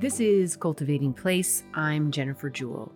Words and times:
This 0.00 0.18
is 0.18 0.56
Cultivating 0.56 1.12
Place. 1.12 1.62
I'm 1.74 2.10
Jennifer 2.10 2.48
Jewell. 2.48 2.90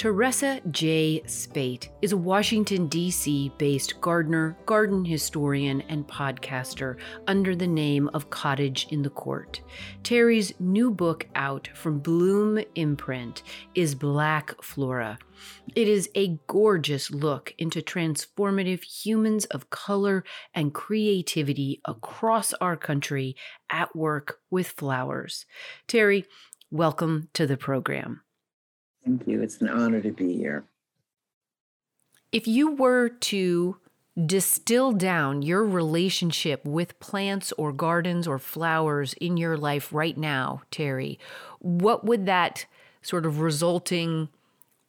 Teresa 0.00 0.62
J. 0.70 1.22
Speight 1.26 1.90
is 2.00 2.12
a 2.12 2.16
Washington, 2.16 2.86
D.C. 2.86 3.52
based 3.58 4.00
gardener, 4.00 4.56
garden 4.64 5.04
historian, 5.04 5.82
and 5.90 6.08
podcaster 6.08 6.96
under 7.26 7.54
the 7.54 7.66
name 7.66 8.08
of 8.14 8.30
Cottage 8.30 8.86
in 8.88 9.02
the 9.02 9.10
Court. 9.10 9.60
Teri's 10.02 10.54
new 10.58 10.90
book 10.90 11.28
out 11.34 11.68
from 11.74 11.98
Bloom 11.98 12.64
Imprint 12.76 13.42
is 13.74 13.94
Black 13.94 14.54
Flora. 14.62 15.18
It 15.76 15.86
is 15.86 16.08
a 16.14 16.38
gorgeous 16.46 17.10
look 17.10 17.52
into 17.58 17.82
transformative 17.82 18.82
humans 18.82 19.44
of 19.44 19.68
color 19.68 20.24
and 20.54 20.72
creativity 20.72 21.82
across 21.84 22.54
our 22.54 22.78
country 22.78 23.36
at 23.68 23.94
work 23.94 24.38
with 24.50 24.68
flowers. 24.68 25.44
Teri, 25.86 26.24
welcome 26.70 27.28
to 27.34 27.46
the 27.46 27.58
program. 27.58 28.22
Thank 29.10 29.26
you. 29.26 29.42
It's 29.42 29.60
an 29.60 29.68
honor 29.68 30.00
to 30.00 30.12
be 30.12 30.36
here. 30.36 30.64
If 32.30 32.46
you 32.46 32.70
were 32.70 33.08
to 33.08 33.76
distill 34.26 34.92
down 34.92 35.42
your 35.42 35.64
relationship 35.64 36.64
with 36.64 37.00
plants 37.00 37.52
or 37.58 37.72
gardens 37.72 38.28
or 38.28 38.38
flowers 38.38 39.14
in 39.14 39.36
your 39.36 39.56
life 39.56 39.92
right 39.92 40.16
now, 40.16 40.62
Teri, 40.70 41.18
what 41.58 42.04
would 42.04 42.26
that 42.26 42.66
sort 43.02 43.26
of 43.26 43.40
resulting 43.40 44.28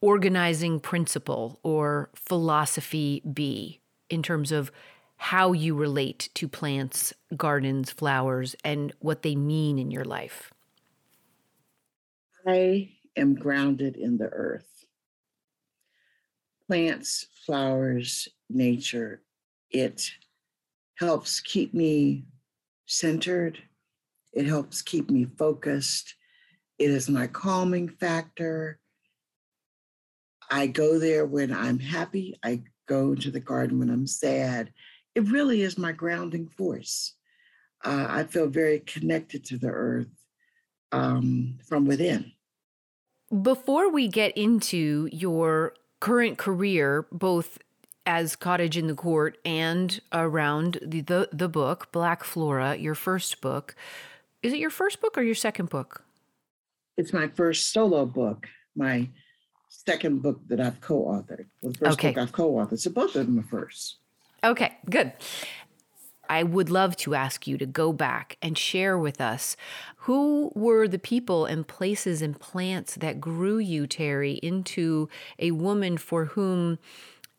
organizing 0.01 0.79
principle 0.79 1.59
or 1.63 2.11
philosophy 2.13 3.23
be 3.33 3.79
in 4.09 4.21
terms 4.21 4.51
of 4.51 4.71
how 5.17 5.51
you 5.51 5.73
relate 5.73 6.29
to 6.35 6.47
plants, 6.47 7.11
gardens, 7.35 7.89
flowers, 7.89 8.55
and 8.63 8.93
what 8.99 9.23
they 9.23 9.35
mean 9.35 9.79
in 9.79 9.89
your 9.89 10.05
life? 10.05 10.51
I 12.45 12.89
am 13.15 13.35
grounded 13.35 13.95
in 13.95 14.17
the 14.17 14.29
earth. 14.29 14.67
Plants, 16.67 17.27
flowers, 17.45 18.27
nature, 18.49 19.21
it 19.69 20.11
helps 20.95 21.39
keep 21.39 21.73
me 21.73 22.25
centered. 22.85 23.57
It 24.33 24.45
helps 24.45 24.81
keep 24.81 25.09
me 25.09 25.25
focused. 25.25 26.15
It 26.77 26.89
is 26.89 27.09
my 27.09 27.27
calming 27.27 27.89
factor. 27.89 28.79
I 30.49 30.67
go 30.67 30.99
there 30.99 31.25
when 31.25 31.53
I'm 31.53 31.79
happy. 31.79 32.37
I 32.43 32.63
go 32.87 33.15
to 33.15 33.31
the 33.31 33.39
garden 33.39 33.79
when 33.79 33.89
I'm 33.89 34.07
sad. 34.07 34.71
It 35.15 35.29
really 35.29 35.61
is 35.61 35.77
my 35.77 35.91
grounding 35.91 36.49
force. 36.57 37.15
Uh, 37.83 38.07
I 38.09 38.23
feel 38.25 38.47
very 38.47 38.79
connected 38.79 39.45
to 39.45 39.57
the 39.57 39.69
earth 39.69 40.09
um, 40.91 41.57
from 41.67 41.85
within. 41.85 42.31
Before 43.31 43.89
we 43.89 44.07
get 44.07 44.35
into 44.37 45.07
your 45.11 45.73
current 46.01 46.37
career, 46.37 47.05
both 47.11 47.59
as 48.05 48.35
Cottage 48.35 48.77
in 48.77 48.87
the 48.87 48.93
Court 48.93 49.37
and 49.45 50.01
around 50.11 50.79
the, 50.81 51.01
the, 51.01 51.29
the 51.31 51.47
book, 51.47 51.91
Black 51.91 52.23
Flora, 52.23 52.75
your 52.75 52.95
first 52.95 53.39
book, 53.39 53.75
is 54.43 54.51
it 54.51 54.59
your 54.59 54.69
first 54.69 54.99
book 54.99 55.17
or 55.17 55.21
your 55.21 55.35
second 55.35 55.69
book? 55.69 56.03
It's 56.97 57.13
my 57.13 57.27
first 57.27 57.71
solo 57.71 58.05
book, 58.05 58.47
my 58.75 59.07
second 59.69 60.21
book 60.21 60.41
that 60.47 60.59
I've 60.59 60.81
co 60.81 61.05
authored. 61.05 61.45
Well, 61.61 61.71
the 61.71 61.77
first 61.77 61.93
okay. 61.93 62.09
book 62.09 62.17
I've 62.17 62.31
co 62.31 62.51
authored. 62.53 62.79
So 62.79 62.91
both 62.91 63.15
of 63.15 63.27
them 63.27 63.39
are 63.39 63.43
first. 63.43 63.97
Okay, 64.43 64.77
good. 64.89 65.13
I 66.31 66.43
would 66.43 66.69
love 66.69 66.95
to 66.97 67.13
ask 67.13 67.45
you 67.45 67.57
to 67.57 67.65
go 67.65 67.91
back 67.91 68.37
and 68.41 68.57
share 68.57 68.97
with 68.97 69.19
us 69.19 69.57
who 69.97 70.49
were 70.55 70.87
the 70.87 70.97
people 70.97 71.45
and 71.45 71.67
places 71.67 72.21
and 72.21 72.39
plants 72.39 72.95
that 72.95 73.19
grew 73.19 73.57
you, 73.57 73.85
Teri, 73.85 74.39
into 74.39 75.09
a 75.39 75.51
woman 75.51 75.97
for 75.97 76.23
whom 76.25 76.79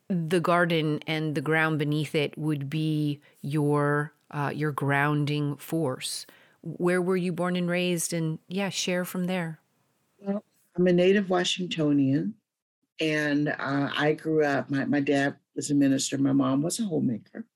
the 0.09 0.41
garden 0.41 1.01
and 1.07 1.35
the 1.35 1.41
ground 1.41 1.79
beneath 1.79 2.15
it 2.15 2.37
would 2.37 2.69
be 2.69 3.19
your 3.41 4.13
uh, 4.31 4.53
your 4.55 4.73
grounding 4.73 5.57
force. 5.57 6.27
Where 6.61 7.01
were 7.01 7.17
you 7.17 7.33
born 7.33 7.57
and 7.57 7.71
raised? 7.71 8.13
And 8.13 8.41
yeah, 8.47 8.69
share 8.69 9.07
from 9.07 9.25
there. 9.25 9.59
Well, 10.19 10.45
I'm 10.77 10.87
a 10.87 10.93
native 10.93 11.31
Washingtonian, 11.31 12.35
and 13.01 13.49
uh, 13.49 13.89
I 13.97 14.13
grew 14.13 14.45
up. 14.45 14.69
My 14.69 14.85
my 14.85 15.01
dad 15.01 15.37
was 15.57 15.71
a 15.71 15.75
minister. 15.75 16.19
My 16.19 16.33
mom 16.33 16.61
was 16.61 16.79
a 16.79 16.85
homemaker. 16.85 17.47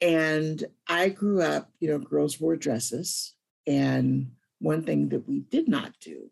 And 0.00 0.64
I 0.88 1.08
grew 1.08 1.40
up, 1.40 1.70
you 1.80 1.88
know, 1.88 1.98
girls 1.98 2.40
wore 2.40 2.56
dresses. 2.56 3.34
And 3.66 4.32
one 4.58 4.84
thing 4.84 5.08
that 5.10 5.26
we 5.26 5.40
did 5.40 5.68
not 5.68 5.92
do 6.00 6.30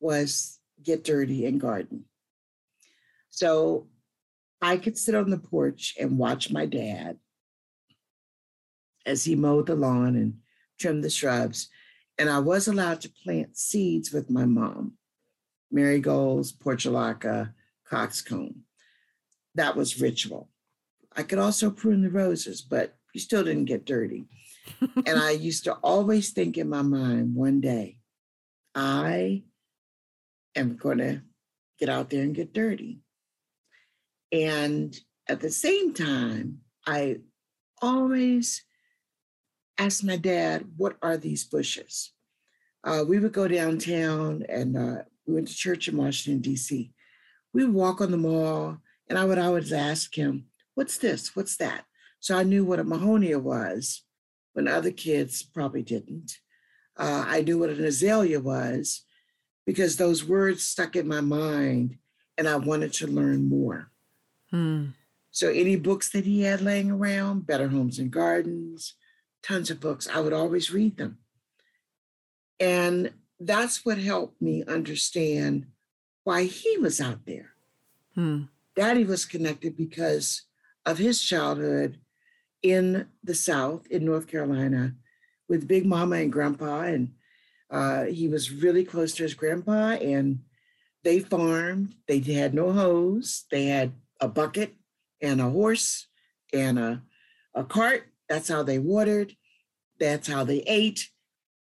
was 0.00 0.58
get 0.82 1.04
dirty 1.04 1.46
and 1.46 1.60
garden. 1.60 2.04
So 3.30 3.88
I 4.60 4.76
could 4.76 4.98
sit 4.98 5.14
on 5.14 5.30
the 5.30 5.38
porch 5.38 5.94
and 5.98 6.18
watch 6.18 6.50
my 6.50 6.66
dad 6.66 7.18
as 9.06 9.24
he 9.24 9.34
mowed 9.34 9.66
the 9.66 9.74
lawn 9.74 10.16
and 10.16 10.38
trimmed 10.78 11.04
the 11.04 11.10
shrubs. 11.10 11.68
And 12.18 12.28
I 12.28 12.40
was 12.40 12.68
allowed 12.68 13.00
to 13.02 13.12
plant 13.24 13.56
seeds 13.56 14.12
with 14.12 14.30
my 14.30 14.44
mom 14.44 14.94
marigolds, 15.70 16.52
portulaca, 16.52 17.52
coxcomb. 17.84 18.62
That 19.54 19.76
was 19.76 20.00
ritual. 20.00 20.50
I 21.14 21.22
could 21.22 21.38
also 21.38 21.70
prune 21.70 22.02
the 22.02 22.10
roses, 22.10 22.62
but 22.62 22.97
you 23.14 23.20
still 23.20 23.44
didn't 23.44 23.66
get 23.66 23.84
dirty. 23.84 24.26
and 24.80 25.18
I 25.18 25.30
used 25.48 25.64
to 25.64 25.74
always 25.74 26.30
think 26.30 26.58
in 26.58 26.68
my 26.68 26.82
mind 26.82 27.34
one 27.34 27.60
day, 27.60 27.98
I 28.74 29.44
am 30.54 30.76
going 30.76 30.98
to 30.98 31.22
get 31.78 31.88
out 31.88 32.10
there 32.10 32.22
and 32.22 32.34
get 32.34 32.52
dirty. 32.52 33.00
And 34.32 34.98
at 35.28 35.40
the 35.40 35.50
same 35.50 35.94
time, 35.94 36.58
I 36.86 37.18
always 37.80 38.62
asked 39.78 40.04
my 40.04 40.16
dad, 40.16 40.66
What 40.76 40.96
are 41.02 41.16
these 41.16 41.44
bushes? 41.44 42.12
Uh, 42.84 43.04
we 43.06 43.18
would 43.18 43.32
go 43.32 43.48
downtown 43.48 44.44
and 44.48 44.76
uh, 44.76 45.02
we 45.26 45.34
went 45.34 45.48
to 45.48 45.54
church 45.54 45.88
in 45.88 45.96
Washington, 45.96 46.40
D.C. 46.40 46.92
We 47.52 47.64
would 47.64 47.74
walk 47.74 48.00
on 48.00 48.10
the 48.10 48.16
mall, 48.16 48.78
and 49.08 49.18
I 49.18 49.24
would 49.24 49.38
always 49.38 49.72
ask 49.72 50.14
him, 50.16 50.46
What's 50.74 50.98
this? 50.98 51.34
What's 51.34 51.56
that? 51.56 51.84
So 52.20 52.36
I 52.36 52.42
knew 52.42 52.64
what 52.64 52.80
a 52.80 52.84
Mahonia 52.84 53.40
was 53.40 54.04
when 54.52 54.68
other 54.68 54.90
kids 54.90 55.42
probably 55.42 55.82
didn't. 55.82 56.38
Uh, 56.96 57.24
I 57.26 57.42
knew 57.42 57.58
what 57.58 57.70
an 57.70 57.84
azalea 57.84 58.40
was 58.40 59.04
because 59.66 59.96
those 59.96 60.24
words 60.24 60.64
stuck 60.64 60.96
in 60.96 61.06
my 61.06 61.20
mind 61.20 61.98
and 62.36 62.48
I 62.48 62.56
wanted 62.56 62.92
to 62.94 63.06
learn 63.06 63.48
more. 63.48 63.90
Hmm. 64.50 64.86
So 65.30 65.48
any 65.48 65.76
books 65.76 66.10
that 66.10 66.24
he 66.24 66.42
had 66.42 66.60
laying 66.60 66.90
around, 66.90 67.46
Better 67.46 67.68
Homes 67.68 67.98
and 67.98 68.10
Gardens, 68.10 68.94
tons 69.42 69.70
of 69.70 69.80
books, 69.80 70.08
I 70.08 70.20
would 70.20 70.32
always 70.32 70.72
read 70.72 70.96
them. 70.96 71.18
And 72.58 73.12
that's 73.38 73.84
what 73.84 73.98
helped 73.98 74.42
me 74.42 74.64
understand 74.64 75.66
why 76.24 76.44
he 76.44 76.76
was 76.78 77.00
out 77.00 77.24
there. 77.26 77.50
Hmm. 78.14 78.44
Daddy 78.74 79.04
was 79.04 79.24
connected 79.24 79.76
because 79.76 80.42
of 80.84 80.98
his 80.98 81.22
childhood 81.22 82.00
in 82.62 83.06
the 83.22 83.34
South, 83.34 83.86
in 83.88 84.04
North 84.04 84.26
Carolina, 84.26 84.94
with 85.48 85.68
Big 85.68 85.86
Mama 85.86 86.16
and 86.16 86.32
Grandpa. 86.32 86.82
And 86.82 87.12
uh, 87.70 88.04
he 88.04 88.28
was 88.28 88.50
really 88.50 88.84
close 88.84 89.14
to 89.14 89.22
his 89.22 89.34
grandpa, 89.34 89.92
and 89.92 90.40
they 91.04 91.20
farmed. 91.20 91.94
They 92.06 92.20
had 92.20 92.54
no 92.54 92.72
hose. 92.72 93.44
They 93.50 93.66
had 93.66 93.92
a 94.20 94.28
bucket 94.28 94.74
and 95.20 95.40
a 95.40 95.50
horse 95.50 96.06
and 96.52 96.78
a, 96.78 97.02
a 97.54 97.64
cart. 97.64 98.04
That's 98.28 98.48
how 98.48 98.62
they 98.62 98.78
watered. 98.78 99.34
That's 99.98 100.28
how 100.28 100.44
they 100.44 100.58
ate. 100.66 101.08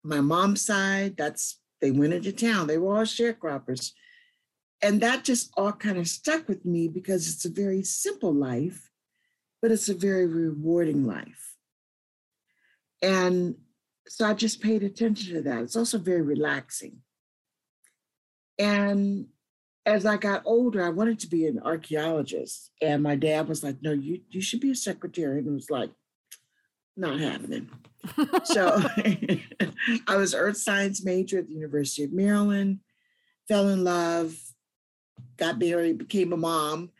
My 0.03 0.21
mom's 0.21 0.65
side, 0.65 1.15
that's 1.17 1.59
they 1.81 1.91
went 1.91 2.13
into 2.13 2.31
town. 2.31 2.67
They 2.67 2.77
were 2.77 2.97
all 2.97 3.03
sharecroppers. 3.03 3.91
And 4.83 5.01
that 5.01 5.23
just 5.23 5.51
all 5.57 5.71
kind 5.71 5.97
of 5.97 6.07
stuck 6.07 6.47
with 6.47 6.65
me 6.65 6.87
because 6.87 7.27
it's 7.27 7.45
a 7.45 7.49
very 7.49 7.83
simple 7.83 8.33
life 8.33 8.90
but 9.61 9.71
it's 9.71 9.89
a 9.89 9.93
very 9.93 10.25
rewarding 10.25 11.05
life. 11.05 11.55
And 13.01 13.55
so 14.07 14.25
I 14.25 14.33
just 14.33 14.61
paid 14.61 14.83
attention 14.83 15.35
to 15.35 15.41
that. 15.43 15.63
It's 15.63 15.75
also 15.75 15.97
very 15.97 16.21
relaxing. 16.21 16.97
And 18.59 19.27
as 19.85 20.05
I 20.05 20.17
got 20.17 20.43
older, 20.45 20.85
I 20.85 20.89
wanted 20.89 21.19
to 21.19 21.27
be 21.27 21.47
an 21.47 21.59
archaeologist. 21.59 22.71
And 22.81 23.01
my 23.01 23.15
dad 23.15 23.47
was 23.47 23.63
like, 23.63 23.77
no, 23.81 23.91
you, 23.91 24.21
you 24.29 24.41
should 24.41 24.59
be 24.59 24.71
a 24.71 24.75
secretary. 24.75 25.39
And 25.39 25.47
it 25.47 25.51
was 25.51 25.69
like, 25.69 25.91
not 26.97 27.19
happening. 27.19 27.69
so 28.43 28.81
I 30.07 30.15
was 30.15 30.35
earth 30.35 30.57
science 30.57 31.03
major 31.03 31.39
at 31.39 31.47
the 31.47 31.53
University 31.53 32.03
of 32.03 32.13
Maryland, 32.13 32.79
fell 33.47 33.69
in 33.69 33.83
love, 33.83 34.35
got 35.37 35.57
married, 35.57 35.97
became 35.97 36.33
a 36.33 36.37
mom. 36.37 36.91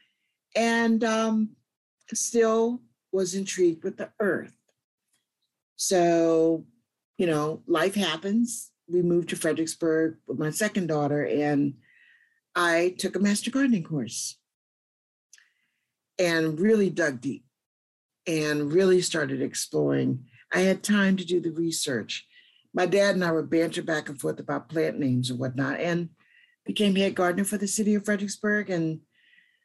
And 0.55 1.03
um, 1.03 1.49
still 2.17 2.81
was 3.11 3.35
intrigued 3.35 3.83
with 3.83 3.97
the 3.97 4.11
earth. 4.19 4.55
So, 5.75 6.65
you 7.17 7.27
know, 7.27 7.63
life 7.67 7.95
happens. 7.95 8.71
we 8.87 9.01
moved 9.01 9.29
to 9.29 9.35
Fredericksburg 9.35 10.17
with 10.27 10.37
my 10.37 10.49
second 10.49 10.87
daughter, 10.87 11.25
and 11.25 11.75
I 12.55 12.95
took 12.97 13.15
a 13.15 13.19
master 13.19 13.49
gardening 13.49 13.83
course 13.83 14.37
and 16.19 16.59
really 16.59 16.89
dug 16.89 17.21
deep 17.21 17.45
and 18.27 18.71
really 18.71 19.01
started 19.01 19.41
exploring. 19.41 20.25
I 20.53 20.59
had 20.59 20.83
time 20.83 21.17
to 21.17 21.25
do 21.25 21.39
the 21.39 21.51
research. 21.51 22.27
My 22.73 22.85
dad 22.85 23.15
and 23.15 23.23
I 23.23 23.31
would 23.31 23.49
banter 23.49 23.81
back 23.81 24.09
and 24.09 24.19
forth 24.19 24.39
about 24.39 24.69
plant 24.69 24.99
names 24.99 25.29
and 25.29 25.39
whatnot, 25.39 25.79
and 25.79 26.09
became 26.65 26.95
head 26.95 27.15
gardener 27.15 27.45
for 27.45 27.57
the 27.57 27.67
city 27.67 27.95
of 27.95 28.05
Fredericksburg 28.05 28.69
and 28.69 28.99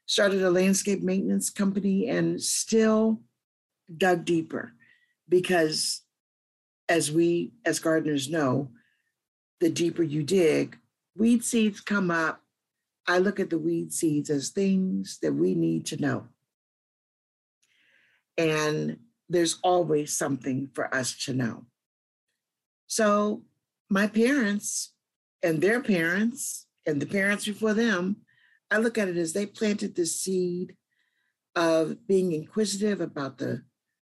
started 0.07 0.43
a 0.43 0.51
landscape 0.51 1.03
maintenance 1.03 1.51
company 1.51 2.09
and 2.09 2.43
still 2.43 3.21
dug 3.97 4.25
deeper 4.25 4.73
because 5.29 6.03
as 6.89 7.11
we 7.11 7.53
as 7.65 7.79
gardeners 7.79 8.31
know 8.31 8.71
the 9.61 9.71
deeper 9.71 10.03
you 10.03 10.23
dig 10.23 10.79
weed 11.17 11.45
seeds 11.45 11.81
come 11.81 12.11
up. 12.11 12.43
I 13.07 13.19
look 13.19 13.41
at 13.41 13.51
the 13.51 13.59
weed 13.59 13.93
seeds 13.93 14.31
as 14.31 14.51
things 14.51 15.19
that 15.23 15.33
we 15.33 15.55
need 15.55 15.87
to 15.87 16.01
know. 16.01 16.27
And 18.37 18.99
there's 19.29 19.59
always 19.63 20.17
something 20.17 20.69
for 20.75 20.95
us 20.95 21.17
to 21.25 21.33
know. 21.33 21.67
So 22.87 23.43
my 23.89 24.07
parents 24.07 24.93
and 25.43 25.61
their 25.61 25.81
parents 25.81 26.67
and 26.85 27.01
the 27.01 27.07
parents 27.07 27.45
before 27.45 27.75
them 27.75 28.17
i 28.71 28.79
look 28.79 28.99
at 28.99 29.09
it 29.09 29.17
as 29.17 29.33
they 29.33 29.47
planted 29.47 29.95
the 29.95 30.07
seed 30.07 30.75
of 31.55 32.07
being 32.07 32.33
inquisitive 32.33 33.01
about 33.01 33.39
the 33.39 33.63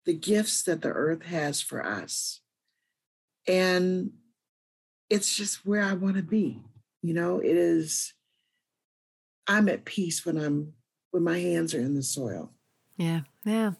the 0.07 0.13
gifts 0.13 0.63
that 0.63 0.81
the 0.81 0.89
earth 0.89 1.23
has 1.23 1.61
for 1.61 1.85
us. 1.85 2.39
And 3.45 4.11
it's 5.09 5.35
just 5.35 5.65
where 5.65 5.83
I 5.83 5.93
want 5.93 6.15
to 6.15 6.23
be. 6.23 6.61
You 7.03 7.13
know, 7.13 7.39
it 7.39 7.55
is, 7.57 8.13
I'm 9.47 9.67
at 9.67 9.85
peace 9.85 10.25
when 10.25 10.37
I'm, 10.37 10.73
when 11.11 11.23
my 11.23 11.37
hands 11.37 11.75
are 11.75 11.81
in 11.81 11.93
the 11.93 12.01
soil. 12.01 12.53
Yeah, 12.95 13.21
yeah. 13.45 13.73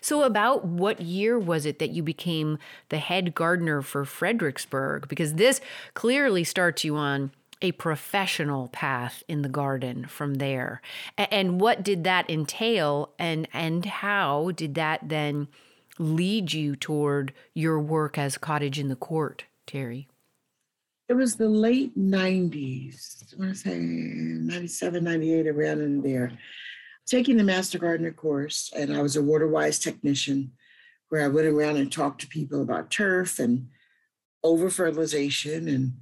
So, 0.00 0.22
about 0.22 0.64
what 0.64 1.00
year 1.00 1.36
was 1.36 1.66
it 1.66 1.80
that 1.80 1.90
you 1.90 2.02
became 2.04 2.58
the 2.90 2.98
head 2.98 3.34
gardener 3.34 3.82
for 3.82 4.04
Fredericksburg? 4.04 5.08
Because 5.08 5.34
this 5.34 5.60
clearly 5.94 6.44
starts 6.44 6.84
you 6.84 6.94
on 6.94 7.32
a 7.62 7.72
professional 7.72 8.68
path 8.68 9.22
in 9.28 9.42
the 9.42 9.48
garden 9.48 10.06
from 10.06 10.34
there. 10.34 10.82
And 11.16 11.60
what 11.60 11.82
did 11.82 12.04
that 12.04 12.28
entail 12.28 13.14
and 13.18 13.48
and 13.52 13.86
how 13.86 14.50
did 14.54 14.74
that 14.74 15.08
then 15.08 15.48
lead 15.98 16.52
you 16.52 16.76
toward 16.76 17.32
your 17.54 17.78
work 17.78 18.18
as 18.18 18.36
cottage 18.36 18.78
in 18.78 18.88
the 18.88 18.96
court, 18.96 19.44
Teri? 19.66 20.06
It 21.08 21.14
was 21.14 21.36
the 21.36 21.48
late 21.48 21.96
90s, 21.98 23.34
I 23.34 23.38
want 23.38 23.54
to 23.54 23.58
say 23.58 23.78
97, 23.78 25.04
98, 25.04 25.46
around 25.46 25.80
in 25.80 26.02
there. 26.02 26.32
Taking 27.06 27.36
the 27.36 27.44
Master 27.44 27.78
Gardener 27.78 28.12
course, 28.12 28.72
and 28.74 28.96
I 28.96 29.02
was 29.02 29.16
a 29.16 29.22
water 29.22 29.48
wise 29.48 29.78
technician 29.78 30.52
where 31.08 31.24
I 31.24 31.28
went 31.28 31.48
around 31.48 31.76
and 31.76 31.92
talked 31.92 32.22
to 32.22 32.28
people 32.28 32.62
about 32.62 32.90
turf 32.90 33.38
and 33.38 33.68
over 34.42 34.70
fertilization 34.70 35.68
and 35.68 35.92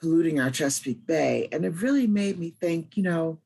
polluting 0.00 0.40
our 0.40 0.50
Chesapeake 0.50 1.06
Bay. 1.06 1.48
And 1.52 1.64
it 1.64 1.82
really 1.82 2.06
made 2.06 2.38
me 2.38 2.50
think, 2.60 2.96
you 2.96 3.02
know, 3.02 3.38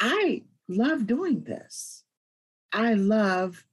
I 0.00 0.42
love 0.68 1.06
doing 1.06 1.44
this. 1.44 2.04
I 2.72 2.94
love 2.94 3.64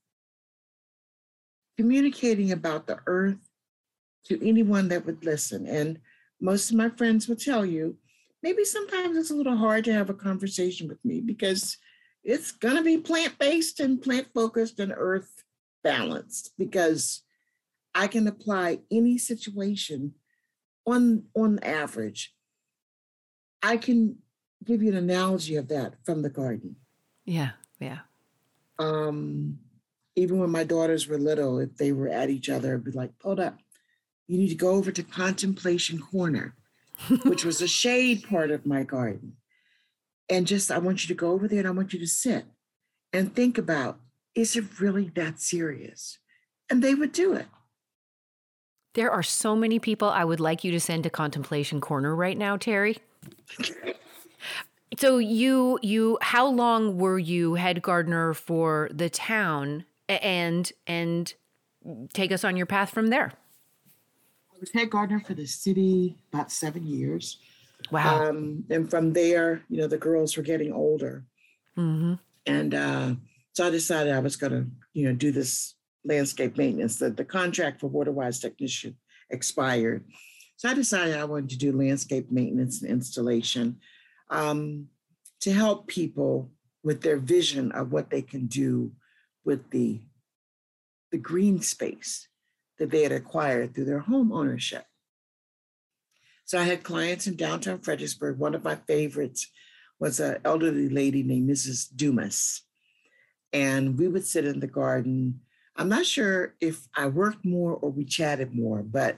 communicating 1.77 2.51
about 2.51 2.87
the 2.87 2.99
earth 3.07 3.39
to 4.25 4.47
anyone 4.47 4.89
that 4.89 5.05
would 5.05 5.25
listen. 5.25 5.65
And 5.65 5.99
most 6.39 6.69
of 6.69 6.77
my 6.77 6.89
friends 6.89 7.27
will 7.27 7.35
tell 7.35 7.65
you, 7.65 7.97
maybe 8.41 8.63
sometimes 8.63 9.17
it's 9.17 9.31
a 9.31 9.35
little 9.35 9.57
hard 9.57 9.85
to 9.85 9.93
have 9.93 10.09
a 10.09 10.13
conversation 10.13 10.87
with 10.87 11.03
me 11.03 11.19
because 11.19 11.77
it's 12.23 12.51
going 12.51 12.75
to 12.75 12.83
be 12.83 12.97
plant 12.97 13.37
based 13.39 13.79
and 13.79 14.01
plant 14.01 14.27
focused 14.33 14.79
and 14.79 14.93
earth 14.95 15.43
balanced 15.83 16.53
because 16.57 17.21
I 17.95 18.07
can 18.07 18.27
apply 18.27 18.79
any 18.91 19.17
situation 19.17 20.13
on 20.85 21.23
on 21.35 21.59
average, 21.59 22.33
I 23.61 23.77
can 23.77 24.17
give 24.63 24.81
you 24.81 24.91
an 24.91 24.97
analogy 24.97 25.55
of 25.55 25.67
that 25.69 25.95
from 26.03 26.21
the 26.21 26.29
garden. 26.29 26.75
Yeah, 27.25 27.51
yeah. 27.79 27.99
Um, 28.79 29.59
even 30.15 30.39
when 30.39 30.49
my 30.49 30.63
daughters 30.63 31.07
were 31.07 31.17
little, 31.17 31.59
if 31.59 31.75
they 31.77 31.91
were 31.91 32.09
at 32.09 32.29
each 32.29 32.49
other, 32.49 32.73
I'd 32.73 32.83
be 32.83 32.91
like, 32.91 33.11
hold 33.21 33.39
up, 33.39 33.59
you 34.27 34.37
need 34.37 34.49
to 34.49 34.55
go 34.55 34.71
over 34.71 34.91
to 34.91 35.03
contemplation 35.03 35.99
corner, 35.99 36.55
which 37.25 37.45
was 37.45 37.61
a 37.61 37.67
shade 37.67 38.27
part 38.27 38.51
of 38.51 38.65
my 38.65 38.83
garden. 38.83 39.33
And 40.29 40.47
just, 40.47 40.71
I 40.71 40.77
want 40.77 41.03
you 41.03 41.07
to 41.09 41.19
go 41.19 41.31
over 41.31 41.47
there 41.47 41.59
and 41.59 41.67
I 41.67 41.71
want 41.71 41.93
you 41.93 41.99
to 41.99 42.07
sit 42.07 42.45
and 43.11 43.35
think 43.35 43.57
about, 43.57 43.99
is 44.35 44.55
it 44.55 44.79
really 44.79 45.11
that 45.15 45.39
serious? 45.39 46.17
And 46.69 46.81
they 46.81 46.95
would 46.95 47.11
do 47.11 47.33
it. 47.33 47.45
There 48.93 49.11
are 49.11 49.23
so 49.23 49.55
many 49.55 49.79
people 49.79 50.09
I 50.09 50.23
would 50.23 50.39
like 50.39 50.63
you 50.63 50.71
to 50.71 50.79
send 50.79 51.03
to 51.03 51.09
Contemplation 51.09 51.81
Corner 51.81 52.15
right 52.15 52.37
now, 52.37 52.57
Teri. 52.57 52.99
so 54.97 55.17
you 55.17 55.79
you 55.81 56.17
how 56.21 56.47
long 56.47 56.97
were 56.97 57.17
you 57.17 57.55
head 57.55 57.81
gardener 57.81 58.33
for 58.33 58.89
the 58.93 59.09
town 59.09 59.85
and 60.07 60.71
and 60.85 61.33
take 62.13 62.31
us 62.31 62.43
on 62.43 62.55
your 62.55 62.67
path 62.67 62.91
from 62.91 63.07
there? 63.07 63.33
I 64.53 64.59
was 64.59 64.71
head 64.71 64.91
gardener 64.91 65.19
for 65.19 65.33
the 65.33 65.47
city 65.47 66.17
about 66.31 66.51
seven 66.51 66.85
years. 66.85 67.39
Wow. 67.91 68.29
Um, 68.29 68.63
and 68.69 68.89
from 68.89 69.13
there, 69.13 69.63
you 69.69 69.77
know, 69.77 69.87
the 69.87 69.97
girls 69.97 70.37
were 70.37 70.43
getting 70.43 70.71
older. 70.71 71.25
Mm-hmm. 71.77 72.13
And 72.45 72.73
uh, 72.73 73.15
so 73.53 73.67
I 73.67 73.69
decided 73.69 74.13
I 74.13 74.19
was 74.19 74.35
going 74.35 74.51
to, 74.51 74.65
you 74.93 75.05
know, 75.05 75.13
do 75.13 75.31
this 75.31 75.75
landscape 76.05 76.57
maintenance. 76.57 76.97
The, 76.97 77.09
the 77.09 77.25
contract 77.25 77.79
for 77.79 77.87
water-wise 77.87 78.39
technician 78.39 78.95
expired. 79.29 80.05
So 80.57 80.69
I 80.69 80.73
decided 80.73 81.17
I 81.17 81.25
wanted 81.25 81.49
to 81.51 81.57
do 81.57 81.71
landscape 81.71 82.31
maintenance 82.31 82.81
and 82.81 82.91
installation 82.91 83.77
um, 84.29 84.87
to 85.41 85.51
help 85.51 85.87
people 85.87 86.51
with 86.83 87.01
their 87.01 87.17
vision 87.17 87.71
of 87.71 87.91
what 87.91 88.09
they 88.09 88.21
can 88.21 88.47
do 88.47 88.91
with 89.45 89.69
the, 89.71 90.01
the 91.11 91.17
green 91.17 91.61
space 91.61 92.27
that 92.79 92.91
they 92.91 93.03
had 93.03 93.11
acquired 93.11 93.73
through 93.73 93.85
their 93.85 93.99
home 93.99 94.31
ownership. 94.31 94.85
So 96.45 96.59
I 96.59 96.63
had 96.63 96.83
clients 96.83 97.27
in 97.27 97.35
downtown 97.35 97.79
Fredericksburg. 97.79 98.37
One 98.37 98.55
of 98.55 98.63
my 98.63 98.75
favorites 98.75 99.49
was 99.99 100.19
an 100.19 100.37
elderly 100.43 100.89
lady 100.89 101.23
named 101.23 101.49
Mrs. 101.49 101.87
Dumas. 101.95 102.61
And 103.53 103.97
we 103.97 104.07
would 104.07 104.25
sit 104.25 104.45
in 104.45 104.59
the 104.59 104.67
garden 104.67 105.41
I'm 105.75 105.89
not 105.89 106.05
sure 106.05 106.53
if 106.59 106.87
I 106.95 107.07
worked 107.07 107.45
more 107.45 107.73
or 107.73 107.89
we 107.89 108.05
chatted 108.05 108.53
more, 108.53 108.83
but 108.83 109.17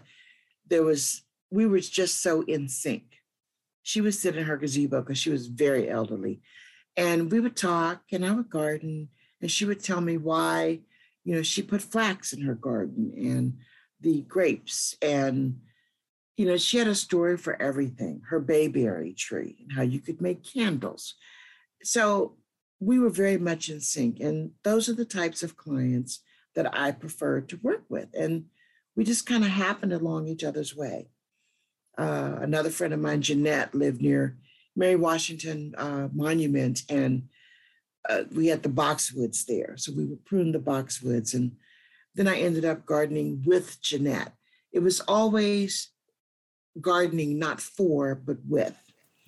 there 0.68 0.84
was, 0.84 1.24
we 1.52 1.66
were 1.66 1.80
just 1.80 2.22
so 2.22 2.42
in 2.44 2.70
sync. 2.70 3.04
She 3.84 4.02
would 4.02 4.16
sit 4.16 4.36
in 4.36 4.46
her 4.46 4.58
gazebo 4.58 5.02
because 5.02 5.18
she 5.18 5.30
was 5.30 5.48
very 5.48 5.90
elderly. 5.90 6.42
And 6.98 7.32
we 7.32 7.40
would 7.40 7.56
talk 7.56 8.02
and 8.12 8.26
I 8.26 8.32
would 8.32 8.50
garden 8.50 9.10
and 9.42 9.52
she 9.52 9.66
would 9.66 9.84
tell 9.84 10.02
me 10.02 10.18
why, 10.18 10.80
you 11.24 11.36
know, 11.36 11.44
she 11.44 11.62
put 11.62 11.82
flax 11.82 12.32
in 12.32 12.42
her 12.42 12.56
garden 12.56 13.14
and 13.18 13.58
the 14.00 14.22
grapes. 14.22 14.96
And, 15.02 15.60
you 16.38 16.46
know, 16.46 16.58
she 16.58 16.78
had 16.78 16.88
a 16.88 16.96
story 16.96 17.38
for 17.38 17.62
everything 17.62 18.22
her 18.30 18.40
bayberry 18.40 19.14
tree 19.14 19.58
and 19.62 19.74
how 19.74 19.82
you 19.82 20.00
could 20.00 20.22
make 20.22 20.44
candles. 20.44 21.16
So 21.84 22.38
we 22.80 22.98
were 22.98 23.10
very 23.10 23.38
much 23.38 23.70
in 23.70 23.82
sync. 23.82 24.20
And 24.20 24.52
those 24.64 24.88
are 24.88 24.94
the 24.94 25.06
types 25.06 25.44
of 25.44 25.58
clients 25.58 26.22
that 26.56 26.78
I 26.78 26.92
prefer 26.92 27.42
to 27.42 27.60
work 27.62 27.84
with. 27.90 28.10
And 28.18 28.46
we 28.96 29.04
just 29.04 29.26
kind 29.26 29.44
of 29.44 29.50
happened 29.50 29.94
along 29.94 30.28
each 30.28 30.44
other's 30.44 30.76
way. 30.76 31.10
Uh, 31.98 32.38
another 32.42 32.70
friend 32.70 32.94
of 32.94 33.00
mine, 33.00 33.22
Jeanette, 33.22 33.76
lived 33.76 34.02
near 34.02 34.38
Mary 34.76 34.96
Washington 34.96 35.74
uh, 35.78 36.10
Monument, 36.14 36.82
and 36.90 37.30
uh, 38.10 38.24
we 38.34 38.48
had 38.48 38.64
the 38.64 38.70
boxwoods 38.70 39.46
there. 39.46 39.76
So 39.78 39.92
we 39.96 40.06
would 40.06 40.26
prune 40.26 40.52
the 40.52 40.60
boxwoods. 40.60 41.34
And 41.34 41.56
then 42.14 42.28
I 42.28 42.38
ended 42.38 42.66
up 42.66 42.86
gardening 42.86 43.44
with 43.46 43.82
Jeanette. 43.82 44.34
It 44.72 44.80
was 44.80 45.00
always 45.02 45.90
gardening, 46.80 47.40
not 47.40 47.62
for, 47.62 48.16
but 48.16 48.38
with. 48.48 48.78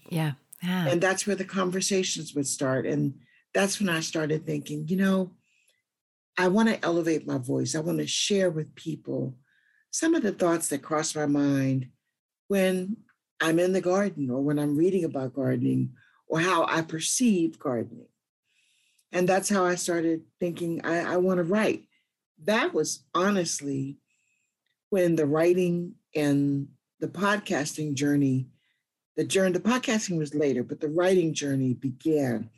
Yeah. 0.10 0.34
yeah. 0.62 0.88
And 0.88 1.02
that's 1.02 1.26
where 1.26 1.36
the 1.36 1.46
conversations 1.46 2.36
would 2.36 2.48
start. 2.48 2.86
And 2.86 3.16
that's 3.54 3.80
when 3.80 3.90
I 3.90 4.02
started 4.02 4.46
thinking, 4.46 4.88
you 4.88 4.98
know, 4.98 5.32
I 6.38 6.48
want 6.50 6.70
to 6.70 6.84
elevate 6.86 7.26
my 7.26 7.38
voice. 7.38 7.76
I 7.76 7.80
want 7.80 7.98
to 7.98 8.08
share 8.08 8.52
with 8.52 8.76
people 8.76 9.36
some 9.92 10.14
of 10.14 10.22
the 10.22 10.32
thoughts 10.32 10.68
that 10.70 10.84
cross 10.84 11.16
my 11.16 11.26
mind 11.26 11.90
when 12.48 12.98
I'm 13.42 13.60
in 13.60 13.74
the 13.74 13.82
garden 13.82 14.30
or 14.30 14.42
when 14.42 14.60
I'm 14.60 14.78
reading 14.78 15.04
about 15.04 15.34
gardening 15.34 15.94
or 16.28 16.40
how 16.40 16.66
I 16.66 16.82
perceive 16.82 17.58
gardening. 17.58 18.08
And 19.12 19.28
that's 19.28 19.50
how 19.50 19.66
I 19.66 19.76
started 19.76 20.24
thinking 20.40 20.82
I, 20.84 21.14
I 21.14 21.18
want 21.18 21.38
to 21.38 21.44
write. 21.44 21.86
That 22.44 22.74
was 22.74 23.04
honestly 23.16 23.98
when 24.90 25.16
the 25.16 25.26
writing 25.26 25.96
and 26.16 26.68
the 27.00 27.08
podcasting 27.08 27.94
journey, 27.94 28.48
the 29.16 29.24
journey, 29.24 29.54
the 29.54 29.60
podcasting 29.60 30.18
was 30.18 30.36
later, 30.36 30.64
but 30.64 30.80
the 30.80 30.90
writing 30.90 31.34
journey 31.34 31.74
began. 31.74 32.50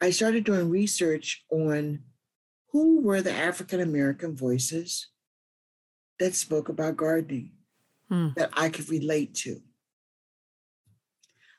I 0.00 0.10
started 0.10 0.44
doing 0.44 0.70
research 0.70 1.44
on 1.50 2.00
who 2.72 3.00
were 3.00 3.22
the 3.22 3.32
African 3.32 3.80
American 3.80 4.36
voices 4.36 5.08
that 6.18 6.34
spoke 6.34 6.68
about 6.68 6.96
gardening 6.96 7.52
hmm. 8.08 8.28
that 8.36 8.50
I 8.54 8.68
could 8.68 8.88
relate 8.88 9.34
to. 9.36 9.60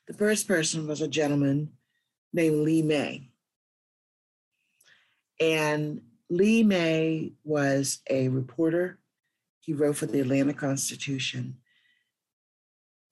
The 0.08 0.14
first 0.14 0.48
person 0.48 0.88
was 0.88 1.02
a 1.02 1.08
gentleman 1.08 1.72
named 2.34 2.62
Lee 2.62 2.82
May. 2.82 3.30
And 5.40 6.02
Lee 6.30 6.64
May 6.64 7.34
was 7.44 8.00
a 8.10 8.30
reporter. 8.30 9.00
He 9.60 9.74
wrote 9.74 9.98
for 9.98 10.06
the 10.06 10.22
Atlanta 10.22 10.54
Constitution. 10.54 11.58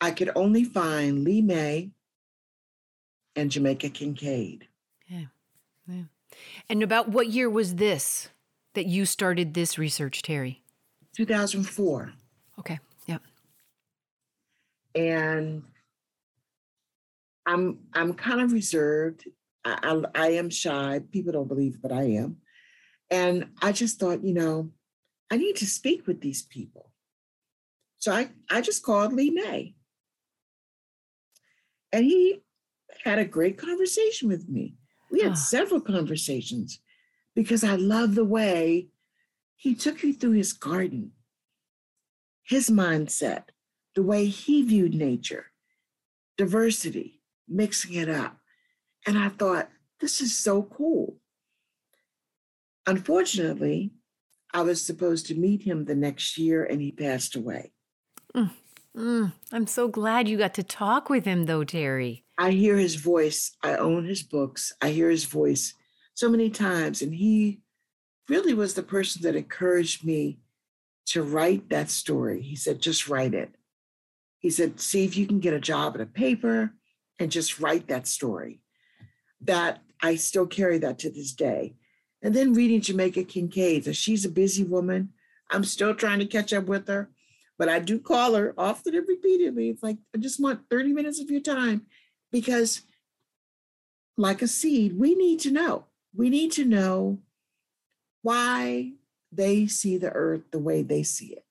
I 0.02 0.12
could 0.12 0.32
only 0.36 0.64
find 0.64 1.24
Lee 1.24 1.42
May 1.42 1.92
and 3.36 3.52
Jamaica 3.52 3.90
Kincaid. 3.90 4.68
Yeah. 5.08 5.26
Yeah. 5.88 6.04
And 6.70 6.84
about 6.84 7.10
what 7.10 7.28
year 7.28 7.50
was 7.50 7.76
this 7.76 8.30
that 8.74 8.86
you 8.86 9.06
started 9.06 9.54
this 9.54 9.78
research, 9.78 10.22
Teri? 10.22 10.58
2004. 11.16 12.14
Okay. 12.60 12.80
Yeah. 13.06 13.18
And 14.94 15.64
I'm 17.46 17.80
I'm 17.94 18.14
kind 18.14 18.42
of 18.42 18.52
reserved. 18.52 19.28
I, 19.64 19.78
I, 20.16 20.24
I 20.24 20.28
am 20.32 20.50
shy. 20.50 21.02
People 21.12 21.34
don't 21.34 21.48
believe, 21.48 21.82
but 21.82 21.92
I 21.92 22.04
am. 22.04 22.38
And 23.10 23.50
I 23.62 23.72
just 23.72 24.00
thought, 24.00 24.24
you 24.24 24.34
know, 24.34 24.72
I 25.32 25.38
need 25.38 25.56
to 25.58 25.66
speak 25.66 26.08
with 26.08 26.22
these 26.22 26.44
people. 26.44 26.92
So 27.98 28.12
I, 28.12 28.30
I 28.50 28.62
just 28.62 28.84
called 28.84 29.14
Lee 29.14 29.32
May. 29.32 29.76
And 31.92 32.06
he 32.06 32.44
had 33.04 33.20
a 33.20 33.26
great 33.26 33.58
conversation 33.58 34.28
with 34.28 34.48
me. 34.50 34.76
We 35.16 35.22
had 35.22 35.32
oh. 35.32 35.36
several 35.36 35.80
conversations 35.80 36.82
because 37.36 37.64
I 37.64 37.76
love 37.76 38.16
the 38.16 38.26
way 38.26 38.90
he 39.56 39.74
took 39.74 40.04
you 40.04 40.14
through 40.14 40.34
his 40.34 40.52
garden, 40.52 41.12
his 42.44 42.70
mindset, 42.70 43.44
the 43.96 44.04
way 44.04 44.26
he 44.26 44.62
viewed 44.62 44.94
nature, 44.94 45.52
diversity, 46.38 47.22
mixing 47.48 47.94
it 47.94 48.10
up. 48.10 48.36
And 49.08 49.18
I 49.18 49.30
thought, 49.30 49.70
this 50.02 50.20
is 50.20 50.38
so 50.38 50.64
cool. 50.64 51.16
Unfortunately, 52.86 53.92
I 54.54 54.64
was 54.64 54.86
supposed 54.86 55.28
to 55.28 55.36
meet 55.36 55.62
him 55.62 55.86
the 55.86 55.96
next 55.96 56.38
year 56.38 56.66
and 56.66 56.82
he 56.82 56.92
passed 56.92 57.38
away. 57.38 57.72
Mm, 58.36 58.52
mm, 58.94 59.34
I'm 59.54 59.68
so 59.68 59.88
glad 59.88 60.28
you 60.28 60.38
got 60.38 60.56
to 60.56 60.64
talk 60.64 61.10
with 61.10 61.24
him, 61.24 61.46
though, 61.46 61.64
Teri. 61.64 62.25
I 62.38 62.52
hear 62.52 62.78
his 62.78 62.96
voice. 62.96 63.56
I 63.64 63.76
own 63.76 64.06
his 64.06 64.24
books. 64.24 64.74
I 64.82 64.90
hear 64.90 65.10
his 65.10 65.26
voice 65.26 65.74
so 66.14 66.30
many 66.30 66.50
times. 66.50 67.02
And 67.02 67.14
he 67.14 67.62
really 68.28 68.54
was 68.54 68.74
the 68.74 68.84
person 68.84 69.22
that 69.24 69.36
encouraged 69.36 70.06
me 70.06 70.40
to 71.08 71.24
write 71.24 71.70
that 71.70 71.90
story. 71.90 72.42
He 72.42 72.56
said, 72.56 72.82
just 72.82 73.08
write 73.08 73.34
it. 73.34 73.56
He 74.40 74.50
said, 74.50 74.80
see 74.80 75.06
if 75.06 75.16
you 75.16 75.28
can 75.28 75.40
get 75.40 75.54
a 75.54 75.60
job 75.60 75.96
at 75.96 76.02
a 76.02 76.06
paper 76.06 76.74
and 77.20 77.32
just 77.32 77.60
write 77.60 77.88
that 77.88 78.08
story. 78.08 78.62
That 79.42 79.82
I 80.02 80.16
still 80.16 80.48
carry 80.48 80.78
that 80.80 81.00
to 81.00 81.10
this 81.10 81.32
day. 81.32 81.76
And 82.22 82.34
then 82.34 82.54
reading 82.54 82.82
Jamaica 82.82 83.24
Kincaid, 83.26 83.96
she's 83.96 84.26
a 84.26 84.30
busy 84.30 84.64
woman. 84.64 85.10
I'm 85.52 85.64
still 85.64 85.94
trying 85.94 86.20
to 86.20 86.26
catch 86.26 86.54
up 86.54 86.66
with 86.66 86.88
her, 86.88 87.12
but 87.58 87.70
I 87.70 87.80
do 87.80 88.00
call 88.00 88.34
her 88.34 88.54
often 88.58 88.96
and 88.96 89.08
repeatedly. 89.08 89.70
It's 89.70 89.84
like, 89.84 89.98
I 90.14 90.18
just 90.18 90.42
want 90.42 90.62
30 90.70 90.94
minutes 90.94 91.22
of 91.22 91.30
your 91.30 91.42
time 91.42 91.86
because, 92.32 92.82
like 94.18 94.42
a 94.42 94.48
seed, 94.48 94.98
we 94.98 95.16
need 95.16 95.40
to 95.42 95.52
know. 95.52 95.86
We 96.16 96.30
need 96.30 96.52
to 96.54 96.66
know 96.66 97.20
why 98.22 98.94
they 99.32 99.68
see 99.68 99.98
the 99.98 100.12
earth 100.12 100.44
the 100.52 100.60
way 100.60 100.82
they 100.82 101.04
see 101.04 101.34
it. 101.34 101.46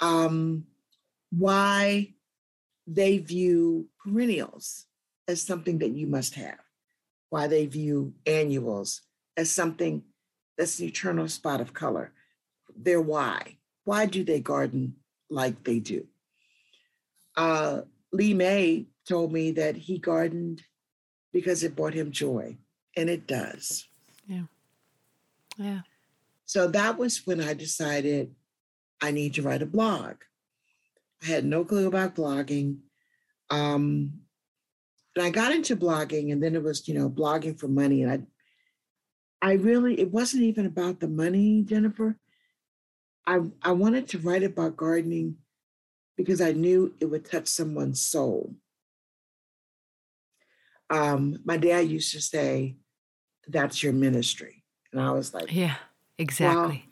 Um, 0.00 0.64
why 1.30 2.14
they 2.86 3.18
view 3.18 3.88
perennials 4.02 4.86
as 5.26 5.42
something 5.42 5.78
that 5.78 5.90
you 5.90 6.06
must 6.06 6.34
have, 6.36 6.58
why 7.28 7.46
they 7.46 7.66
view 7.66 8.14
annuals 8.24 9.02
as 9.36 9.50
something 9.50 10.02
that's 10.56 10.80
an 10.80 10.86
eternal 10.86 11.28
spot 11.28 11.60
of 11.60 11.74
color. 11.74 12.12
Their 12.74 13.00
why. 13.00 13.58
Why 13.84 14.06
do 14.06 14.24
they 14.24 14.40
garden 14.40 14.96
like 15.30 15.64
they 15.64 15.78
do? 15.78 16.06
Uh, 17.36 17.82
Lee 18.12 18.34
May 18.34 18.86
told 19.08 19.32
me 19.32 19.52
that 19.52 19.76
he 19.76 19.98
gardened 19.98 20.62
because 21.32 21.62
it 21.62 21.76
brought 21.76 21.94
him 21.94 22.10
joy, 22.10 22.58
and 22.96 23.08
it 23.08 23.26
does. 23.26 23.88
Yeah. 24.26 24.44
Yeah. 25.56 25.80
So 26.44 26.68
that 26.68 26.98
was 26.98 27.26
when 27.26 27.40
I 27.40 27.54
decided 27.54 28.34
I 29.00 29.10
need 29.10 29.34
to 29.34 29.42
write 29.42 29.62
a 29.62 29.66
blog. 29.66 30.16
I 31.22 31.26
had 31.26 31.44
no 31.44 31.64
clue 31.64 31.88
about 31.88 32.14
blogging. 32.14 32.78
Um, 33.50 34.20
and 35.16 35.26
I 35.26 35.30
got 35.30 35.52
into 35.52 35.76
blogging, 35.76 36.32
and 36.32 36.42
then 36.42 36.54
it 36.54 36.62
was, 36.62 36.86
you 36.86 36.94
know, 36.94 37.10
blogging 37.10 37.58
for 37.58 37.68
money. 37.68 38.02
And 38.02 38.26
I, 39.42 39.50
I 39.50 39.52
really, 39.54 39.98
it 40.00 40.10
wasn't 40.10 40.44
even 40.44 40.66
about 40.66 41.00
the 41.00 41.08
money, 41.08 41.62
Jennifer. 41.62 42.16
I, 43.26 43.40
I 43.62 43.72
wanted 43.72 44.08
to 44.08 44.18
write 44.18 44.42
about 44.42 44.76
gardening 44.76 45.36
because 46.16 46.40
I 46.40 46.52
knew 46.52 46.94
it 47.00 47.06
would 47.06 47.24
touch 47.24 47.48
someone's 47.48 48.02
soul. 48.02 48.54
Um, 50.90 51.38
my 51.44 51.56
dad 51.56 51.88
used 51.88 52.12
to 52.12 52.20
say, 52.20 52.76
"That's 53.46 53.82
your 53.82 53.92
ministry," 53.92 54.64
and 54.92 55.00
I 55.00 55.10
was 55.12 55.34
like, 55.34 55.52
"Yeah, 55.54 55.76
exactly." 56.16 56.84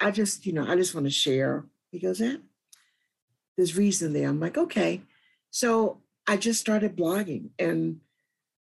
Well, 0.00 0.08
I 0.08 0.10
just, 0.10 0.46
you 0.46 0.52
know, 0.52 0.66
I 0.66 0.76
just 0.76 0.94
want 0.94 1.06
to 1.06 1.10
share. 1.10 1.64
He 1.90 1.98
goes, 1.98 2.20
"Yeah, 2.20 2.36
there's 3.56 3.76
reason 3.76 4.12
there. 4.12 4.28
I'm 4.28 4.40
like, 4.40 4.58
okay. 4.58 5.02
So 5.50 6.02
I 6.26 6.36
just 6.36 6.60
started 6.60 6.96
blogging 6.96 7.50
and 7.58 8.00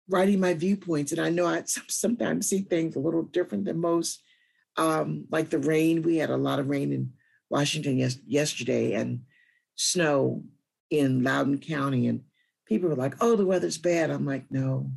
writing 0.09 0.41
my 0.41 0.55
viewpoints. 0.55 1.13
And 1.13 1.21
I 1.21 1.31
know 1.31 1.47
I 1.47 1.63
sometimes 1.89 2.49
see 2.49 2.61
things 2.61 2.97
a 2.97 3.01
little 3.01 3.23
different 3.23 3.65
than 3.65 3.81
most. 3.81 4.23
Um, 4.77 5.27
like 5.31 5.51
the 5.51 5.59
rain, 5.59 6.03
we 6.03 6.17
had 6.17 6.31
a 6.31 6.37
lot 6.37 6.59
of 6.59 6.69
rain 6.69 6.93
in 6.93 7.13
Washington 7.51 7.99
yes, 7.99 8.19
yesterday 8.27 8.95
and 8.95 9.23
snow 9.77 10.43
in 10.91 11.23
Loudoun 11.23 11.59
County. 11.59 12.09
And 12.09 12.23
people 12.73 12.89
were 12.89 12.97
like, 12.97 13.17
oh, 13.21 13.37
the 13.37 13.45
weather's 13.45 13.77
bad. 13.77 14.09
I'm 14.09 14.25
like, 14.25 14.51
no, 14.51 14.91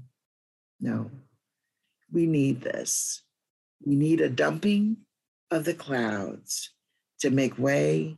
no, 0.80 1.12
we 2.10 2.26
need 2.26 2.62
this. 2.62 3.22
We 3.86 3.96
need 3.96 4.22
a 4.22 4.30
dumping 4.30 4.98
of 5.52 5.66
the 5.66 5.74
clouds 5.74 6.72
to 7.20 7.30
make 7.30 7.60
way 7.60 8.18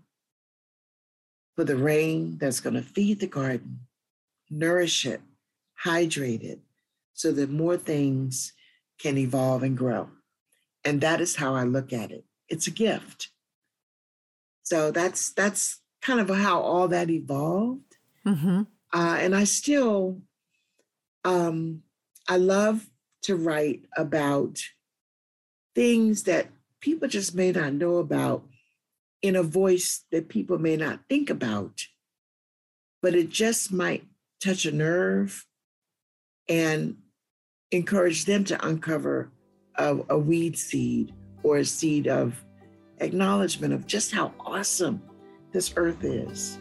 for 1.55 1.63
the 1.63 1.75
rain 1.75 2.37
that's 2.37 2.59
going 2.59 2.75
to 2.75 2.83
feed 2.83 3.19
the 3.19 3.25
garden, 3.25 3.79
nourish 4.47 5.07
it, 5.07 5.21
hydrate 5.73 6.43
it, 6.43 6.59
so 7.13 7.31
that 7.31 7.49
more 7.49 7.77
things 7.77 8.53
can 8.99 9.17
evolve 9.17 9.63
and 9.63 9.75
grow. 9.75 10.09
And 10.85 11.01
that 11.01 11.19
is 11.19 11.37
how 11.37 11.55
I 11.55 11.63
look 11.63 11.91
at 11.91 12.11
it. 12.11 12.25
It's 12.47 12.67
a 12.67 12.71
gift. 12.71 13.29
So 14.61 14.91
that's 14.91 15.31
that's 15.31 15.81
kind 16.03 16.19
of 16.19 16.29
how 16.29 16.61
all 16.61 16.87
that 16.89 17.09
evolved. 17.09 17.97
Mm-hmm. 18.23 18.63
Uh, 18.93 19.17
and 19.19 19.35
I 19.35 19.43
still, 19.43 20.21
um, 21.23 21.83
I 22.27 22.37
love 22.37 22.87
to 23.23 23.35
write 23.35 23.83
about 23.95 24.59
things 25.75 26.23
that 26.23 26.47
people 26.81 27.07
just 27.07 27.35
may 27.35 27.51
not 27.51 27.73
know 27.73 27.97
about 27.97 28.45
in 29.21 29.35
a 29.35 29.43
voice 29.43 30.05
that 30.11 30.29
people 30.29 30.57
may 30.57 30.77
not 30.77 30.99
think 31.09 31.29
about, 31.29 31.81
but 33.01 33.15
it 33.15 33.29
just 33.29 33.71
might 33.71 34.05
touch 34.41 34.65
a 34.65 34.71
nerve 34.71 35.45
and 36.47 36.97
encourage 37.71 38.25
them 38.25 38.43
to 38.45 38.65
uncover 38.65 39.31
a, 39.75 39.97
a 40.09 40.17
weed 40.17 40.57
seed 40.57 41.13
or 41.43 41.57
a 41.57 41.65
seed 41.65 42.07
of 42.07 42.43
acknowledgement 42.99 43.73
of 43.73 43.85
just 43.85 44.11
how 44.11 44.33
awesome 44.39 45.01
this 45.51 45.73
earth 45.75 46.03
is. 46.03 46.59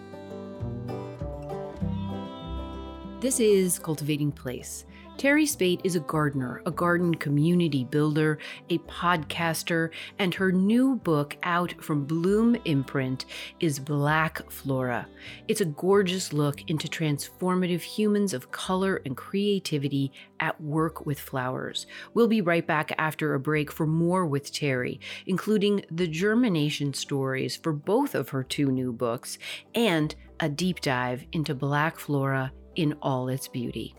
This 3.18 3.40
is 3.40 3.78
Cultivating 3.78 4.30
Place 4.30 4.84
Teri 5.16 5.44
Speight 5.44 5.80
is 5.84 5.96
a 5.96 6.00
gardener, 6.00 6.60
a 6.66 6.70
garden 6.70 7.14
community 7.14 7.82
builder, 7.82 8.36
a 8.68 8.76
podcaster, 8.80 9.88
and 10.18 10.34
her 10.34 10.52
new 10.52 10.96
book 10.96 11.38
out 11.42 11.82
from 11.82 12.04
Bloom 12.04 12.58
Imprint 12.66 13.24
is 13.58 13.78
Black 13.78 14.50
Flora. 14.50 15.08
It's 15.48 15.62
a 15.62 15.64
gorgeous 15.64 16.34
look 16.34 16.68
into 16.68 16.88
transformative 16.88 17.80
humans 17.80 18.34
of 18.34 18.50
color 18.50 19.00
and 19.06 19.16
creativity 19.16 20.12
at 20.38 20.60
work 20.60 21.06
with 21.06 21.18
flowers. 21.18 21.86
We'll 22.12 22.28
be 22.28 22.42
right 22.42 22.66
back 22.66 22.92
after 22.98 23.32
a 23.32 23.40
break 23.40 23.72
for 23.72 23.86
more 23.86 24.26
with 24.26 24.52
Teri, 24.52 24.98
including 25.24 25.86
the 25.90 26.06
germination 26.06 26.92
stories 26.92 27.56
for 27.56 27.72
both 27.72 28.14
of 28.14 28.28
her 28.28 28.42
two 28.42 28.70
new 28.70 28.92
books 28.92 29.38
and 29.74 30.14
a 30.38 30.50
deep 30.50 30.82
dive 30.82 31.24
into 31.32 31.54
Black 31.54 31.98
Flora 31.98 32.52
in 32.76 32.94
all 33.02 33.28
its 33.28 33.48
beauty. 33.48 33.94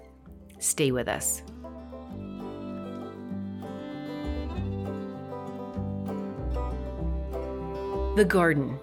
Stay 0.60 0.92
with 0.92 1.08
us. 1.08 1.44
The 8.16 8.26
garden, 8.26 8.80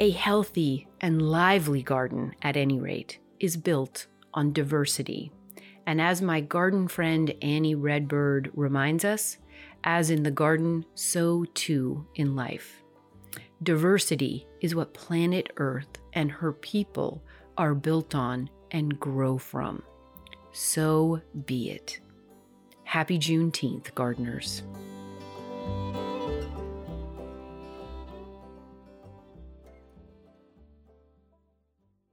a 0.00 0.10
healthy 0.10 0.88
and 1.00 1.22
lively 1.22 1.82
garden 1.82 2.34
at 2.42 2.56
any 2.56 2.80
rate, 2.80 3.20
is 3.38 3.56
built 3.56 4.06
on 4.34 4.52
diversity. 4.52 5.30
And 5.86 6.00
as 6.00 6.20
my 6.20 6.40
garden 6.40 6.88
friend 6.88 7.32
Annie 7.42 7.76
Redbird 7.76 8.50
reminds 8.54 9.04
us, 9.04 9.38
as 9.84 10.10
in 10.10 10.24
the 10.24 10.32
garden, 10.32 10.84
so 10.94 11.44
too 11.54 12.04
in 12.16 12.34
life. 12.34 12.82
Diversity 13.62 14.46
is 14.60 14.74
what 14.74 14.94
planet 14.94 15.48
Earth 15.58 15.98
and 16.12 16.32
her 16.32 16.52
people 16.52 17.22
are 17.56 17.74
built 17.74 18.16
on 18.16 18.50
and 18.76 19.00
grow 19.00 19.38
from. 19.38 19.82
So 20.52 21.22
be 21.46 21.70
it. 21.70 21.98
Happy 22.84 23.18
Juneteenth, 23.18 23.94
gardeners. 23.94 24.62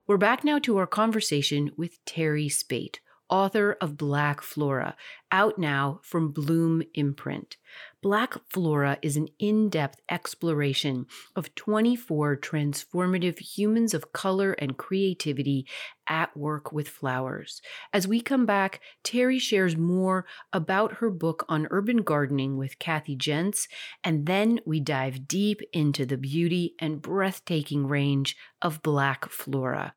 We're 0.07 0.17
back 0.17 0.45
now 0.45 0.57
to 0.59 0.77
our 0.77 0.87
conversation 0.87 1.71
with 1.75 2.03
Teri 2.05 2.49
Speight, 2.49 3.01
author 3.33 3.75
of 3.81 3.97
Black 3.97 4.43
Flora, 4.43 4.95
out 5.31 5.57
now 5.57 5.99
from 6.03 6.31
Bloom 6.31 6.83
Imprint. 6.93 7.57
Black 7.99 8.35
Flora 8.47 8.99
is 9.01 9.17
an 9.17 9.27
in 9.39 9.69
depth 9.69 9.99
exploration 10.07 11.07
of 11.35 11.55
24 11.55 12.37
transformative 12.37 13.39
humans 13.39 13.95
of 13.95 14.13
color 14.13 14.51
and 14.59 14.77
creativity 14.77 15.65
at 16.05 16.37
work 16.37 16.71
with 16.71 16.87
flowers. 16.87 17.59
As 17.91 18.07
we 18.07 18.21
come 18.21 18.45
back, 18.45 18.81
Teri 19.03 19.41
shares 19.41 19.75
more 19.75 20.27
about 20.51 20.97
her 20.97 21.09
book 21.09 21.43
on 21.49 21.67
urban 21.71 22.03
gardening 22.03 22.55
with 22.55 22.77
Kathy 22.77 23.15
Jentz, 23.15 23.67
and 24.03 24.27
then 24.27 24.59
we 24.63 24.79
dive 24.79 25.27
deep 25.27 25.61
into 25.73 26.05
the 26.05 26.17
beauty 26.17 26.75
and 26.77 27.01
breathtaking 27.01 27.87
range 27.87 28.37
of 28.61 28.83
Black 28.83 29.27
Flora 29.27 29.95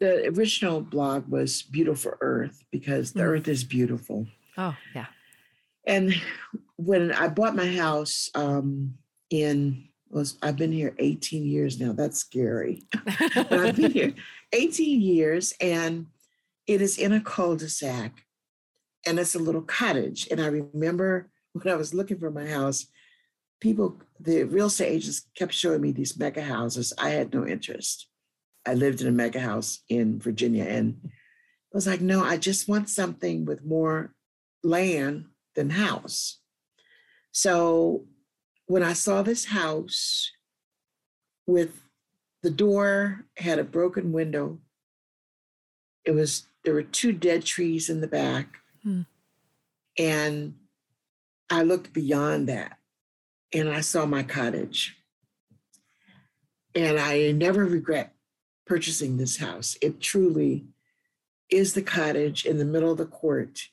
the 0.00 0.28
original 0.28 0.80
blog 0.80 1.28
was 1.28 1.62
Beautiful 1.62 2.14
Earth 2.20 2.64
because 2.72 3.12
the 3.12 3.20
mm. 3.20 3.26
earth 3.26 3.48
is 3.48 3.64
beautiful. 3.64 4.26
Oh, 4.56 4.76
yeah. 4.94 5.06
And 5.86 6.14
when 6.76 7.12
I 7.12 7.28
bought 7.28 7.54
my 7.54 7.70
house 7.70 8.30
um, 8.34 8.94
in 9.30 9.88
was 10.10 10.36
I've 10.42 10.56
been 10.56 10.72
here 10.72 10.94
18 10.98 11.44
years 11.44 11.80
now. 11.80 11.92
That's 11.92 12.18
scary. 12.18 12.82
but 13.34 13.52
I've 13.52 13.76
been 13.76 13.92
here 13.92 14.12
18 14.52 15.00
years 15.00 15.54
and 15.60 16.06
it 16.66 16.82
is 16.82 16.98
in 16.98 17.12
a 17.12 17.20
cul-de-sac 17.20 18.24
and 19.06 19.18
it's 19.18 19.34
a 19.34 19.38
little 19.38 19.62
cottage. 19.62 20.28
And 20.30 20.40
I 20.40 20.46
remember 20.46 21.30
when 21.52 21.72
I 21.72 21.76
was 21.76 21.94
looking 21.94 22.18
for 22.18 22.30
my 22.30 22.46
house, 22.46 22.86
people, 23.60 24.00
the 24.18 24.44
real 24.44 24.66
estate 24.66 24.88
agents 24.88 25.26
kept 25.36 25.54
showing 25.54 25.80
me 25.80 25.92
these 25.92 26.18
mega 26.18 26.42
houses. 26.42 26.92
I 26.98 27.10
had 27.10 27.32
no 27.32 27.46
interest. 27.46 28.08
I 28.66 28.74
lived 28.74 29.00
in 29.00 29.06
a 29.06 29.12
mega 29.12 29.40
house 29.40 29.82
in 29.88 30.18
Virginia 30.20 30.64
and 30.64 31.00
I 31.04 31.08
was 31.72 31.86
like, 31.86 32.00
no, 32.00 32.22
I 32.22 32.36
just 32.36 32.68
want 32.68 32.88
something 32.88 33.44
with 33.44 33.64
more 33.64 34.12
land 34.62 35.26
than 35.54 35.70
house. 35.70 36.40
So 37.32 38.06
when 38.66 38.82
I 38.82 38.92
saw 38.92 39.22
this 39.22 39.46
house 39.46 40.30
with 41.46 41.82
the 42.42 42.50
door 42.50 43.26
had 43.36 43.58
a 43.58 43.64
broken 43.64 44.12
window, 44.12 44.60
it 46.04 46.12
was 46.12 46.46
there 46.64 46.74
were 46.74 46.82
two 46.82 47.12
dead 47.12 47.44
trees 47.44 47.88
in 47.88 48.00
the 48.00 48.06
back. 48.06 48.58
Hmm. 48.82 49.02
And 49.98 50.54
I 51.50 51.62
looked 51.62 51.92
beyond 51.92 52.48
that 52.48 52.78
and 53.52 53.68
I 53.68 53.80
saw 53.80 54.06
my 54.06 54.22
cottage. 54.22 54.96
And 56.74 56.98
I 56.98 57.32
never 57.32 57.64
regret 57.64 58.14
purchasing 58.66 59.16
this 59.16 59.38
house. 59.38 59.76
It 59.82 60.00
truly 60.00 60.66
is 61.50 61.74
the 61.74 61.82
cottage 61.82 62.46
in 62.46 62.58
the 62.58 62.64
middle 62.64 62.92
of 62.92 62.98
the 62.98 63.06
court. 63.06 63.68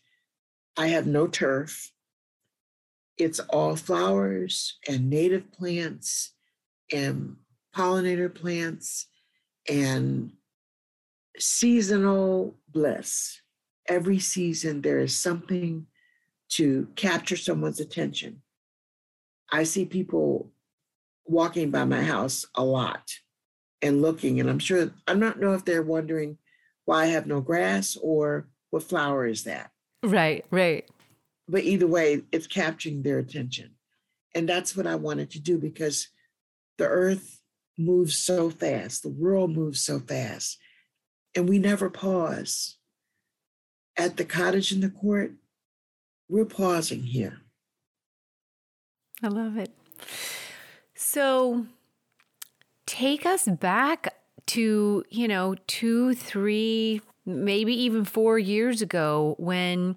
I 0.76 0.88
have 0.88 1.08
no 1.08 1.28
turf. 1.28 1.92
It's 3.18 3.40
all 3.40 3.76
flowers 3.76 4.78
and 4.88 5.10
native 5.10 5.52
plants 5.52 6.34
and 6.92 7.38
pollinator 7.76 8.34
plants 8.34 9.08
and 9.70 10.32
seasonal 11.38 12.56
bliss. 12.72 13.42
Every 13.88 14.20
season, 14.20 14.82
there 14.82 15.00
is 15.00 15.16
something 15.16 15.88
to 16.50 16.88
capture 16.96 17.38
someone's 17.38 17.80
attention. 17.80 18.42
I 19.52 19.64
see 19.64 19.86
people 19.86 20.52
walking 21.26 21.72
by 21.72 21.86
my 21.86 22.04
house 22.04 22.46
a 22.56 22.64
lot 22.64 23.12
and 23.82 24.02
looking. 24.02 24.40
And 24.40 24.50
I'm 24.50 24.60
sure, 24.60 24.92
I'm 25.08 25.20
not 25.20 25.40
know 25.40 25.54
if 25.54 25.66
they're 25.66 25.84
wondering 25.84 26.38
why 26.86 27.04
I 27.04 27.08
have 27.08 27.28
no 27.28 27.42
grass 27.42 27.98
or 28.02 28.48
what 28.70 28.84
flower 28.84 29.26
is 29.26 29.44
that. 29.44 29.72
Right, 30.04 30.46
right. 30.52 30.90
But 31.48 31.64
either 31.64 31.88
way, 31.88 32.24
it's 32.32 32.48
capturing 32.48 33.04
their 33.04 33.20
attention. 33.20 33.72
And 34.36 34.48
that's 34.48 34.76
what 34.76 34.88
I 34.88 34.96
wanted 34.96 35.32
to 35.32 35.40
do 35.40 35.58
because 35.58 36.10
the 36.78 36.88
earth 36.88 37.40
moves 37.78 38.18
so 38.18 38.50
fast, 38.50 39.04
the 39.04 39.10
world 39.10 39.52
moves 39.52 39.82
so 39.82 40.00
fast, 40.00 40.58
and 41.36 41.48
we 41.48 41.60
never 41.60 41.90
pause. 41.90 42.78
At 43.98 44.18
the 44.18 44.26
cottage 44.26 44.72
in 44.72 44.82
the 44.82 44.90
court, 44.90 45.34
we're 46.30 46.46
pausing 46.46 47.04
here. 47.04 47.42
I 49.24 49.30
love 49.30 49.58
it. 49.58 49.72
So, 50.96 51.66
take 52.98 53.28
us 53.28 53.48
back 53.48 54.16
to, 54.48 55.04
you 55.12 55.28
know, 55.28 55.54
two, 55.68 56.16
three, 56.16 57.00
maybe 57.28 57.72
even 57.72 58.04
four 58.04 58.40
years 58.40 58.82
ago 58.82 59.36
when 59.38 59.96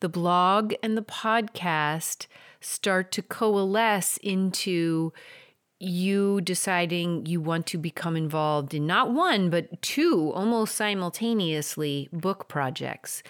the 0.00 0.08
blog 0.08 0.74
and 0.82 0.96
the 0.96 1.02
podcast 1.02 2.26
start 2.60 3.12
to 3.12 3.22
coalesce 3.22 4.16
into 4.16 5.12
you 5.78 6.40
deciding 6.40 7.24
you 7.24 7.40
want 7.40 7.66
to 7.66 7.78
become 7.78 8.16
involved 8.16 8.74
in 8.74 8.84
not 8.84 9.12
one 9.12 9.48
but 9.48 9.80
two 9.80 10.32
almost 10.34 10.74
simultaneously 10.74 12.08
book 12.12 12.48
projects. 12.48 13.22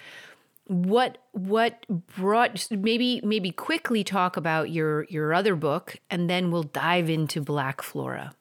What 0.65 1.19
what 1.33 1.85
brought 2.17 2.67
maybe 2.71 3.21
maybe 3.23 3.51
quickly 3.51 4.03
talk 4.03 4.35
about 4.35 4.71
your 4.71 5.03
your 5.05 5.31
other 5.33 5.55
book 5.55 5.97
and 6.09 6.27
then 6.29 6.49
we'll 6.49 6.63
dive 6.63 7.09
into 7.09 7.39
black 7.39 7.83
flora 7.83 8.33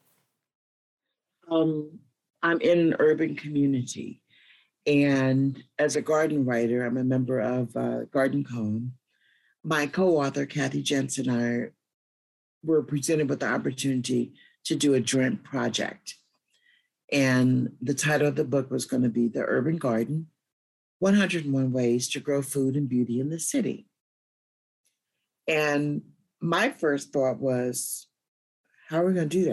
um, 1.51 1.99
I'm 2.43 2.61
in 2.61 2.79
an 2.79 2.97
urban 2.99 3.37
community. 3.37 4.23
And 4.87 5.63
as 5.79 5.97
a 5.97 6.03
garden 6.03 6.45
writer, 6.47 6.85
I'm 6.85 6.97
a 6.97 7.05
member 7.05 7.39
of 7.41 7.77
uh, 7.77 8.05
GardenComm. 8.11 8.91
My 9.63 9.87
co 9.87 10.17
author, 10.17 10.47
Kathy 10.47 10.83
Jentz, 10.83 11.19
and 11.19 11.31
I 11.31 11.71
were 12.63 12.83
presented 12.83 13.29
with 13.29 13.41
the 13.41 13.49
opportunity 13.49 14.33
to 14.65 14.75
do 14.75 14.95
a 14.95 15.01
joint 15.01 15.45
project. 15.45 16.15
And 17.13 17.73
the 17.83 17.95
title 17.95 18.29
of 18.29 18.37
the 18.37 18.45
book 18.45 18.71
was 18.71 18.87
going 18.87 19.03
to 19.03 19.09
be 19.09 19.29
The 19.29 19.45
Urban 19.45 19.77
Garden 19.77 20.29
101 21.01 21.73
Ways 21.73 22.09
to 22.11 22.21
Grow 22.21 22.41
Food 22.41 22.77
and 22.77 22.89
Beauty 22.89 23.21
in 23.21 23.31
the 23.31 23.41
City. 23.41 23.87
And 25.49 26.03
my 26.41 26.71
first 26.71 27.13
thought 27.13 27.39
was, 27.39 28.07
how 28.89 29.03
are 29.03 29.07
we 29.07 29.15
going 29.15 29.29
to 29.29 29.39
do 29.39 29.45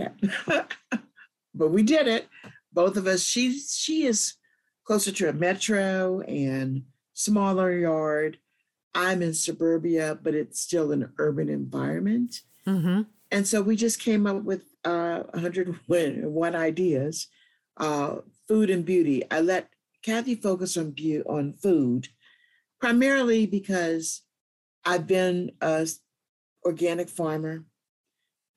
that? 0.47 0.73
but 1.57 1.69
we 1.69 1.83
did 1.83 2.07
it. 2.07 2.27
Both 2.71 2.97
of 2.97 3.07
us. 3.07 3.23
She 3.23 3.59
she 3.59 4.05
is 4.05 4.35
closer 4.85 5.11
to 5.11 5.29
a 5.29 5.33
metro 5.33 6.21
and 6.21 6.83
smaller 7.13 7.73
yard. 7.77 8.37
I'm 8.93 9.21
in 9.21 9.33
suburbia, 9.33 10.17
but 10.21 10.33
it's 10.33 10.61
still 10.61 10.91
an 10.91 11.11
urban 11.17 11.49
environment. 11.49 12.41
Mm-hmm. 12.65 13.01
And 13.31 13.47
so 13.47 13.61
we 13.61 13.75
just 13.75 13.99
came 13.99 14.25
up 14.25 14.43
with 14.43 14.63
uh, 14.85 15.23
101 15.33 16.55
ideas. 16.69 17.27
Uh, 17.75 18.17
food 18.47 18.69
and 18.69 18.85
beauty. 18.85 19.23
I 19.29 19.41
let 19.41 19.69
Kathy 20.01 20.35
focus 20.35 20.77
on 20.77 20.91
beauty 20.91 21.23
on 21.27 21.53
food. 21.53 22.07
primarily 22.79 23.45
because 23.45 24.21
I've 24.85 25.07
been 25.07 25.51
a 25.61 25.87
organic 26.63 27.09
farmer 27.09 27.65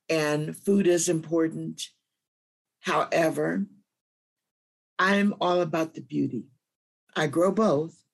and 0.09 0.57
food 0.57 0.87
is 0.87 1.09
important. 1.09 1.83
However, 2.81 3.67
I'm 4.99 5.35
all 5.41 5.61
about 5.61 5.95
the 5.95 6.01
beauty. 6.01 6.45
I 7.17 7.27
grow 7.27 7.53
both, 7.53 8.05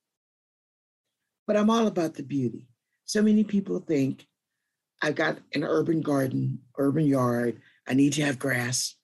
but 1.47 1.57
I'm 1.57 1.71
all 1.71 1.87
about 1.87 2.15
the 2.15 2.23
beauty. 2.23 2.69
So 3.05 3.23
many 3.23 3.45
people 3.45 3.79
think 3.81 4.27
I've 5.03 5.15
got 5.15 5.39
an 5.55 5.63
urban 5.63 6.01
garden, 6.01 6.61
urban 6.79 7.07
yard. 7.07 7.61
I 7.87 7.95
need 7.95 8.15
to 8.15 8.25
have 8.25 8.39
grass. 8.39 8.95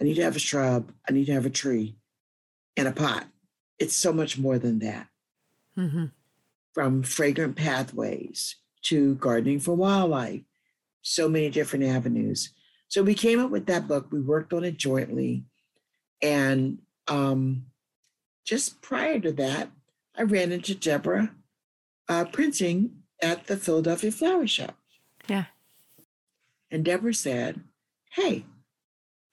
I 0.00 0.04
need 0.04 0.14
to 0.14 0.22
have 0.22 0.36
a 0.36 0.40
shrub. 0.40 0.92
I 1.08 1.12
need 1.12 1.26
to 1.26 1.32
have 1.32 1.46
a 1.46 1.50
tree 1.50 1.96
and 2.76 2.88
a 2.88 2.92
pot. 2.92 3.26
It's 3.78 3.94
so 3.94 4.12
much 4.12 4.38
more 4.38 4.58
than 4.58 4.78
that. 4.80 5.08
Mm-hmm. 5.76 6.06
From 6.74 7.02
fragrant 7.02 7.56
pathways 7.56 8.56
to 8.82 9.14
gardening 9.16 9.60
for 9.60 9.74
wildlife, 9.74 10.42
so 11.02 11.28
many 11.28 11.50
different 11.50 11.84
avenues. 11.84 12.54
So 12.92 13.02
we 13.02 13.14
came 13.14 13.40
up 13.40 13.50
with 13.50 13.64
that 13.66 13.88
book. 13.88 14.08
We 14.12 14.20
worked 14.20 14.52
on 14.52 14.64
it 14.64 14.76
jointly. 14.76 15.44
And 16.20 16.76
um, 17.08 17.64
just 18.44 18.82
prior 18.82 19.18
to 19.20 19.32
that, 19.32 19.70
I 20.14 20.24
ran 20.24 20.52
into 20.52 20.74
Deborah 20.74 21.34
uh, 22.10 22.26
Prinzing 22.26 22.90
at 23.22 23.46
the 23.46 23.56
Philadelphia 23.56 24.12
Flower 24.12 24.46
Show. 24.46 24.68
Yeah. 25.26 25.46
And 26.70 26.84
Deborah 26.84 27.14
said, 27.14 27.62
Hey, 28.10 28.44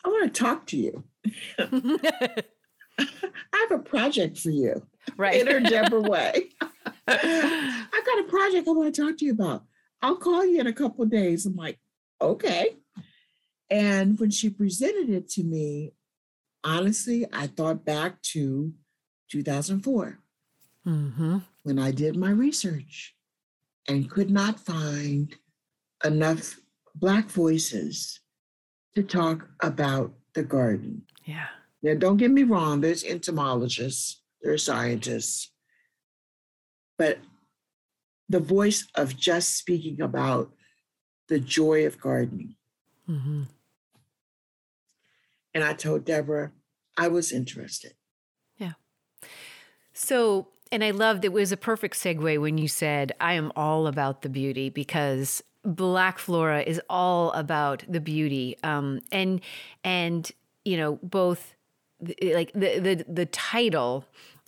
I 0.06 0.08
want 0.08 0.34
to 0.34 0.42
talk 0.42 0.66
to 0.68 0.78
you. 0.78 1.04
I 1.60 2.44
have 2.98 3.72
a 3.72 3.80
project 3.80 4.38
for 4.38 4.52
you. 4.52 4.88
Right. 5.18 5.42
In 5.42 5.48
her 5.48 5.60
Deborah 5.60 6.00
way. 6.00 6.52
I've 7.10 8.06
got 8.06 8.20
a 8.20 8.26
project 8.30 8.70
I 8.70 8.72
want 8.72 8.96
to 8.96 9.02
talk 9.02 9.18
to 9.18 9.26
you 9.26 9.34
about. 9.34 9.66
I'll 10.02 10.16
call 10.16 10.46
you 10.46 10.62
in 10.62 10.68
a 10.68 10.72
couple 10.72 11.04
of 11.04 11.12
days. 11.12 11.46
I'm 11.46 11.58
like, 11.58 11.78
okay. 12.22 12.78
And 13.70 14.20
when 14.20 14.32
she 14.32 14.50
presented 14.50 15.10
it 15.10 15.30
to 15.32 15.44
me, 15.44 15.94
honestly, 16.64 17.26
I 17.32 17.48
thought 17.48 17.86
back 17.86 18.22
to 18.34 18.74
2004 19.32 20.20
mm-hmm. 20.88 21.38
when 21.64 21.80
I 21.80 21.92
did 21.92 22.16
my 22.16 22.32
research 22.32 23.16
and 23.88 24.10
could 24.10 24.30
not 24.30 24.60
find 24.60 25.36
enough 26.04 26.60
Black 26.96 27.30
voices 27.30 28.20
to 28.96 29.04
talk 29.04 29.48
about 29.62 30.14
the 30.34 30.44
garden. 30.44 31.04
Yeah. 31.26 31.48
Now, 31.82 31.94
don't 31.94 32.18
get 32.18 32.32
me 32.32 32.44
wrong, 32.44 32.82
there's 32.82 33.04
entomologists, 33.04 34.22
there's 34.42 34.64
scientists, 34.64 35.52
but 36.98 37.20
the 38.28 38.40
voice 38.40 38.88
of 38.96 39.16
just 39.16 39.58
speaking 39.58 40.02
about 40.02 40.52
the 41.30 41.40
joy 41.40 41.86
of 41.86 42.02
gardening. 42.02 42.56
Mm-hmm. 43.10 43.44
And 45.54 45.64
I 45.64 45.74
told 45.74 46.06
Deborah 46.06 46.52
I 46.98 47.08
was 47.08 47.32
interested. 47.32 47.94
Yeah. 48.58 48.74
So, 49.94 50.50
and 50.72 50.84
I 50.84 50.92
loved 50.92 51.26
it 51.26 51.34
was 51.34 51.52
a 51.52 51.58
perfect 51.58 51.96
segue 51.96 52.40
when 52.40 52.58
you 52.58 52.68
said, 52.68 53.14
I 53.20 53.34
am 53.34 53.52
all 53.56 53.88
about 53.88 54.22
the 54.22 54.30
beauty 54.30 54.70
because 54.70 55.44
Black 55.64 56.20
Flora 56.20 56.62
is 56.62 56.82
all 56.90 57.32
about 57.32 57.84
the 57.88 58.00
beauty. 58.00 58.58
Um, 58.64 59.00
and, 59.12 59.42
and, 59.84 60.32
you 60.64 60.78
know, 60.78 61.00
both 61.02 61.56
like 62.22 62.54
the, 62.54 62.80
the, 62.80 63.06
the 63.08 63.26
title 63.26 64.06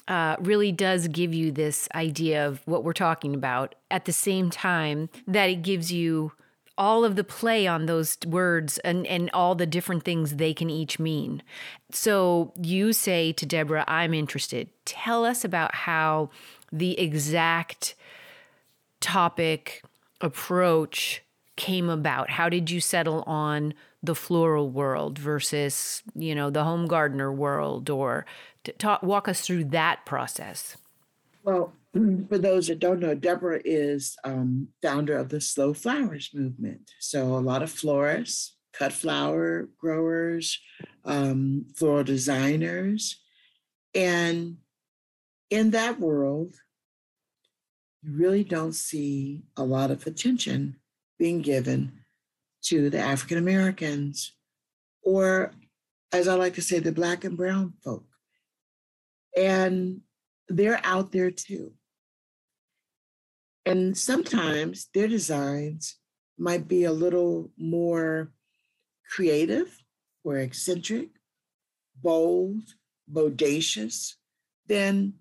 uh, 0.08 0.36
really 0.40 0.72
does 0.72 1.08
give 1.08 1.34
you 1.34 1.52
this 1.52 1.88
idea 1.96 2.48
of 2.48 2.62
what 2.66 2.84
we're 2.84 2.94
talking 2.94 3.36
about 3.36 3.76
at 3.90 4.06
the 4.06 4.14
same 4.14 4.50
time 4.50 5.10
that 5.28 5.50
it 5.50 5.62
gives 5.62 5.92
you 5.92 6.32
all 6.78 7.04
of 7.04 7.16
the 7.16 7.24
play 7.24 7.68
on 7.68 7.86
those 7.86 8.18
words 8.26 8.78
and, 8.80 9.06
and 9.08 9.30
all 9.32 9.56
the 9.56 9.66
different 9.66 10.04
things 10.04 10.36
they 10.36 10.54
can 10.54 10.70
each 10.70 11.00
mean. 11.00 11.44
So 11.92 12.54
you 12.62 12.94
say 12.94 13.34
to 13.34 13.46
Deborah, 13.46 13.86
I'm 13.88 14.14
interested. 14.14 14.70
Tell 14.86 15.26
us 15.26 15.44
about 15.44 15.76
how 15.76 16.30
the 16.72 17.00
exact 17.00 17.96
topic 19.00 19.84
approach 20.22 21.24
came 21.56 21.90
about. 21.90 22.30
How 22.30 22.50
did 22.50 22.72
you 22.72 22.80
settle 22.80 23.24
on 23.24 23.74
the 24.02 24.16
floral 24.16 24.70
world 24.70 25.20
versus, 25.20 26.02
you 26.16 26.34
know, 26.34 26.50
the 26.50 26.64
home 26.64 26.88
gardener 26.88 27.32
world 27.32 27.90
or 27.90 28.26
talk, 28.78 29.04
walk 29.04 29.28
us 29.28 29.42
through 29.42 29.66
that 29.66 30.06
process? 30.06 30.78
Well, 31.44 31.74
for 32.30 32.38
those 32.38 32.68
that 32.68 32.80
don't 32.80 33.00
know, 33.00 33.16
Deborah 33.16 33.62
is 33.66 34.16
um, 34.24 34.70
founder 34.82 35.18
of 35.18 35.30
the 35.30 35.42
Slow 35.42 35.74
Flowers 35.74 36.30
movement. 36.34 36.92
So 37.00 37.36
a 37.36 37.40
lot 37.40 37.64
of 37.64 37.72
florists, 37.72 38.56
cut 38.74 38.94
flower 38.94 39.70
growers, 39.78 40.60
um, 41.06 41.66
floral 41.76 42.04
designers. 42.04 43.20
And 43.94 44.58
in 45.50 45.72
that 45.72 46.00
world, 46.00 46.56
you 48.02 48.14
really 48.14 48.44
don't 48.44 48.74
see 48.74 49.44
a 49.58 49.64
lot 49.64 49.92
of 49.92 50.08
attention 50.08 50.78
being 51.20 51.42
given 51.42 51.92
to 52.64 52.90
the 52.90 53.00
African 53.00 53.38
Americans, 53.38 54.34
or 55.04 55.52
as 56.12 56.28
I 56.28 56.36
like 56.36 56.54
to 56.56 56.62
say, 56.62 56.80
the 56.80 56.92
Black 56.92 57.24
and 57.24 57.38
Brown 57.38 57.74
folk. 57.84 58.06
And 59.36 60.02
they're 60.48 60.82
out 60.84 61.12
there 61.12 61.32
too. 61.32 61.74
And 63.66 63.98
sometimes 63.98 64.88
their 64.94 65.08
designs 65.08 65.98
might 66.38 66.68
be 66.68 66.84
a 66.84 66.92
little 66.92 67.52
more 67.58 68.32
creative 69.10 69.78
or 70.24 70.38
eccentric, 70.38 71.10
bold, 72.02 72.64
bodacious 73.12 74.14
than 74.68 75.14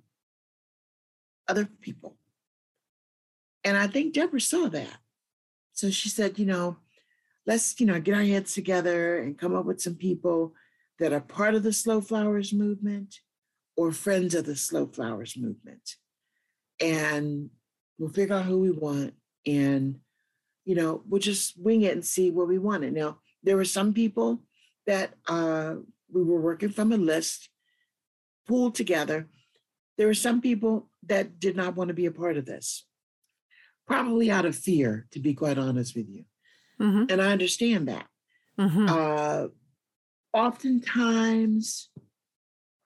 other 1.49 1.69
people. 1.81 2.17
And 3.65 3.77
I 3.77 3.87
think 3.87 4.15
Deborah 4.15 4.41
saw 4.41 4.69
that. 4.69 4.99
So 5.73 5.91
she 5.91 6.09
said, 6.09 6.39
you 6.39 6.47
know, 6.47 6.79
let's, 7.47 7.79
you 7.81 7.87
know, 7.87 8.01
get 8.01 8.15
our 8.15 8.23
heads 8.23 8.55
together 8.55 9.19
and 9.19 9.39
come 9.39 9.55
up 9.55 9.67
with 9.67 9.81
some 9.81 9.97
people 9.97 10.55
that 10.99 11.13
are 11.13 11.21
part 11.21 11.55
of 11.55 11.63
the 11.63 11.73
Slow 11.73 12.01
Flowers 12.01 12.53
movement 12.53 13.17
or 13.77 13.93
friends 13.93 14.35
of 14.35 14.47
the 14.47 14.57
Slow 14.57 14.87
Flowers 14.87 15.37
movement. 15.37 15.97
And 16.81 17.51
We'll 18.01 18.09
figure 18.09 18.35
out 18.35 18.47
who 18.47 18.59
we 18.59 18.71
want 18.71 19.13
and, 19.47 20.01
you 20.65 20.75
know, 20.75 21.03
we'll 21.07 21.21
just 21.21 21.61
wing 21.61 21.83
it 21.83 21.93
and 21.93 22.05
see 22.05 22.31
what 22.31 22.49
we 22.49 22.59
wanted. 22.59 22.95
Now, 22.95 23.19
there 23.43 23.59
were 23.59 23.67
some 23.67 23.93
people 23.93 24.43
that 24.87 25.13
uh, 25.29 25.75
we 26.11 26.23
were 26.23 26.41
working 26.41 26.71
from 26.71 26.93
a 26.93 26.97
list 26.97 27.51
pulled 28.49 28.75
together. 28.75 29.29
There 29.99 30.07
were 30.07 30.15
some 30.15 30.41
people 30.41 30.89
that 31.09 31.39
did 31.39 31.57
not 31.57 31.77
want 31.77 31.89
to 31.89 31.95
be 31.95 32.07
a 32.07 32.11
part 32.11 32.39
of 32.39 32.47
this, 32.47 32.87
probably 33.87 34.31
out 34.31 34.47
of 34.47 34.57
fear, 34.57 35.07
to 35.13 35.21
be 35.21 35.35
quite 35.35 35.59
honest 35.59 35.95
with 35.95 36.09
you. 36.09 36.25
Mm-hmm. 36.81 37.05
And 37.11 37.21
I 37.21 37.33
understand 37.33 37.89
that. 37.89 38.07
Mm-hmm. 38.59 38.87
Uh, 38.89 39.49
oftentimes, 40.33 41.91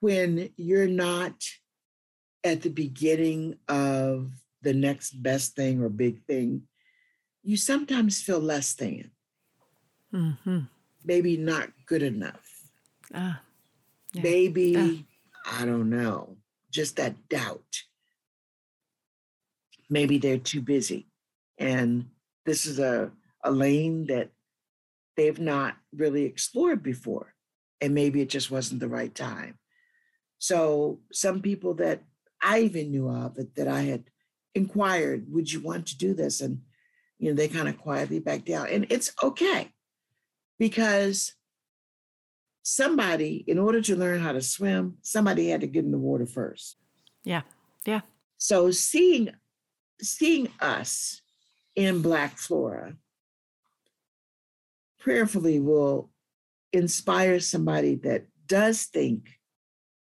when 0.01 0.49
you're 0.57 0.87
not 0.87 1.35
at 2.43 2.63
the 2.63 2.69
beginning 2.69 3.55
of 3.69 4.31
the 4.65 4.73
next 4.73 5.11
best 5.23 5.55
thing 5.55 5.81
or 5.81 5.87
big 5.87 6.25
thing, 6.25 6.63
you 7.43 7.55
sometimes 7.55 8.21
feel 8.21 8.39
less 8.39 8.73
than. 8.73 9.11
Mm-hmm. 10.13 10.59
Maybe 11.05 11.37
not 11.37 11.69
good 11.85 12.01
enough. 12.01 12.49
Ah, 13.13 13.41
yeah. 14.13 14.23
Maybe, 14.23 15.05
ah. 15.45 15.61
I 15.61 15.65
don't 15.65 15.89
know, 15.89 16.37
just 16.71 16.97
that 16.97 17.29
doubt. 17.29 17.83
Maybe 19.89 20.17
they're 20.17 20.39
too 20.39 20.61
busy. 20.61 21.07
And 21.59 22.07
this 22.45 22.65
is 22.65 22.79
a, 22.79 23.11
a 23.43 23.51
lane 23.51 24.07
that 24.07 24.31
they've 25.15 25.39
not 25.39 25.75
really 25.93 26.25
explored 26.25 26.81
before. 26.81 27.35
And 27.79 27.93
maybe 27.93 28.19
it 28.21 28.29
just 28.29 28.49
wasn't 28.49 28.79
the 28.79 28.89
right 28.89 29.13
time. 29.13 29.59
So 30.39 31.01
some 31.11 31.41
people 31.41 31.75
that 31.75 32.01
I 32.41 32.61
even 32.61 32.89
knew 32.91 33.09
of 33.09 33.35
that, 33.35 33.55
that 33.55 33.67
I 33.67 33.81
had 33.81 34.05
inquired, 34.55 35.25
would 35.29 35.51
you 35.51 35.59
want 35.59 35.87
to 35.87 35.97
do 35.97 36.13
this? 36.13 36.41
And, 36.41 36.61
you 37.19 37.29
know, 37.29 37.35
they 37.35 37.47
kind 37.47 37.69
of 37.69 37.77
quietly 37.77 38.19
backed 38.19 38.45
down. 38.45 38.67
And 38.69 38.87
it's 38.89 39.11
okay 39.21 39.71
because 40.57 41.33
somebody, 42.63 43.43
in 43.47 43.59
order 43.59 43.81
to 43.81 43.95
learn 43.95 44.21
how 44.21 44.31
to 44.31 44.41
swim, 44.41 44.97
somebody 45.01 45.49
had 45.49 45.61
to 45.61 45.67
get 45.67 45.85
in 45.85 45.91
the 45.91 45.97
water 45.97 46.25
first. 46.25 46.77
Yeah. 47.23 47.41
Yeah. 47.85 48.01
So 48.37 48.71
seeing 48.71 49.29
seeing 50.01 50.49
us 50.59 51.21
in 51.75 52.01
Black 52.01 52.37
Flora 52.37 52.95
prayerfully 54.99 55.59
will 55.59 56.09
inspire 56.73 57.39
somebody 57.39 57.95
that 57.95 58.25
does 58.47 58.83
think 58.83 59.39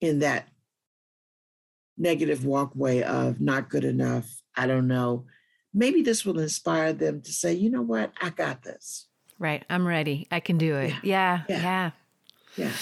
in 0.01 0.21
that 0.21 0.49
negative 1.99 2.45
walkway 2.45 3.03
of 3.03 3.41
not 3.41 3.69
good 3.69 3.85
enough. 3.85 4.43
I 4.57 4.67
don't 4.67 4.89
know. 4.89 5.27
Maybe 5.75 6.03
this 6.03 6.25
will 6.25 6.39
inspire 6.39 6.93
them 6.93 7.21
to 7.23 7.33
say, 7.33 7.53
you 7.55 7.71
know 7.71 7.83
what, 7.83 8.13
I 8.21 8.31
got 8.31 8.63
this. 8.63 9.07
Right. 9.39 9.65
I'm 9.71 9.87
ready. 9.87 10.27
I 10.31 10.41
can 10.41 10.59
do 10.59 10.77
it. 10.77 10.95
Yeah. 11.03 11.43
Yeah. 11.49 11.63
Yeah. 11.63 11.91
Yeah. 12.57 12.73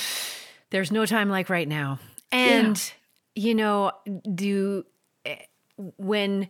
There's 0.70 0.90
no 0.90 1.04
time 1.06 1.28
like 1.28 1.50
right 1.50 1.68
now. 1.68 1.98
And, 2.32 2.92
you 3.34 3.54
know, 3.54 3.92
do 4.34 4.84
eh, 5.24 5.36
when 5.76 6.48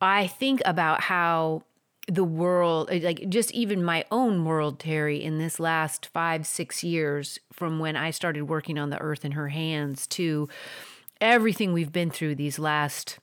I 0.00 0.26
think 0.26 0.62
about 0.64 1.00
how 1.00 1.62
the 2.08 2.24
world, 2.24 2.88
eh, 2.90 3.00
like 3.02 3.28
just 3.28 3.52
even 3.52 3.84
my 3.84 4.04
own 4.10 4.44
world, 4.44 4.78
Teri, 4.78 5.22
in 5.22 5.38
this 5.38 5.60
last 5.60 6.06
five, 6.06 6.46
six 6.46 6.82
years 6.82 7.38
from 7.52 7.78
when 7.78 7.96
I 7.96 8.10
started 8.10 8.42
working 8.44 8.78
on 8.78 8.90
the 8.90 9.00
earth 9.00 9.24
in 9.24 9.32
her 9.32 9.48
hands 9.48 10.06
to 10.08 10.48
everything 11.22 11.72
we've 11.72 11.92
been 11.92 12.10
through 12.10 12.34
these 12.34 12.58
last 12.58 13.18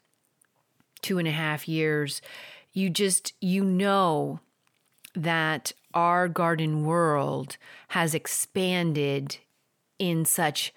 two 1.01 1.19
and 1.19 1.27
a 1.27 1.31
half 1.31 1.67
years, 1.67 2.21
you 2.73 2.89
just, 2.89 3.33
you 3.41 3.63
know 3.63 4.39
that 5.13 5.73
our 5.93 6.27
garden 6.27 6.85
world 6.85 7.57
has 7.89 8.15
expanded 8.15 9.38
in 9.97 10.23
such 10.23 10.73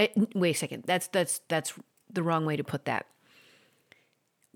uh, 0.00 0.06
wait 0.34 0.56
a 0.56 0.58
second 0.58 0.82
that's 0.86 1.06
that's 1.08 1.40
that's 1.48 1.74
the 2.10 2.22
wrong 2.22 2.46
way 2.46 2.56
to 2.56 2.64
put 2.64 2.84
that. 2.84 3.06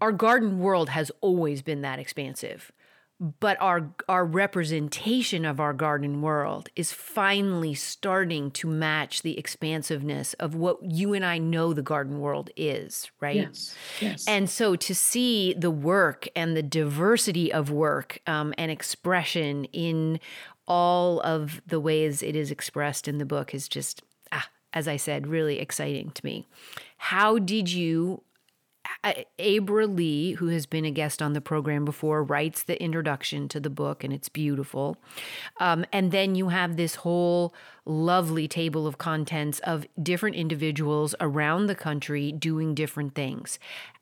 Our 0.01 0.13
garden 0.13 0.61
world 0.61 0.91
has 0.91 1.11
always 1.21 1.63
been 1.63 1.83
that 1.83 1.99
expansive 1.99 2.73
but 3.21 3.57
our 3.61 3.93
our 4.09 4.25
representation 4.25 5.45
of 5.45 5.59
our 5.59 5.73
garden 5.73 6.23
world 6.23 6.69
is 6.77 6.93
finally 6.93 7.75
starting 7.75 8.51
to 8.53 8.69
match 8.69 9.23
the 9.23 9.37
expansiveness 9.37 10.35
of 10.35 10.55
what 10.55 10.79
you 10.83 11.15
and 11.15 11.25
I 11.25 11.39
know 11.39 11.73
the 11.73 11.83
garden 11.83 12.21
world 12.21 12.51
is, 12.57 13.11
right? 13.21 13.37
Yes. 13.37 13.75
Yes. 14.01 14.29
And 14.29 14.49
so 14.49 14.77
to 14.77 14.95
see 14.95 15.53
the 15.55 15.71
work 15.71 16.29
and 16.37 16.57
the 16.57 16.63
diversity 16.63 17.53
of 17.53 17.71
work 17.71 18.21
um, 18.27 18.55
and 18.57 18.71
expression 18.71 19.65
in 19.67 20.21
all 20.69 21.21
of 21.23 21.61
the 21.67 21.81
ways 21.81 22.23
it 22.23 22.37
is 22.37 22.51
expressed 22.51 23.09
in 23.09 23.19
the 23.19 23.25
book 23.25 23.53
is 23.53 23.69
just, 23.69 24.03
ah, 24.31 24.49
as 24.73 24.87
I 24.87 24.97
said, 24.97 25.27
really 25.27 25.59
exciting 25.59 26.11
to 26.11 26.25
me. 26.25 26.47
How 26.99 27.39
did 27.39 27.73
you 27.73 28.23
Abra 29.39 29.87
Lee, 29.87 30.33
who 30.33 30.49
has 30.49 30.67
been 30.67 30.85
a 30.85 30.91
guest 30.91 31.23
on 31.23 31.33
the 31.33 31.41
program 31.41 31.85
before, 31.85 32.23
writes 32.23 32.63
the 32.63 32.81
introduction 32.83 33.49
to 33.49 33.61
the 33.61 33.71
book, 33.71 34.03
and 34.03 34.13
it's 34.13 34.29
beautiful. 34.29 34.97
Um, 35.61 35.85
and 35.93 36.11
then 36.11 36.35
you 36.35 36.49
have 36.49 36.77
this 36.77 36.97
whole 36.97 37.55
lovely 37.89 38.47
table 38.47 38.87
of 38.87 38.99
contents 38.99 39.59
of 39.61 39.87
different 40.03 40.37
individuals 40.37 41.15
around 41.21 41.67
the 41.67 41.75
country 41.75 42.31
doing 42.31 42.75
different 42.75 43.15
things. 43.15 43.59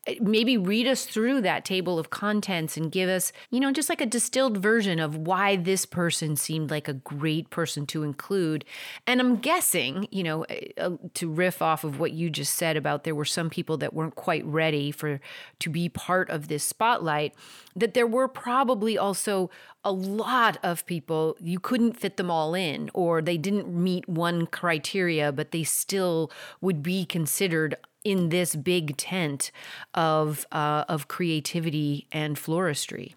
Uh, 0.07 0.13
maybe 0.19 0.57
read 0.57 0.87
us 0.87 1.05
through 1.05 1.41
that 1.41 1.63
table 1.63 1.97
of 1.97 2.09
contents 2.09 2.77
and 2.77 2.91
give 2.91 3.09
us, 3.09 3.31
you 3.49 3.59
know, 3.59 3.71
just 3.71 3.89
like 3.89 4.01
a 4.01 4.05
distilled 4.05 4.57
version 4.57 4.99
of 4.99 5.15
why 5.15 5.55
this 5.55 5.85
person 5.85 6.35
seemed 6.35 6.69
like 6.69 6.87
a 6.87 6.93
great 6.93 7.49
person 7.49 7.85
to 7.85 8.03
include. 8.03 8.65
And 9.05 9.19
I'm 9.21 9.37
guessing, 9.37 10.07
you 10.11 10.23
know, 10.23 10.45
uh, 10.45 10.55
uh 10.77 10.97
to 11.13 11.29
riff 11.29 11.61
off 11.61 11.83
of 11.83 11.99
what 11.99 12.11
you 12.11 12.29
just 12.29 12.55
said 12.55 12.77
about 12.77 13.03
there 13.03 13.15
were 13.15 13.25
some 13.25 13.49
people 13.49 13.77
that 13.77 13.93
weren't 13.93 14.15
quite 14.15 14.45
ready 14.45 14.91
for 14.91 15.19
to 15.59 15.69
be 15.69 15.87
part 15.87 16.29
of 16.29 16.47
this 16.47 16.63
spotlight, 16.63 17.33
that 17.75 17.93
there 17.93 18.07
were 18.07 18.27
probably 18.27 18.97
also 18.97 19.49
a 19.87 19.91
lot 19.91 20.57
of 20.63 20.85
people, 20.85 21.37
you 21.39 21.61
couldn't 21.61 21.93
fit 21.93 22.17
them 22.17 22.29
all 22.29 22.53
in, 22.53 22.91
or 22.93 23.21
they 23.21 23.37
didn't 23.37 23.69
meet 23.69 24.07
one 24.09 24.45
criteria, 24.45 25.31
but 25.31 25.51
they 25.51 25.63
still 25.63 26.29
would 26.59 26.83
be 26.83 27.05
considered 27.05 27.73
in 28.03 28.27
this 28.27 28.53
big 28.53 28.97
tent 28.97 29.49
of 29.93 30.45
uh, 30.51 30.83
of 30.89 31.07
creativity 31.07 32.05
and 32.11 32.35
floristry. 32.35 33.15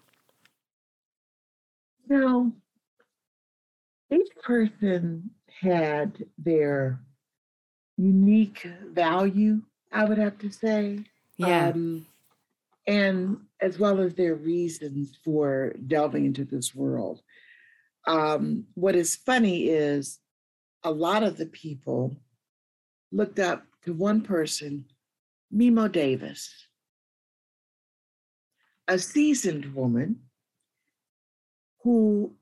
No, 2.07 2.53
each 4.09 4.29
person 4.41 5.29
had 5.61 6.25
their 6.37 6.99
unique 7.97 8.65
value. 8.87 9.61
I 9.91 10.05
would 10.05 10.17
have 10.17 10.37
to 10.39 10.49
say. 10.49 11.03
Yeah. 11.35 11.69
Um, 11.69 12.07
and 12.87 13.37
as 13.61 13.77
well 13.77 13.99
as 13.99 14.13
their 14.15 14.35
reasons 14.35 15.17
for 15.23 15.73
delving 15.87 16.25
into 16.25 16.45
this 16.45 16.73
world. 16.73 17.21
Um, 18.07 18.65
what 18.73 18.95
is 18.95 19.15
funny 19.15 19.69
is 19.69 20.19
a 20.83 20.91
lot 20.91 21.23
of 21.23 21.37
the 21.37 21.45
people 21.45 22.15
looked 23.11 23.39
up 23.39 23.63
to 23.83 23.93
one 23.93 24.21
person, 24.21 24.85
Mimo 25.53 25.91
Davis, 25.91 26.51
a 28.87 28.97
seasoned 28.97 29.73
woman 29.75 30.21
who 31.83 32.33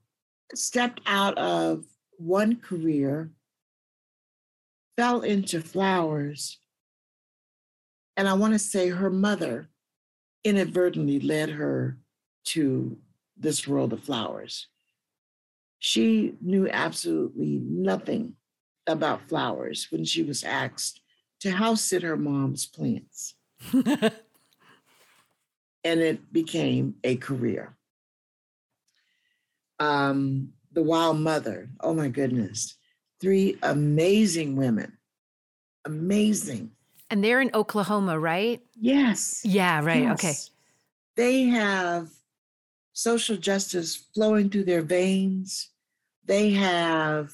stepped 0.54 1.00
out 1.06 1.36
of 1.38 1.84
one 2.18 2.56
career, 2.56 3.30
fell 4.96 5.22
into 5.22 5.60
flowers, 5.60 6.58
and 8.16 8.28
I 8.28 8.34
want 8.34 8.52
to 8.52 8.58
say 8.58 8.90
her 8.90 9.10
mother 9.10 9.69
inadvertently 10.44 11.20
led 11.20 11.50
her 11.50 11.98
to 12.44 12.96
this 13.36 13.66
world 13.66 13.92
of 13.92 14.02
flowers. 14.02 14.68
She 15.78 16.34
knew 16.40 16.68
absolutely 16.68 17.60
nothing 17.62 18.34
about 18.86 19.28
flowers 19.28 19.88
when 19.90 20.04
she 20.04 20.22
was 20.22 20.44
asked 20.44 21.00
to 21.40 21.50
house 21.50 21.82
sit 21.82 22.02
her 22.02 22.16
mom's 22.16 22.66
plants. 22.66 23.34
and 23.72 24.12
it 25.84 26.32
became 26.32 26.94
a 27.04 27.16
career. 27.16 27.76
Um, 29.78 30.52
the 30.72 30.82
Wild 30.82 31.18
Mother, 31.18 31.70
oh 31.80 31.94
my 31.94 32.08
goodness, 32.08 32.76
three 33.20 33.58
amazing 33.62 34.56
women, 34.56 34.98
amazing 35.86 36.72
and 37.10 37.22
they're 37.22 37.40
in 37.40 37.50
Oklahoma, 37.54 38.18
right? 38.18 38.60
Yes. 38.74 39.42
Yeah, 39.44 39.84
right. 39.84 40.02
Yes. 40.02 40.14
Okay. 40.14 40.34
They 41.16 41.42
have 41.44 42.08
social 42.92 43.36
justice 43.36 43.96
flowing 44.14 44.48
through 44.48 44.64
their 44.64 44.82
veins. 44.82 45.70
They 46.24 46.50
have, 46.50 47.32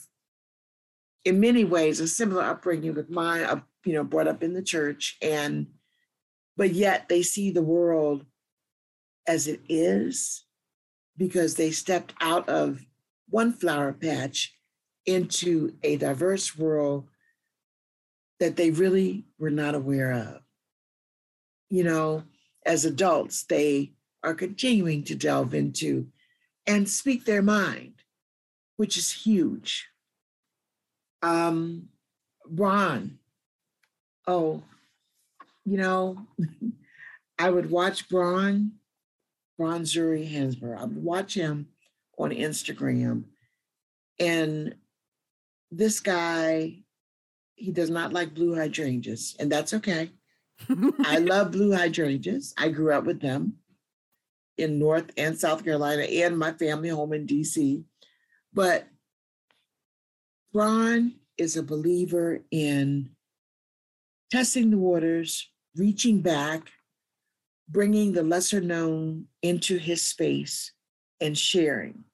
in 1.24 1.40
many 1.40 1.64
ways, 1.64 2.00
a 2.00 2.08
similar 2.08 2.42
upbringing 2.42 2.94
with 2.94 3.10
mine, 3.10 3.42
uh, 3.42 3.60
you 3.84 3.92
know, 3.92 4.04
brought 4.04 4.28
up 4.28 4.42
in 4.42 4.54
the 4.54 4.62
church. 4.62 5.18
And, 5.20 5.66
but 6.56 6.72
yet 6.72 7.08
they 7.08 7.22
see 7.22 7.50
the 7.50 7.62
world 7.62 8.24
as 9.28 9.46
it 9.46 9.60
is 9.68 10.44
because 11.16 11.54
they 11.54 11.70
stepped 11.70 12.14
out 12.20 12.48
of 12.48 12.86
one 13.28 13.52
flower 13.52 13.92
patch 13.92 14.54
into 15.04 15.74
a 15.82 15.96
diverse 15.96 16.56
world 16.56 17.08
that 18.40 18.56
they 18.56 18.70
really 18.70 19.24
were 19.38 19.50
not 19.50 19.74
aware 19.74 20.12
of. 20.12 20.42
You 21.68 21.84
know, 21.84 22.24
as 22.64 22.84
adults, 22.84 23.44
they 23.44 23.92
are 24.22 24.34
continuing 24.34 25.04
to 25.04 25.14
delve 25.14 25.54
into 25.54 26.08
and 26.66 26.88
speak 26.88 27.24
their 27.24 27.42
mind, 27.42 27.94
which 28.76 28.96
is 28.96 29.12
huge. 29.12 29.88
Um, 31.22 31.88
Ron, 32.48 33.18
oh, 34.26 34.62
you 35.64 35.76
know, 35.76 36.26
I 37.38 37.50
would 37.50 37.70
watch 37.70 38.08
Braun, 38.08 38.72
Braun 39.58 39.82
Zuri 39.82 40.30
Hansberg. 40.30 40.78
I 40.78 40.84
would 40.84 41.02
watch 41.02 41.34
him 41.34 41.68
on 42.18 42.30
Instagram. 42.30 43.24
And 44.18 44.74
this 45.70 46.00
guy 46.00 46.78
he 47.56 47.72
does 47.72 47.90
not 47.90 48.12
like 48.12 48.34
blue 48.34 48.54
hydrangeas, 48.54 49.34
and 49.40 49.50
that's 49.50 49.74
okay. 49.74 50.10
I 51.04 51.18
love 51.18 51.52
blue 51.52 51.72
hydrangeas. 51.74 52.54
I 52.56 52.68
grew 52.68 52.92
up 52.92 53.04
with 53.04 53.20
them 53.20 53.54
in 54.58 54.78
North 54.78 55.10
and 55.16 55.38
South 55.38 55.64
Carolina 55.64 56.02
and 56.02 56.38
my 56.38 56.52
family 56.52 56.90
home 56.90 57.12
in 57.12 57.26
DC. 57.26 57.82
But 58.52 58.86
Ron 60.52 61.14
is 61.36 61.56
a 61.56 61.62
believer 61.62 62.40
in 62.50 63.10
testing 64.30 64.70
the 64.70 64.78
waters, 64.78 65.50
reaching 65.76 66.20
back, 66.20 66.70
bringing 67.68 68.12
the 68.12 68.22
lesser 68.22 68.60
known 68.60 69.26
into 69.42 69.78
his 69.78 70.02
space, 70.02 70.72
and 71.20 71.36
sharing. 71.36 72.04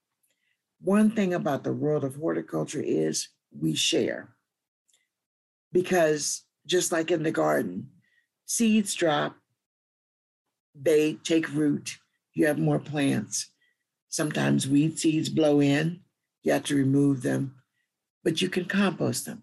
One 0.81 1.11
thing 1.11 1.35
about 1.35 1.63
the 1.63 1.73
world 1.73 2.05
of 2.05 2.17
horticulture 2.17 2.83
is 2.83 3.29
we 3.57 3.75
share 3.75 4.35
because 5.73 6.43
just 6.67 6.93
like 6.93 7.11
in 7.11 7.23
the 7.23 7.31
garden, 7.31 7.89
seeds 8.47 8.95
drop, 8.95 9.37
they 10.75 11.15
take 11.25 11.53
root, 11.53 11.97
you 12.35 12.47
have 12.47 12.59
more 12.59 12.79
plants. 12.79 13.51
Sometimes 14.09 14.69
weed 14.69 14.99
seeds 14.99 15.29
blow 15.29 15.61
in, 15.61 16.01
you 16.43 16.53
have 16.53 16.65
to 16.65 16.77
remove 16.77 17.23
them, 17.23 17.55
but 18.25 18.41
you 18.43 18.49
can 18.49 18.67
compost 18.67 19.27
them. 19.27 19.43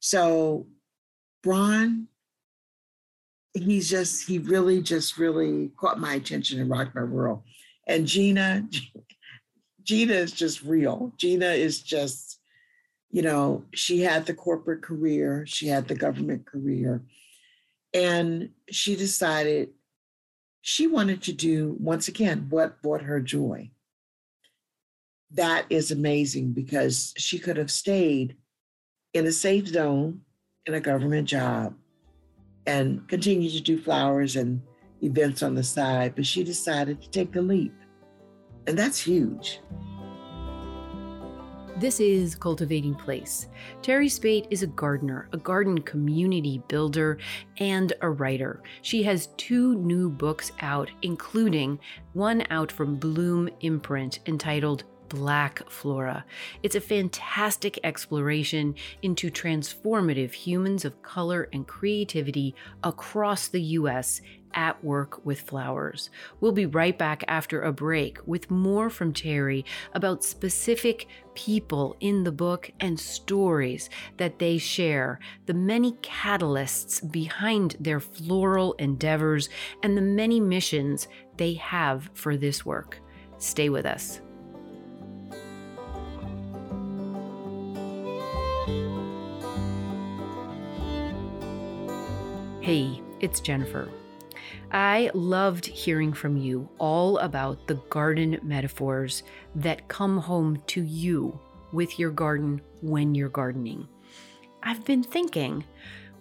So, 0.00 0.66
Braun 1.42 2.08
he's 3.54 3.88
just 3.88 4.26
he 4.26 4.38
really 4.38 4.82
just 4.82 5.16
really 5.16 5.70
caught 5.76 5.98
my 6.00 6.14
attention 6.14 6.60
in 6.60 6.68
Rock 6.68 6.94
My 6.94 7.04
World. 7.04 7.42
And 7.86 8.06
Gina, 8.06 8.68
Gina 9.82 10.14
is 10.14 10.32
just 10.32 10.62
real. 10.62 11.12
Gina 11.16 11.46
is 11.50 11.80
just, 11.80 12.33
you 13.14 13.22
know, 13.22 13.64
she 13.72 14.00
had 14.00 14.26
the 14.26 14.34
corporate 14.34 14.82
career, 14.82 15.44
she 15.46 15.68
had 15.68 15.86
the 15.86 15.94
government 15.94 16.44
career, 16.46 17.00
and 17.94 18.50
she 18.68 18.96
decided 18.96 19.68
she 20.62 20.88
wanted 20.88 21.22
to 21.22 21.32
do 21.32 21.76
once 21.78 22.08
again 22.08 22.48
what 22.50 22.82
brought 22.82 23.02
her 23.02 23.20
joy. 23.20 23.70
That 25.30 25.64
is 25.70 25.92
amazing 25.92 26.54
because 26.54 27.14
she 27.16 27.38
could 27.38 27.56
have 27.56 27.70
stayed 27.70 28.36
in 29.12 29.26
a 29.26 29.32
safe 29.32 29.68
zone 29.68 30.22
in 30.66 30.74
a 30.74 30.80
government 30.80 31.28
job 31.28 31.76
and 32.66 33.06
continued 33.06 33.52
to 33.52 33.60
do 33.60 33.80
flowers 33.80 34.34
and 34.34 34.60
events 35.04 35.40
on 35.40 35.54
the 35.54 35.62
side, 35.62 36.16
but 36.16 36.26
she 36.26 36.42
decided 36.42 37.00
to 37.00 37.10
take 37.10 37.30
the 37.30 37.42
leap. 37.42 37.74
And 38.66 38.76
that's 38.76 38.98
huge. 38.98 39.60
This 41.76 41.98
is 41.98 42.36
Cultivating 42.36 42.94
Place. 42.94 43.48
Teri 43.82 44.08
Speight 44.08 44.46
is 44.48 44.62
a 44.62 44.68
gardener, 44.68 45.28
a 45.32 45.36
garden 45.36 45.80
community 45.80 46.62
builder, 46.68 47.18
and 47.58 47.92
a 48.00 48.08
writer. 48.08 48.62
She 48.82 49.02
has 49.02 49.30
two 49.36 49.74
new 49.74 50.08
books 50.08 50.52
out, 50.60 50.88
including 51.02 51.80
one 52.12 52.44
out 52.50 52.70
from 52.70 52.94
Bloom 52.94 53.48
Imprint 53.60 54.20
entitled 54.26 54.84
Black 55.08 55.68
Flora. 55.68 56.24
It's 56.62 56.76
a 56.76 56.80
fantastic 56.80 57.80
exploration 57.82 58.76
into 59.02 59.28
transformative 59.28 60.32
humans 60.32 60.84
of 60.84 61.02
color 61.02 61.48
and 61.52 61.66
creativity 61.66 62.54
across 62.84 63.48
the 63.48 63.62
U.S. 63.62 64.20
at 64.54 64.82
work 64.82 65.24
with 65.24 65.40
flowers. 65.40 66.10
We'll 66.40 66.52
be 66.52 66.66
right 66.66 66.96
back 66.96 67.24
after 67.28 67.60
a 67.60 67.72
break 67.72 68.18
with 68.26 68.50
more 68.50 68.88
from 68.88 69.12
Teri 69.12 69.64
about 69.92 70.24
specific 70.24 71.06
people 71.34 71.96
in 72.00 72.24
the 72.24 72.32
book 72.32 72.70
and 72.80 72.98
stories 72.98 73.90
that 74.16 74.38
they 74.38 74.58
share, 74.58 75.18
the 75.46 75.54
many 75.54 75.92
catalysts 75.94 77.10
behind 77.10 77.76
their 77.80 78.00
floral 78.00 78.74
endeavors, 78.74 79.48
and 79.82 79.96
the 79.96 80.02
many 80.02 80.40
missions 80.40 81.08
they 81.36 81.54
have 81.54 82.10
for 82.14 82.36
this 82.36 82.64
work. 82.64 83.00
Stay 83.38 83.68
with 83.68 83.84
us. 83.84 84.20
Hey, 92.60 93.02
it's 93.20 93.40
Jennifer. 93.40 93.90
I 94.70 95.10
loved 95.14 95.66
hearing 95.66 96.12
from 96.12 96.36
you 96.36 96.68
all 96.78 97.18
about 97.18 97.66
the 97.66 97.74
garden 97.90 98.38
metaphors 98.42 99.22
that 99.54 99.88
come 99.88 100.18
home 100.18 100.62
to 100.68 100.82
you 100.82 101.38
with 101.72 101.98
your 101.98 102.10
garden 102.10 102.60
when 102.80 103.14
you're 103.14 103.28
gardening. 103.28 103.88
I've 104.62 104.84
been 104.84 105.02
thinking 105.02 105.64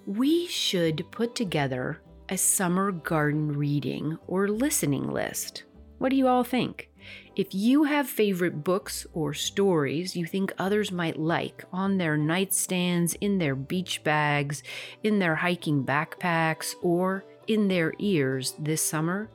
we 0.05 0.47
should 0.47 1.09
put 1.11 1.35
together 1.35 2.01
a 2.29 2.37
summer 2.37 2.91
garden 2.91 3.53
reading 3.53 4.17
or 4.27 4.47
listening 4.47 5.09
list. 5.09 5.63
What 5.97 6.09
do 6.09 6.15
you 6.15 6.27
all 6.27 6.43
think? 6.43 6.89
If 7.35 7.53
you 7.53 7.83
have 7.83 8.07
favorite 8.07 8.63
books 8.63 9.07
or 9.13 9.33
stories 9.33 10.15
you 10.15 10.25
think 10.25 10.53
others 10.57 10.91
might 10.91 11.17
like 11.17 11.63
on 11.71 11.97
their 11.97 12.17
nightstands, 12.17 13.15
in 13.19 13.37
their 13.37 13.55
beach 13.55 14.03
bags, 14.03 14.63
in 15.03 15.19
their 15.19 15.35
hiking 15.35 15.83
backpacks, 15.83 16.73
or 16.81 17.23
in 17.47 17.67
their 17.67 17.93
ears 17.99 18.53
this 18.59 18.81
summer, 18.81 19.29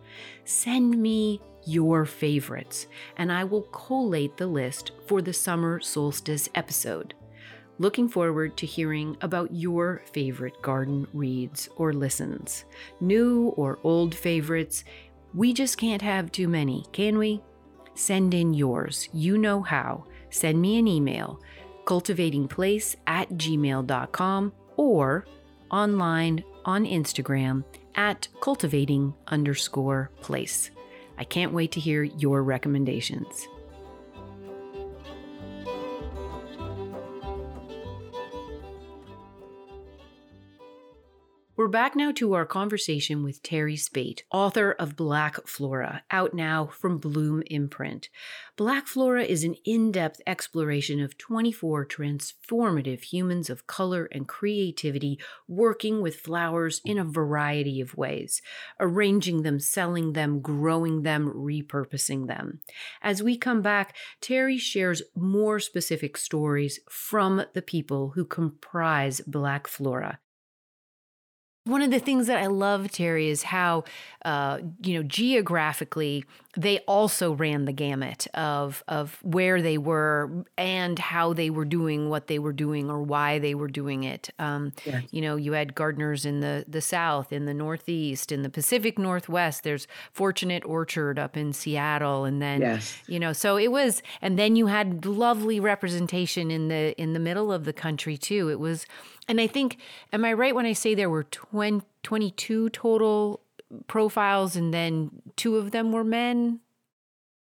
send 0.44 1.00
me 1.00 1.40
your 1.64 2.06
favorites 2.06 2.86
and 3.16 3.30
I 3.30 3.44
will 3.44 3.62
collate 3.62 4.36
the 4.36 4.46
list 4.46 4.92
for 5.06 5.20
the 5.20 5.32
summer 5.32 5.80
solstice 5.80 6.48
episode. 6.54 7.14
Looking 7.80 8.08
forward 8.08 8.56
to 8.56 8.66
hearing 8.66 9.16
about 9.20 9.54
your 9.54 10.02
favorite 10.12 10.60
garden 10.62 11.06
reads 11.12 11.68
or 11.76 11.92
listens. 11.92 12.64
New 13.00 13.48
or 13.56 13.78
old 13.84 14.14
favorites, 14.14 14.82
we 15.32 15.52
just 15.52 15.78
can't 15.78 16.02
have 16.02 16.32
too 16.32 16.48
many, 16.48 16.86
can 16.92 17.18
we? 17.18 17.40
Send 17.94 18.34
in 18.34 18.54
yours. 18.54 19.08
You 19.12 19.38
know 19.38 19.62
how. 19.62 20.04
Send 20.30 20.60
me 20.60 20.78
an 20.78 20.88
email, 20.88 21.40
cultivatingplace 21.84 22.96
at 23.06 23.28
gmail.com 23.30 24.52
or 24.76 25.26
online 25.70 26.44
on 26.64 26.84
Instagram 26.84 27.64
at 27.98 28.28
cultivating 28.40 29.12
underscore 29.26 30.08
place. 30.22 30.70
I 31.18 31.24
can't 31.24 31.52
wait 31.52 31.72
to 31.72 31.80
hear 31.80 32.04
your 32.04 32.44
recommendations. 32.44 33.48
We're 41.58 41.66
back 41.66 41.96
now 41.96 42.12
to 42.12 42.34
our 42.34 42.46
conversation 42.46 43.24
with 43.24 43.42
Teri 43.42 43.76
Speight, 43.76 44.22
author 44.30 44.70
of 44.78 44.94
Black 44.94 45.44
Flora, 45.44 46.04
out 46.08 46.32
now 46.32 46.66
from 46.66 46.98
Bloom 46.98 47.42
Imprint. 47.46 48.10
Black 48.54 48.86
Flora 48.86 49.24
is 49.24 49.42
an 49.42 49.56
in 49.64 49.90
depth 49.90 50.20
exploration 50.24 51.00
of 51.00 51.18
24 51.18 51.84
transformative 51.86 53.02
humans 53.02 53.50
of 53.50 53.66
color 53.66 54.08
and 54.12 54.28
creativity 54.28 55.18
working 55.48 56.00
with 56.00 56.20
flowers 56.20 56.80
in 56.84 56.96
a 56.96 57.04
variety 57.04 57.80
of 57.80 57.96
ways, 57.96 58.40
arranging 58.78 59.42
them, 59.42 59.58
selling 59.58 60.12
them, 60.12 60.40
growing 60.40 61.02
them, 61.02 61.28
repurposing 61.34 62.28
them. 62.28 62.60
As 63.02 63.20
we 63.20 63.36
come 63.36 63.62
back, 63.62 63.96
Teri 64.22 64.60
shares 64.60 65.02
more 65.16 65.58
specific 65.58 66.18
stories 66.18 66.78
from 66.88 67.46
the 67.52 67.62
people 67.62 68.10
who 68.10 68.24
comprise 68.24 69.20
Black 69.26 69.66
Flora 69.66 70.20
one 71.68 71.82
of 71.82 71.90
the 71.90 71.98
things 71.98 72.26
that 72.28 72.38
I 72.38 72.46
love, 72.46 72.88
Teri, 72.88 73.28
is 73.28 73.42
how, 73.42 73.84
uh, 74.24 74.58
you 74.82 74.94
know, 74.94 75.02
geographically, 75.02 76.24
they 76.56 76.78
also 76.80 77.32
ran 77.32 77.66
the 77.66 77.72
gamut 77.72 78.26
of, 78.34 78.82
of 78.88 79.18
where 79.22 79.60
they 79.60 79.76
were 79.76 80.44
and 80.56 80.98
how 80.98 81.34
they 81.34 81.50
were 81.50 81.66
doing 81.66 82.08
what 82.08 82.26
they 82.26 82.38
were 82.38 82.54
doing 82.54 82.90
or 82.90 83.02
why 83.02 83.38
they 83.38 83.54
were 83.54 83.68
doing 83.68 84.02
it. 84.02 84.30
Um, 84.38 84.72
yes. 84.84 85.04
You 85.10 85.20
know, 85.20 85.36
you 85.36 85.52
had 85.52 85.74
gardeners 85.74 86.24
in 86.24 86.40
the, 86.40 86.64
the 86.66 86.80
South, 86.80 87.32
in 87.32 87.44
the 87.44 87.54
Northeast, 87.54 88.32
in 88.32 88.42
the 88.42 88.50
Pacific 88.50 88.98
Northwest. 88.98 89.62
There's 89.62 89.86
Fortunate 90.10 90.64
Orchard 90.64 91.18
up 91.18 91.36
in 91.36 91.52
Seattle. 91.52 92.24
And 92.24 92.40
then, 92.40 92.62
yes. 92.62 92.96
you 93.06 93.20
know, 93.20 93.34
so 93.34 93.58
it 93.58 93.70
was, 93.70 94.02
and 94.22 94.38
then 94.38 94.56
you 94.56 94.68
had 94.68 95.04
lovely 95.04 95.60
representation 95.60 96.50
in 96.50 96.68
the, 96.68 97.00
in 97.00 97.12
the 97.12 97.20
middle 97.20 97.52
of 97.52 97.66
the 97.66 97.74
country 97.74 98.16
too. 98.16 98.48
It 98.48 98.58
was, 98.58 98.86
and 99.28 99.40
I 99.40 99.46
think, 99.46 99.76
am 100.12 100.24
I 100.24 100.32
right 100.32 100.54
when 100.54 100.66
I 100.66 100.72
say 100.72 100.94
there 100.94 101.10
were 101.10 101.24
20, 101.24 101.84
22 102.02 102.70
total 102.70 103.40
profiles 103.86 104.56
and 104.56 104.72
then 104.72 105.10
two 105.36 105.56
of 105.56 105.70
them 105.70 105.92
were 105.92 106.04
men? 106.04 106.60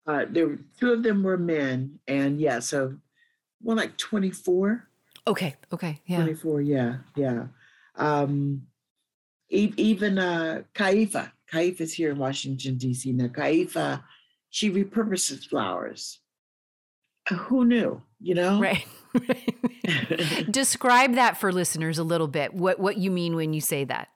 Uh, 0.08 0.26
there 0.28 0.48
were 0.48 0.60
two 0.80 0.92
of 0.92 1.04
them 1.04 1.22
were 1.22 1.38
men, 1.38 2.00
and 2.08 2.42
yeah, 2.42 2.60
so 2.60 2.96
one 3.62 3.78
like 3.78 3.96
24. 3.98 4.88
Okay, 5.28 5.56
okay, 5.72 6.02
yeah. 6.08 6.18
24, 6.18 6.62
yeah, 6.62 6.96
yeah. 7.16 7.44
Um, 7.96 8.64
e- 9.52 9.74
even 9.78 10.18
uh, 10.18 10.64
Kaifa, 10.74 11.32
Kaifa 11.54 11.82
is 11.82 11.94
here 11.94 12.10
in 12.10 12.18
Washington, 12.18 12.78
D.C. 12.78 13.12
Now, 13.12 13.28
Kaifa, 13.28 14.02
she 14.50 14.72
repurposes 14.72 15.48
flowers. 15.48 16.20
Who 17.30 17.66
knew, 17.66 18.02
you 18.20 18.36
know? 18.36 18.60
Right. 18.60 18.86
Describe 20.52 21.16
that 21.16 21.38
for 21.38 21.52
listeners 21.52 21.98
a 21.98 22.04
little 22.04 22.28
bit. 22.28 22.54
What 22.54 22.80
what 22.80 22.98
you 22.98 23.12
mean 23.12 23.36
when 23.36 23.54
you 23.54 23.62
say 23.62 23.84
that? 23.86 24.10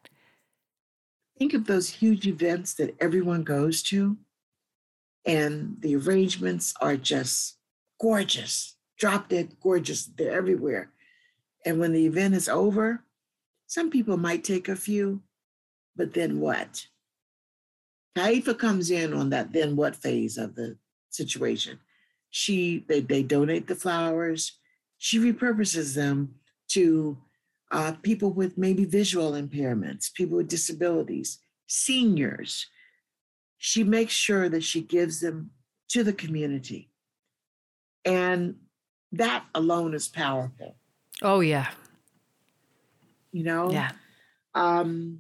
Think 1.38 1.54
of 1.54 1.66
those 1.66 1.90
huge 1.90 2.28
events 2.28 2.76
that 2.76 2.96
everyone 3.00 3.44
goes 3.44 3.82
to, 3.84 4.18
and 5.26 5.78
the 5.80 5.96
arrangements 5.96 6.74
are 6.80 6.96
just 6.96 7.58
gorgeous, 8.00 8.76
drop 8.98 9.30
dead 9.30 9.56
gorgeous. 9.62 10.06
They're 10.06 10.32
everywhere. 10.32 10.92
And 11.66 11.80
when 11.80 11.94
the 11.94 12.06
event 12.06 12.36
is 12.36 12.50
over, 12.50 13.04
some 13.68 13.90
people 13.90 14.18
might 14.18 14.44
take 14.44 14.68
a 14.68 14.76
few, 14.76 15.22
but 15.96 16.14
then 16.14 16.40
what? 16.40 16.88
Kaifa 18.18 18.58
comes 18.60 18.92
in 18.92 19.14
on 19.14 19.30
that 19.32 19.54
then 19.54 19.76
what 19.76 19.96
phase 19.96 20.38
of 20.38 20.56
the 20.56 20.78
situation. 21.10 21.80
She 22.36 22.84
they, 22.90 23.02
they 23.02 23.22
donate 23.22 23.68
the 23.68 23.76
flowers 23.76 24.60
she 25.04 25.20
repurposes 25.20 25.96
them 25.96 26.36
to 26.70 27.18
uh, 27.74 27.92
people 28.04 28.32
with 28.32 28.58
maybe 28.58 28.86
visual 28.86 29.34
impairments, 29.34 30.14
people 30.14 30.38
with 30.38 30.48
disabilities, 30.48 31.40
seniors. 31.68 32.68
She 33.58 33.84
makes 33.84 34.14
sure 34.14 34.48
that 34.48 34.64
she 34.64 34.80
gives 34.80 35.20
them 35.20 35.52
to 35.90 36.06
the 36.06 36.14
community. 36.14 36.90
And 38.06 38.56
that 39.12 39.44
alone 39.54 39.94
is 39.94 40.08
powerful. 40.08 40.78
Oh, 41.22 41.42
yeah. 41.42 41.72
You 43.34 43.44
know? 43.44 43.72
Yeah. 43.72 43.92
Um, 44.56 45.20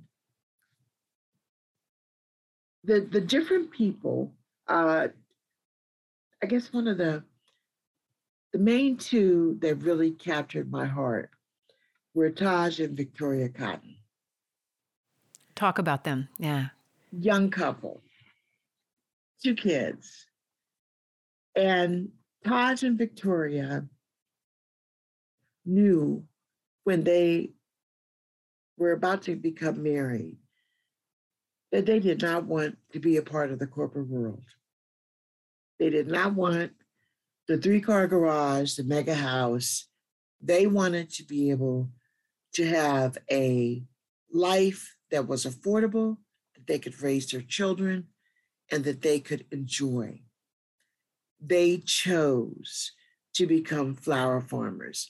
the 2.85 3.01
the 3.01 3.19
different 3.19 3.71
people. 3.71 4.31
Uh, 4.65 5.09
I 6.43 6.45
guess 6.45 6.73
one 6.73 6.89
of 6.89 6.97
the 6.97 7.23
the 8.51 8.59
main 8.59 8.97
two 8.97 9.57
that 9.61 9.75
really 9.75 10.11
captured 10.11 10.69
my 10.69 10.85
heart 10.85 11.29
were 12.13 12.29
Taj 12.31 12.81
and 12.81 12.97
Victoria 12.97 13.47
Cotton. 13.47 13.95
Talk 15.55 15.77
about 15.79 16.03
them. 16.03 16.27
Yeah. 16.37 16.67
Young 17.17 17.49
couple, 17.49 18.03
two 19.41 19.55
kids. 19.55 20.25
And 21.55 22.09
Taj 22.45 22.83
and 22.83 22.97
Victoria 22.97 23.85
knew 25.65 26.25
when 26.83 27.05
they 27.05 27.51
were 28.77 28.91
about 28.91 29.21
to 29.23 29.37
become 29.37 29.81
married 29.81 30.35
that 31.71 31.85
they 31.85 32.01
did 32.01 32.21
not 32.21 32.43
want 32.43 32.77
to 32.91 32.99
be 32.99 33.15
a 33.15 33.21
part 33.21 33.49
of 33.49 33.59
the 33.59 33.67
corporate 33.67 34.09
world. 34.09 34.43
They 35.83 35.89
did 35.89 36.07
not 36.07 36.33
want 36.33 36.71
the 37.45 37.57
three 37.57 37.81
car 37.81 38.07
garage, 38.07 38.75
the 38.75 38.85
mega 38.85 39.15
house. 39.15 39.87
They 40.41 40.65
wanted 40.65 41.09
to 41.15 41.25
be 41.25 41.51
able 41.51 41.89
to 42.53 42.65
have 42.65 43.17
a 43.29 43.83
life 44.31 44.95
that 45.11 45.27
was 45.27 45.45
affordable, 45.45 46.19
that 46.55 46.67
they 46.67 46.79
could 46.79 47.01
raise 47.01 47.29
their 47.29 47.41
children, 47.41 48.07
and 48.71 48.85
that 48.85 49.01
they 49.01 49.19
could 49.19 49.45
enjoy. 49.51 50.21
They 51.41 51.79
chose 51.79 52.93
to 53.33 53.45
become 53.45 53.93
flower 53.93 54.39
farmers. 54.39 55.09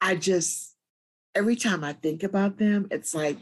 I 0.00 0.14
just, 0.14 0.76
every 1.34 1.56
time 1.56 1.82
I 1.82 1.92
think 1.92 2.22
about 2.22 2.58
them, 2.58 2.86
it's 2.92 3.16
like 3.16 3.38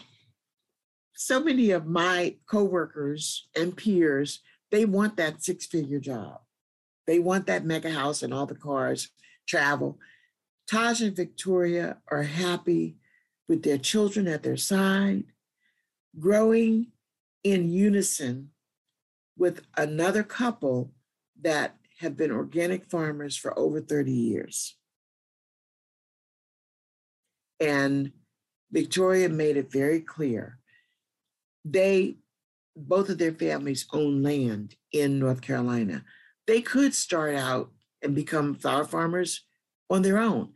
so 1.13 1.39
many 1.39 1.71
of 1.73 1.85
my 1.85 2.37
coworkers 2.47 3.47
and 3.55 3.77
peers, 3.77 4.41
they 4.77 4.85
want 4.85 5.17
that 5.17 5.43
six 5.43 5.65
figure 5.65 5.99
job. 5.99 6.41
They 7.07 7.19
want 7.19 7.47
that 7.47 7.65
mega 7.65 7.91
house 7.91 8.23
and 8.23 8.35
all 8.35 8.45
the 8.45 8.55
cars, 8.55 9.09
travel. 9.49 9.99
Taj 10.71 11.01
and 11.01 11.17
Victoria 11.17 11.97
are 12.11 12.25
happy 12.25 12.99
with 13.49 13.63
their 13.63 13.79
children 13.79 14.29
at 14.29 14.43
their 14.43 14.59
side, 14.59 15.25
growing 16.19 16.89
in 17.43 17.71
unison 17.71 18.51
with 19.39 19.63
another 19.79 20.23
couple 20.23 20.93
that 21.41 21.77
have 22.01 22.15
been 22.15 22.31
organic 22.31 22.85
farmers 22.85 23.35
for 23.35 23.59
over 23.59 23.81
30 23.81 24.13
years. 24.13 24.77
And 27.61 28.13
Victoria 28.71 29.31
made 29.31 29.57
it 29.57 29.73
very 29.73 30.03
clear. 30.03 30.59
They, 31.65 32.17
both 32.77 33.09
of 33.09 33.19
their 33.19 33.33
families 33.33 33.87
own 33.93 34.23
land 34.23 34.77
in 34.93 35.19
North 35.19 35.41
Carolina. 35.41 36.05
They 36.47 36.61
could 36.61 36.95
start 36.95 37.35
out 37.35 37.73
and 38.03 38.15
become 38.15 38.55
flower 38.55 38.85
farmers 38.85 39.45
on 39.89 40.03
their 40.03 40.19
own. 40.19 40.53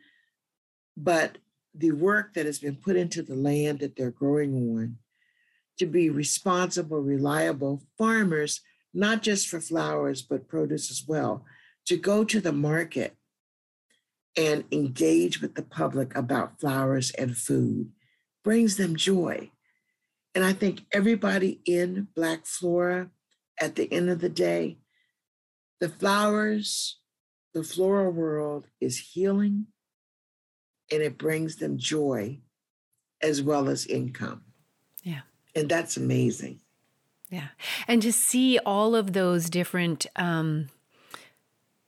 But 0.97 1.39
the 1.75 1.93
work 1.93 2.35
that 2.35 2.47
has 2.47 2.59
been 2.59 2.77
put 2.77 2.97
into 2.97 3.23
the 3.23 3.35
land 3.35 3.79
that 3.79 3.97
they're 3.97 4.11
growing 4.11 4.55
on 4.55 4.97
to 5.79 5.87
be 5.87 6.11
responsible, 6.11 7.01
reliable 7.01 7.83
farmers, 7.97 8.61
not 8.93 9.23
just 9.23 9.49
for 9.49 9.61
flowers, 9.61 10.21
but 10.21 10.49
produce 10.49 10.91
as 10.91 11.05
well, 11.07 11.45
to 11.87 11.97
go 11.97 12.23
to 12.25 12.41
the 12.41 12.53
market 12.53 13.17
and 14.37 14.65
engage 14.71 15.41
with 15.41 15.55
the 15.55 15.63
public 15.63 16.15
about 16.15 16.61
flowers 16.61 17.11
and 17.13 17.37
food 17.37 17.91
brings 18.45 18.77
them 18.77 18.97
joy. 18.97 19.51
And 20.35 20.45
I 20.45 20.53
think 20.53 20.87
everybody 20.93 21.61
in 21.65 22.09
Black 22.15 22.47
Flora, 22.47 23.11
at 23.61 23.75
the 23.75 23.93
end 23.93 24.09
of 24.09 24.21
the 24.21 24.29
day, 24.29 24.79
the 25.81 25.89
flowers, 25.89 26.99
the 27.53 27.65
floral 27.65 28.13
world 28.13 28.67
is 28.81 28.99
healing 29.13 29.67
and 30.91 31.03
it 31.03 31.19
brings 31.19 31.57
them 31.57 31.79
joy 31.79 32.41
as 33.23 33.43
well 33.43 33.69
as 33.69 33.87
income. 33.87 34.43
Yeah. 35.03 35.21
And 35.55 35.69
that's 35.69 35.97
amazing. 35.97 36.61
Yeah. 37.29 37.49
And 37.87 38.03
to 38.03 38.13
see 38.13 38.59
all 38.59 38.95
of 38.95 39.13
those 39.13 39.51
different 39.51 40.07
um, 40.17 40.69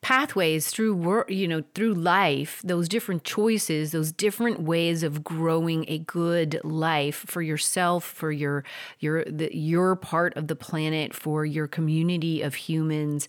pathways 0.02 0.68
through 0.68 0.94
work, 0.94 1.30
you 1.30 1.48
know, 1.48 1.62
through 1.74 1.94
life, 1.94 2.60
those 2.64 2.88
different 2.88 3.24
choices, 3.24 3.92
those 3.92 4.12
different 4.12 4.60
ways 4.60 5.02
of 5.02 5.24
growing 5.24 5.84
a 5.88 5.98
good 5.98 6.60
life 6.64 7.24
for 7.26 7.40
yourself, 7.40 8.04
for 8.04 8.30
your 8.30 8.64
your 8.98 9.24
the, 9.24 9.56
your 9.56 9.96
part 9.96 10.36
of 10.36 10.48
the 10.48 10.56
planet, 10.56 11.14
for 11.14 11.46
your 11.46 11.68
community 11.68 12.42
of 12.42 12.54
humans. 12.54 13.28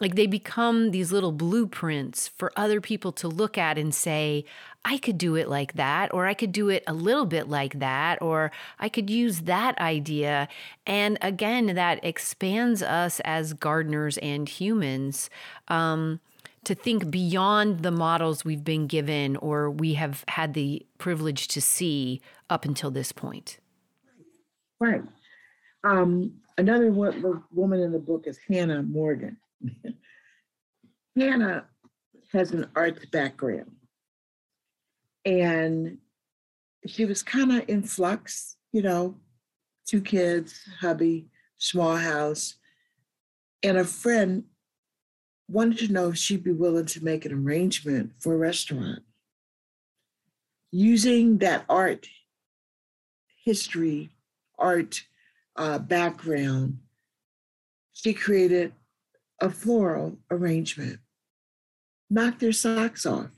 Like 0.00 0.14
they 0.14 0.26
become 0.26 0.92
these 0.92 1.10
little 1.10 1.32
blueprints 1.32 2.28
for 2.28 2.52
other 2.56 2.80
people 2.80 3.10
to 3.12 3.26
look 3.26 3.58
at 3.58 3.76
and 3.78 3.92
say, 3.92 4.44
I 4.84 4.96
could 4.98 5.18
do 5.18 5.34
it 5.34 5.48
like 5.48 5.72
that, 5.74 6.14
or 6.14 6.26
I 6.26 6.34
could 6.34 6.52
do 6.52 6.68
it 6.68 6.84
a 6.86 6.94
little 6.94 7.26
bit 7.26 7.48
like 7.48 7.80
that, 7.80 8.22
or 8.22 8.52
I 8.78 8.88
could 8.88 9.10
use 9.10 9.40
that 9.42 9.76
idea. 9.78 10.48
And 10.86 11.18
again, 11.20 11.74
that 11.74 12.04
expands 12.04 12.80
us 12.80 13.20
as 13.20 13.54
gardeners 13.54 14.18
and 14.18 14.48
humans. 14.48 15.30
Um, 15.66 16.20
to 16.64 16.74
think 16.74 17.10
beyond 17.10 17.82
the 17.82 17.90
models 17.90 18.44
we've 18.44 18.64
been 18.64 18.86
given 18.86 19.36
or 19.36 19.70
we 19.70 19.94
have 19.94 20.22
had 20.28 20.52
the 20.52 20.84
privilege 20.98 21.48
to 21.48 21.62
see 21.62 22.20
up 22.50 22.64
until 22.66 22.90
this 22.90 23.10
point. 23.10 23.58
Right. 24.78 25.02
Um, 25.82 26.34
another 26.58 26.90
woman 26.90 27.80
in 27.80 27.92
the 27.92 27.98
book 27.98 28.24
is 28.26 28.38
Hannah 28.48 28.82
Morgan. 28.82 29.38
Hannah 31.16 31.66
has 32.32 32.52
an 32.52 32.66
arts 32.74 33.04
background 33.06 33.70
and 35.24 35.98
she 36.86 37.04
was 37.04 37.22
kind 37.22 37.52
of 37.52 37.68
in 37.68 37.82
flux, 37.82 38.56
you 38.72 38.82
know, 38.82 39.16
two 39.86 40.00
kids, 40.00 40.68
hubby, 40.80 41.26
small 41.58 41.96
house. 41.96 42.54
And 43.62 43.76
a 43.76 43.84
friend 43.84 44.44
wanted 45.48 45.78
to 45.78 45.92
know 45.92 46.08
if 46.08 46.16
she'd 46.16 46.44
be 46.44 46.52
willing 46.52 46.86
to 46.86 47.04
make 47.04 47.24
an 47.24 47.32
arrangement 47.32 48.12
for 48.20 48.34
a 48.34 48.38
restaurant. 48.38 49.00
Using 50.70 51.38
that 51.38 51.64
art 51.68 52.06
history, 53.44 54.10
art 54.58 55.02
uh, 55.56 55.78
background, 55.78 56.78
she 57.92 58.12
created 58.12 58.72
a 59.40 59.50
floral 59.50 60.18
arrangement. 60.30 60.98
Knock 62.10 62.38
their 62.38 62.52
socks 62.52 63.04
off. 63.06 63.30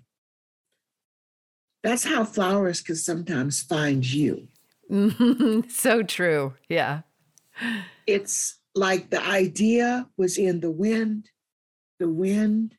That's 1.83 2.05
how 2.05 2.25
flowers 2.25 2.81
can 2.81 2.97
sometimes 2.97 3.63
find 3.63 4.05
you. 4.05 4.49
Mm-hmm. 4.91 5.69
so 5.69 6.03
true. 6.03 6.55
Yeah. 6.69 7.03
It's 8.07 8.59
like 8.75 9.11
the 9.11 9.23
idea 9.23 10.09
was 10.17 10.39
in 10.39 10.61
the 10.61 10.71
wind, 10.71 11.31
the 11.99 12.09
wind 12.09 12.77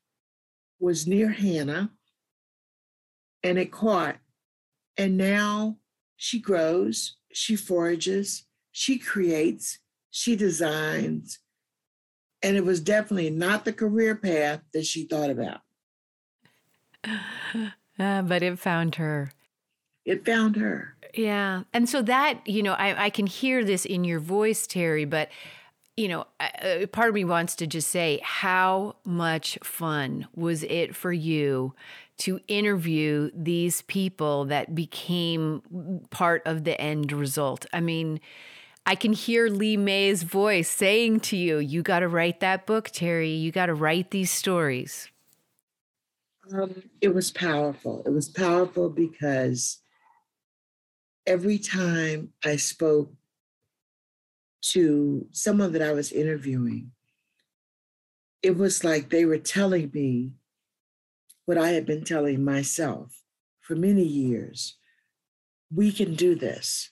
was 0.80 1.08
near 1.08 1.30
Hannah 1.30 1.92
and 3.44 3.58
it 3.58 3.72
caught. 3.72 4.18
And 4.98 5.18
now 5.18 5.78
she 6.18 6.40
grows, 6.40 7.18
she 7.32 7.56
forages, 7.56 8.46
she 8.72 8.98
creates, 8.98 9.80
she 10.10 10.36
designs. 10.36 11.40
And 12.44 12.58
it 12.58 12.66
was 12.66 12.80
definitely 12.80 13.30
not 13.30 13.66
the 13.66 13.74
career 13.74 14.16
path 14.16 14.62
that 14.74 14.86
she 14.86 15.06
thought 15.06 15.30
about. 15.30 15.62
Uh, 18.00 18.24
but 18.24 18.42
it 18.42 18.58
found 18.58 18.96
her. 18.96 19.32
It 20.06 20.26
found 20.26 20.56
her. 20.56 20.96
Yeah. 21.14 21.64
And 21.72 21.88
so 21.88 22.02
that, 22.02 22.40
you 22.48 22.64
know, 22.64 22.74
I, 22.74 23.06
I 23.06 23.10
can 23.12 23.28
hear 23.28 23.64
this 23.64 23.86
in 23.86 24.04
your 24.04 24.20
voice, 24.20 24.66
Teri, 24.66 25.08
but 25.08 25.30
you 25.98 26.08
know, 26.08 26.26
uh, 26.40 26.88
part 26.92 27.10
of 27.10 27.16
me 27.16 27.26
wants 27.26 27.56
to 27.58 27.68
just 27.68 27.90
say, 27.90 28.20
how 28.24 28.96
much 29.04 29.60
fun 29.62 30.28
was 30.36 30.64
it 30.64 30.96
for 30.96 31.12
you 31.12 31.76
to 32.20 32.40
interview 32.48 33.30
these 33.36 33.82
people 33.84 34.46
that 34.46 34.74
became 34.74 35.62
part 36.10 36.42
of 36.46 36.64
the 36.64 36.80
end 36.80 37.12
result? 37.12 37.66
I 37.74 37.82
mean, 37.82 38.20
I 38.86 38.96
can 38.96 39.14
hear 39.14 39.48
Lee 39.48 39.78
May's 39.78 40.24
voice 40.24 40.70
saying 40.70 41.20
to 41.22 41.38
you, 41.38 41.60
you 41.60 41.84
got 41.84 42.00
to 42.00 42.08
write 42.08 42.40
that 42.40 42.66
book, 42.66 42.90
Teri. 42.90 43.40
You 43.40 43.52
got 43.52 43.68
to 43.68 43.74
write 43.74 44.12
these 44.12 44.32
stories. 44.32 45.10
Um, 46.52 46.84
it 47.00 47.14
was 47.14 47.32
powerful. 47.32 48.04
It 48.06 48.10
was 48.10 48.28
powerful 48.28 48.90
because 48.90 49.80
every 51.26 51.60
time 51.60 52.34
I 52.44 52.56
spoke 52.56 53.14
to 54.74 55.28
someone 55.32 55.72
that 55.74 55.82
I 55.82 55.94
was 55.94 56.12
interviewing, 56.12 56.92
it 58.42 58.58
was 58.58 58.84
like 58.84 59.10
they 59.10 59.26
were 59.26 59.38
telling 59.38 59.92
me 59.94 60.32
what 61.46 61.58
I 61.58 61.70
had 61.70 61.86
been 61.86 62.04
telling 62.04 62.44
myself 62.44 63.22
for 63.62 63.76
many 63.76 64.04
years. 64.04 64.78
We 65.74 65.92
can 65.92 66.16
do 66.16 66.36
this. 66.36 66.90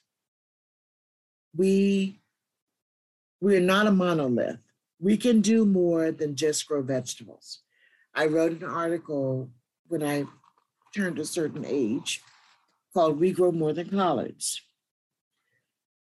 We 1.56 2.20
we're 3.42 3.62
not 3.62 3.88
a 3.88 3.92
monolith. 3.92 4.60
We 5.00 5.16
can 5.18 5.42
do 5.42 5.66
more 5.66 6.12
than 6.12 6.36
just 6.36 6.68
grow 6.68 6.82
vegetables. 6.82 7.60
I 8.14 8.26
wrote 8.26 8.52
an 8.52 8.66
article 8.66 9.50
when 9.88 10.04
I 10.04 10.26
turned 10.94 11.20
a 11.20 11.26
certain 11.26 11.64
age 11.66 12.22
called 12.94 13.20
We 13.20 13.32
Grow 13.32 13.52
More 13.52 13.72
Than 13.72 13.90
Collards. 13.90 14.62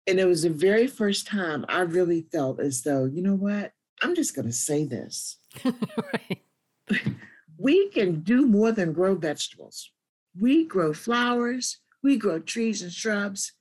And 0.08 0.20
it 0.20 0.26
was 0.26 0.42
the 0.42 0.50
very 0.50 0.88
first 0.88 1.28
time 1.28 1.64
I 1.70 1.82
really 1.82 2.26
felt 2.32 2.60
as 2.60 2.82
though, 2.82 3.06
you 3.06 3.22
know 3.22 3.36
what? 3.36 3.72
I'm 4.02 4.16
just 4.16 4.36
going 4.36 4.48
to 4.48 4.54
say 4.54 4.86
this. 4.86 5.38
right. 5.64 6.42
We 7.62 7.90
can 7.90 8.22
do 8.22 8.48
more 8.48 8.72
than 8.72 8.92
grow 8.92 9.14
vegetables. 9.14 9.92
We 10.40 10.66
grow 10.66 10.94
flowers, 10.94 11.78
we 12.02 12.18
grow 12.18 12.40
trees 12.40 12.82
and 12.82 12.92
shrubs. 12.92 13.52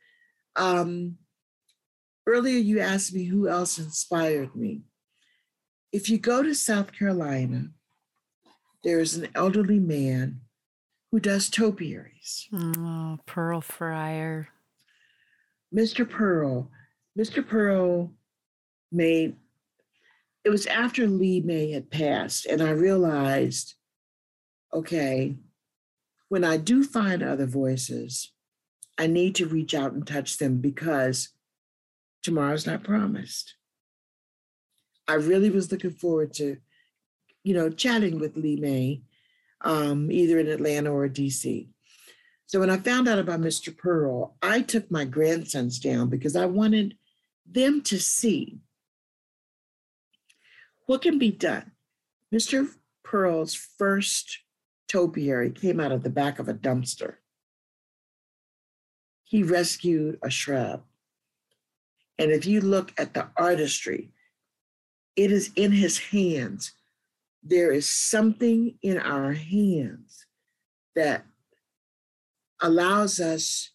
Um, 0.57 1.19
earlier, 2.27 2.59
you 2.59 2.81
asked 2.81 3.15
me 3.15 3.25
who 3.25 3.49
else 3.49 3.79
inspired 3.79 4.55
me. 4.55 4.83
If 5.93 6.09
you 6.09 6.19
go 6.19 6.43
to 6.43 6.55
South 6.55 6.93
Carolina, 6.93 7.71
there 8.85 9.01
is 9.01 9.17
an 9.17 9.29
elderly 9.35 9.79
man 9.79 10.41
who 11.11 11.21
does 11.21 11.51
topiaries. 11.51 12.49
Oh, 12.53 13.19
Pearl 13.27 13.61
Fryar. 13.61 14.47
Mr. 15.75 16.09
Pearl, 16.09 16.71
Mr. 17.19 17.47
Pearl 17.47 18.13
made, 18.91 19.37
it 20.45 20.51
was 20.51 20.67
after 20.67 21.07
Lee 21.07 21.41
May 21.41 21.73
had 21.73 21.91
passed, 21.91 22.47
and 22.47 22.63
I 22.63 22.71
realized, 22.71 23.75
okay, 24.73 25.37
when 26.29 26.45
I 26.45 26.57
do 26.57 26.83
find 26.83 27.23
other 27.23 27.47
voices, 27.47 28.33
I 28.99 29.07
need 29.07 29.35
to 29.37 29.47
reach 29.47 29.75
out 29.75 29.93
and 29.93 30.07
touch 30.07 30.39
them 30.39 30.59
because 30.59 31.31
tomorrow's 32.23 32.67
not 32.67 32.85
promised. 32.85 33.55
I 35.09 35.15
really 35.15 35.51
was 35.51 35.73
looking 35.73 35.91
forward 35.91 36.33
to, 36.35 36.59
you 37.43 37.55
know, 37.55 37.71
chatting 37.71 38.19
with 38.19 38.37
Lee 38.37 38.57
May, 38.57 39.03
um, 39.63 40.11
either 40.11 40.39
in 40.39 40.49
Atlanta 40.49 40.93
or 40.93 41.09
DC. 41.09 41.69
So 42.47 42.61
when 42.61 42.71
I 42.71 42.79
found 42.79 43.09
out 43.09 43.19
about 43.19 43.41
Mr. 43.41 43.77
Pearl, 43.77 44.37
I 44.43 44.61
took 44.61 44.91
my 44.91 45.05
grandsons 45.05 45.79
down 45.79 46.09
because 46.09 46.37
I 46.37 46.47
wanted 46.47 46.97
them 47.47 47.83
to 47.83 47.99
see 48.01 48.59
what 50.87 51.03
can 51.03 51.19
be 51.19 51.31
done. 51.31 51.73
Mr. 52.35 52.69
Pearl's 53.05 53.55
first 53.55 54.41
topiary 54.89 55.51
came 55.51 55.79
out 55.79 55.93
of 55.93 56.03
the 56.03 56.11
back 56.11 56.39
of 56.39 56.49
a 56.49 56.55
dumpster. 56.55 57.17
He 59.23 59.45
rescued 59.45 60.19
a 60.23 60.31
shrub. 60.31 60.83
And 62.21 62.31
if 62.31 62.45
you 62.45 62.61
look 62.61 62.93
at 62.99 63.15
the 63.15 63.29
artistry, 63.37 64.11
it 65.17 65.33
is 65.33 65.51
in 65.57 65.73
his 65.73 65.99
hands. 65.99 66.73
There 67.43 67.73
is 67.73 67.89
something 67.89 68.79
in 68.83 68.99
our 68.99 69.33
hands 69.33 70.27
that 70.95 71.25
allows 72.61 73.21
us 73.21 73.71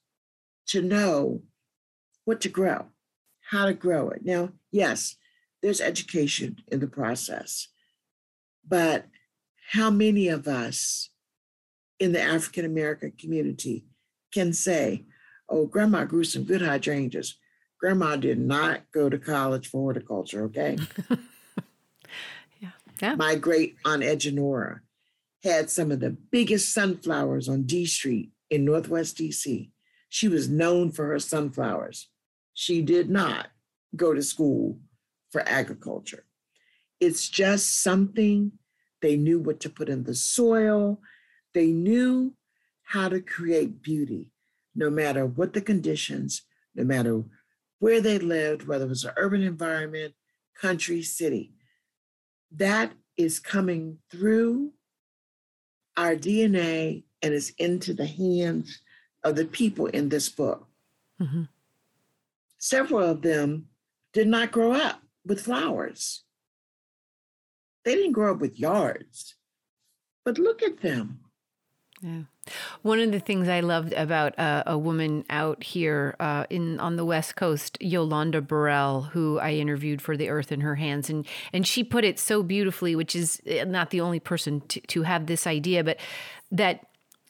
to 0.67 0.83
know 0.83 1.41
what 2.25 2.39
to 2.41 2.49
grow, 2.49 2.85
how 3.49 3.65
to 3.65 3.73
grow 3.73 4.09
it. 4.11 4.23
Now, 4.23 4.49
yes, 4.71 5.15
there's 5.63 5.81
education 5.81 6.57
in 6.67 6.79
the 6.79 6.87
process, 6.87 7.67
but 8.67 9.07
how 9.71 9.89
many 9.89 10.27
of 10.27 10.47
us 10.47 11.09
in 11.99 12.11
the 12.11 12.21
African 12.21 12.65
American 12.65 13.13
community 13.17 13.85
can 14.31 14.53
say, 14.53 15.05
oh, 15.49 15.65
grandma 15.65 16.05
grew 16.05 16.23
some 16.23 16.43
good 16.43 16.61
hydrangeas. 16.61 17.35
Grandma 17.85 18.15
did 18.15 18.39
not 18.39 18.81
go 18.91 19.09
to 19.09 19.19
college 19.19 19.69
for 19.69 19.79
horticulture, 19.79 20.45
okay? 20.45 20.75
yeah. 22.59 22.71
yeah. 22.99 23.13
My 23.13 23.35
great 23.35 23.75
aunt 23.85 24.01
Edgenora 24.01 24.79
had 25.43 25.69
some 25.69 25.91
of 25.91 25.99
the 25.99 26.09
biggest 26.09 26.73
sunflowers 26.73 27.47
on 27.47 27.61
D 27.61 27.85
Street 27.85 28.31
in 28.49 28.65
Northwest 28.65 29.19
DC. 29.19 29.69
She 30.09 30.27
was 30.27 30.49
known 30.49 30.91
for 30.93 31.05
her 31.05 31.19
sunflowers. 31.19 32.09
She 32.55 32.81
did 32.81 33.11
not 33.11 33.49
go 33.95 34.15
to 34.15 34.23
school 34.23 34.79
for 35.31 35.47
agriculture. 35.47 36.25
It's 36.99 37.29
just 37.29 37.83
something 37.83 38.53
they 39.03 39.15
knew 39.15 39.37
what 39.37 39.59
to 39.59 39.69
put 39.69 39.89
in 39.89 40.05
the 40.05 40.15
soil. 40.15 41.01
They 41.53 41.67
knew 41.67 42.33
how 42.81 43.09
to 43.09 43.21
create 43.21 43.83
beauty, 43.83 44.31
no 44.73 44.89
matter 44.89 45.27
what 45.27 45.53
the 45.53 45.61
conditions, 45.61 46.41
no 46.73 46.83
matter 46.83 47.25
where 47.79 48.01
they 48.01 48.19
lived, 48.19 48.67
whether 48.67 48.85
it 48.85 48.89
was 48.89 49.03
an 49.03 49.13
urban 49.17 49.41
environment, 49.43 50.13
country, 50.59 51.01
city. 51.01 51.53
That 52.51 52.93
is 53.17 53.39
coming 53.39 53.97
through 54.09 54.71
our 55.97 56.15
DNA 56.15 57.03
and 57.21 57.33
is 57.33 57.53
into 57.57 57.93
the 57.93 58.05
hands 58.05 58.79
of 59.23 59.35
the 59.35 59.45
people 59.45 59.87
in 59.87 60.09
this 60.09 60.29
book. 60.29 60.67
Mm-hmm. 61.21 61.43
Several 62.57 62.99
of 62.99 63.21
them 63.21 63.67
did 64.13 64.27
not 64.27 64.51
grow 64.51 64.73
up 64.73 65.01
with 65.25 65.41
flowers. 65.41 66.23
They 67.83 67.95
didn't 67.95 68.13
grow 68.13 68.33
up 68.33 68.39
with 68.39 68.59
yards. 68.59 69.35
But 70.23 70.39
look 70.39 70.63
at 70.63 70.81
them. 70.81 71.19
Yeah. 72.01 72.23
One 72.81 72.99
of 72.99 73.11
the 73.11 73.19
things 73.19 73.47
I 73.47 73.61
loved 73.61 73.93
about 73.93 74.37
uh, 74.37 74.63
a 74.67 74.77
woman 74.77 75.25
out 75.29 75.63
here 75.63 76.15
uh, 76.19 76.45
in 76.49 76.79
on 76.79 76.95
the 76.95 77.05
West 77.05 77.35
Coast, 77.35 77.77
Yolanda 77.81 78.41
Burrell, 78.41 79.01
who 79.01 79.39
I 79.39 79.53
interviewed 79.53 80.01
for 80.01 80.15
The 80.15 80.29
Earth 80.29 80.51
in 80.51 80.61
Her 80.61 80.75
Hands, 80.75 81.09
and 81.09 81.25
and 81.53 81.65
she 81.65 81.83
put 81.83 82.03
it 82.03 82.19
so 82.19 82.43
beautifully, 82.43 82.95
which 82.95 83.15
is 83.15 83.41
eh, 83.45 83.63
not 83.63 83.89
the 83.89 84.01
only 84.01 84.19
person 84.19 84.61
to, 84.67 84.79
to 84.81 85.03
have 85.03 85.25
this 85.25 85.47
idea, 85.47 85.83
but 85.83 85.97
that 86.51 86.85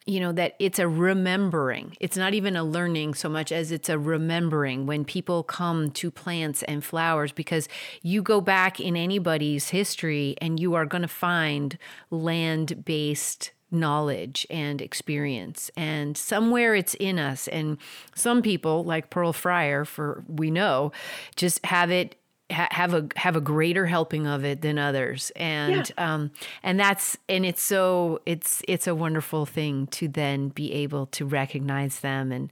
you 0.06 0.20
know 0.20 0.32
that 0.34 0.56
it's 0.60 0.80
a 0.80 0.88
remembering. 0.88 1.96
It's 2.00 2.18
not 2.18 2.34
even 2.34 2.56
a 2.56 2.64
learning 2.64 3.14
so 3.16 3.30
much 3.30 3.52
as 3.52 3.72
it's 3.72 3.90
a 3.90 3.98
remembering 3.98 4.86
when 4.86 5.06
people 5.06 5.44
come 5.44 5.92
to 5.92 6.12
plants 6.12 6.62
and 6.64 6.84
flowers 6.84 7.32
because 7.32 7.68
you 8.02 8.22
go 8.22 8.42
back 8.42 8.80
in 8.80 8.96
anybody's 8.96 9.70
history 9.70 10.36
and 10.42 10.60
you 10.60 10.74
are 10.76 10.86
going 10.86 11.02
to 11.02 11.08
find 11.08 11.78
land 12.12 12.86
based 12.86 13.52
knowledge 13.76 14.48
and 14.50 14.82
experience. 14.82 15.70
And 15.78 16.18
somewhere 16.18 16.74
it's 16.76 16.96
in 16.96 17.20
us. 17.20 17.48
And 17.48 17.78
some 18.16 18.42
people 18.42 18.84
like 18.84 19.10
Pearl 19.10 19.34
Fryar 19.34 19.86
for 19.86 20.24
we 20.28 20.50
know 20.50 20.92
just 21.36 21.64
have 21.66 21.92
it 21.92 22.16
ha- 22.52 22.68
have 22.72 22.94
a 22.94 23.08
have 23.16 23.36
a 23.36 23.42
greater 23.42 23.86
helping 23.86 24.28
of 24.28 24.44
it 24.44 24.62
than 24.62 24.78
others. 24.78 25.32
And 25.36 25.92
yeah. 25.98 26.14
um 26.14 26.32
and 26.64 26.80
that's 26.80 27.18
and 27.30 27.46
it's 27.46 27.62
so 27.62 28.22
it's 28.26 28.62
it's 28.68 28.88
a 28.88 28.96
wonderful 28.96 29.46
thing 29.46 29.88
to 29.88 30.08
then 30.08 30.50
be 30.50 30.72
able 30.74 31.08
to 31.08 31.26
recognize 31.26 32.00
them 32.00 32.32
and 32.32 32.50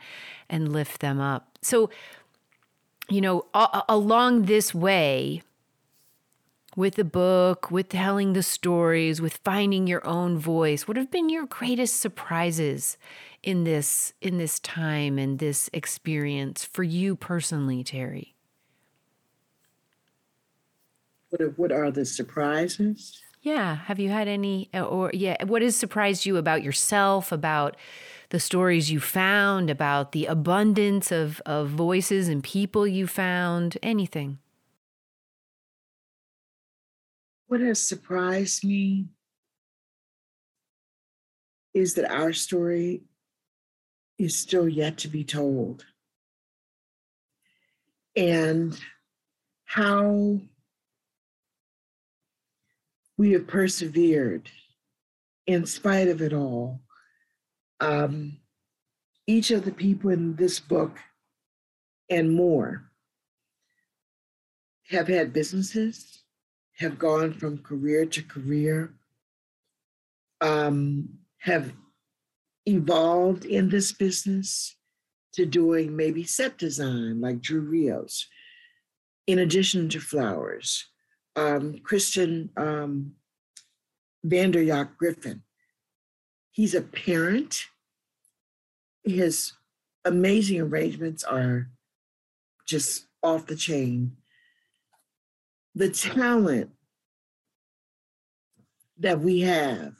and 0.49 0.71
lift 0.71 1.01
them 1.01 1.19
up. 1.19 1.57
So 1.61 1.89
you 3.09 3.21
know 3.21 3.45
a- 3.53 3.84
along 3.89 4.43
this 4.43 4.74
way 4.74 5.43
with 6.76 6.95
the 6.95 7.03
book, 7.03 7.69
with 7.69 7.89
telling 7.89 8.34
the 8.34 8.43
stories, 8.43 9.21
with 9.21 9.38
finding 9.43 9.88
your 9.88 10.05
own 10.05 10.38
voice? 10.38 10.88
What 10.88 10.97
have 10.97 11.11
been 11.11 11.30
your 11.30 11.45
greatest 11.45 11.99
surprises 11.99 12.97
in 13.41 13.63
this 13.63 14.13
in 14.21 14.38
this 14.38 14.59
time 14.59 15.17
and 15.17 15.39
this 15.39 15.69
experience 15.74 16.65
for 16.65 16.84
you 16.84 17.15
personally, 17.15 17.84
Teri? 17.84 18.34
What 21.30 21.41
are, 21.41 21.49
what 21.49 21.71
are 21.71 21.89
the 21.89 22.05
surprises? 22.05 23.19
Yeah. 23.41 23.76
Have 23.76 23.99
you 23.99 24.09
had 24.09 24.28
any, 24.28 24.69
or 24.74 25.11
yeah, 25.13 25.43
what 25.43 25.61
has 25.61 25.76
surprised 25.76 26.26
you 26.26 26.38
about 26.38 26.63
yourself, 26.63 27.32
about 27.32 27.76
the 28.30 28.39
stories 28.39 28.89
you 28.89 28.99
found, 28.99 29.69
about 29.69 30.13
the 30.13 30.28
abundance 30.28 31.11
of, 31.11 31.41
of 31.45 31.69
voices 31.69 32.30
and 32.30 32.43
people 32.43 32.88
you 32.88 33.05
found? 33.05 33.78
Anything? 33.84 34.39
What 37.47 37.61
has 37.61 37.79
surprised 37.81 38.63
me 38.63 39.07
is 41.73 41.95
that 41.95 42.11
our 42.11 42.33
story 42.33 43.03
is 44.17 44.35
still 44.35 44.67
yet 44.67 44.97
to 44.99 45.07
be 45.07 45.23
told. 45.23 45.85
And 48.15 48.79
how 49.65 50.39
we 53.17 53.31
have 53.31 53.47
persevered 53.47 54.49
in 55.47 55.65
spite 55.65 56.07
of 56.07 56.21
it 56.21 56.33
all. 56.33 56.81
Um, 57.79 58.37
each 59.27 59.51
of 59.51 59.65
the 59.65 59.71
people 59.71 60.09
in 60.09 60.35
this 60.35 60.59
book 60.59 60.97
and 62.09 62.31
more 62.31 62.91
have 64.89 65.07
had 65.07 65.33
businesses, 65.33 66.22
have 66.78 66.97
gone 66.97 67.34
from 67.34 67.59
career 67.59 68.05
to 68.05 68.24
career, 68.24 68.93
um, 70.41 71.09
have 71.39 71.74
evolved 72.65 73.45
in 73.45 73.69
this 73.69 73.91
business 73.91 74.76
to 75.34 75.45
doing 75.45 75.95
maybe 75.95 76.24
set 76.24 76.57
design 76.57 77.19
like 77.21 77.41
Drew 77.41 77.61
Rios, 77.61 78.28
in 79.28 79.39
addition 79.39 79.89
to 79.89 79.99
flowers, 79.99 80.86
um, 81.36 81.80
Christian 81.84 82.49
um, 82.57 83.13
Vanderjagt 84.26 84.97
Griffin. 84.97 85.43
He's 86.51 86.76
a 86.76 86.82
parent. 86.82 87.65
His 89.03 89.53
amazing 90.05 90.61
arrangements 90.61 91.24
are 91.24 91.69
just 92.67 93.07
off 93.21 93.47
the 93.47 93.55
chain. 93.55 94.17
The 95.76 95.89
talent 95.89 96.71
that 98.97 99.19
we 99.19 99.41
have 99.41 99.93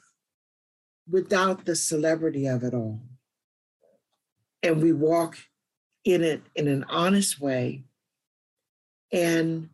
without 1.10 1.64
the 1.64 1.76
celebrity 1.76 2.46
of 2.46 2.62
it 2.62 2.74
all. 2.74 3.00
And 4.62 4.82
we 4.82 4.92
walk 4.92 5.36
in 6.04 6.22
it 6.22 6.42
in 6.54 6.68
an 6.68 6.84
honest 6.88 7.40
way 7.40 7.84
and 9.12 9.68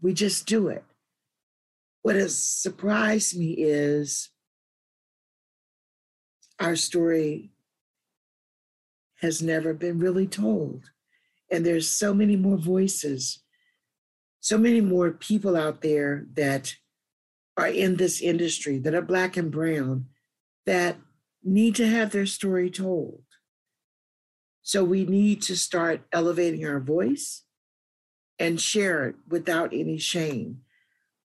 we 0.00 0.12
just 0.12 0.46
do 0.46 0.68
it. 0.68 0.84
What 2.02 2.16
has 2.16 2.38
surprised 2.38 3.38
me 3.38 3.52
is 3.52 4.30
our 6.60 6.76
story 6.76 7.50
has 9.20 9.42
never 9.42 9.72
been 9.72 9.98
really 9.98 10.26
told. 10.26 10.90
And 11.50 11.64
there's 11.64 11.88
so 11.88 12.12
many 12.12 12.36
more 12.36 12.58
voices, 12.58 13.40
so 14.44 14.58
many 14.58 14.82
more 14.82 15.10
people 15.10 15.56
out 15.56 15.80
there 15.80 16.26
that 16.34 16.76
are 17.56 17.66
in 17.66 17.96
this 17.96 18.20
industry 18.20 18.76
that 18.76 18.94
are 18.94 19.00
Black 19.00 19.38
and 19.38 19.50
Brown 19.50 20.04
that 20.66 20.98
need 21.42 21.74
to 21.76 21.86
have 21.86 22.10
their 22.10 22.26
story 22.26 22.68
told. 22.68 23.22
So 24.60 24.84
we 24.84 25.06
need 25.06 25.40
to 25.44 25.56
start 25.56 26.02
elevating 26.12 26.66
our 26.66 26.78
voice 26.78 27.44
and 28.38 28.60
share 28.60 29.06
it 29.06 29.16
without 29.26 29.72
any 29.72 29.96
shame. 29.96 30.60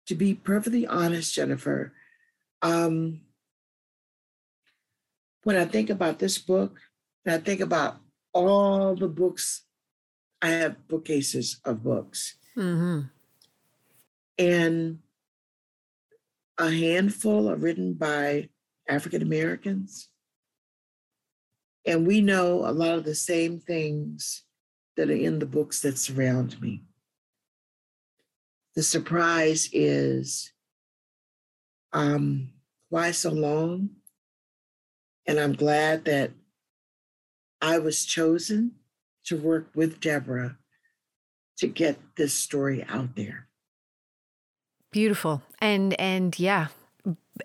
To 0.07 0.15
be 0.15 0.33
perfectly 0.33 0.85
honest, 0.85 1.33
Jennifer, 1.33 1.93
um, 2.61 3.21
when 5.43 5.55
I 5.55 5.63
think 5.63 5.89
about 5.89 6.19
this 6.19 6.37
book, 6.37 6.77
and 7.25 7.35
I 7.35 7.37
think 7.37 7.61
about 7.61 7.99
all 8.33 8.95
the 8.95 9.07
books, 9.07 9.63
I 10.41 10.49
have 10.49 10.89
bookcases 10.89 11.61
of 11.63 11.83
books. 11.85 12.35
Mm-hmm. 12.57 13.01
And 14.39 14.99
a 16.57 16.71
handful 16.71 17.49
are 17.49 17.55
written 17.55 17.93
by 17.93 18.49
African 18.89 19.21
Americans. 19.21 20.09
And 21.85 22.07
we 22.07 22.21
know 22.21 22.65
a 22.65 22.71
lot 22.71 22.97
of 22.97 23.03
the 23.03 23.15
same 23.15 23.59
things 23.59 24.43
that 24.95 25.09
are 25.09 25.13
in 25.13 25.39
the 25.39 25.45
books 25.45 25.81
that 25.81 25.97
surround 25.97 26.59
me. 26.59 26.83
The 28.75 28.83
surprise 28.83 29.69
is 29.71 30.51
um, 31.93 32.49
why 32.89 33.11
so 33.11 33.31
long? 33.31 33.89
And 35.27 35.39
I'm 35.39 35.53
glad 35.53 36.05
that 36.05 36.31
I 37.61 37.79
was 37.79 38.05
chosen 38.05 38.73
to 39.25 39.37
work 39.37 39.69
with 39.75 39.99
Deborah 39.99 40.57
to 41.57 41.67
get 41.67 41.97
this 42.15 42.33
story 42.33 42.85
out 42.89 43.15
there. 43.15 43.47
Beautiful. 44.91 45.41
And 45.59 45.99
and 45.99 46.37
yeah. 46.39 46.67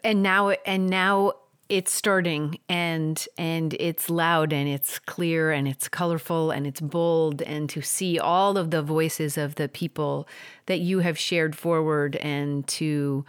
And 0.05 0.23
now 0.23 0.51
and 0.51 0.89
now 0.89 1.33
it's 1.69 1.93
starting 1.93 2.59
and 2.69 3.27
and 3.39 3.75
it's 3.81 4.11
loud 4.11 4.53
and 4.53 4.69
it's 4.69 4.99
clear 4.99 5.51
and 5.51 5.67
it's 5.67 5.89
colorful 5.89 6.51
and 6.51 6.67
it's 6.67 6.81
bold 6.81 7.41
and 7.43 7.71
to 7.71 7.81
see 7.81 8.19
all 8.19 8.59
of 8.59 8.71
the 8.71 8.83
voices 8.83 9.39
of 9.39 9.55
the 9.55 9.69
people 9.69 10.29
that 10.67 10.81
you 10.81 10.99
have 10.99 11.19
shared 11.19 11.57
forward 11.57 12.17
and 12.17 12.67
to 12.67 13.25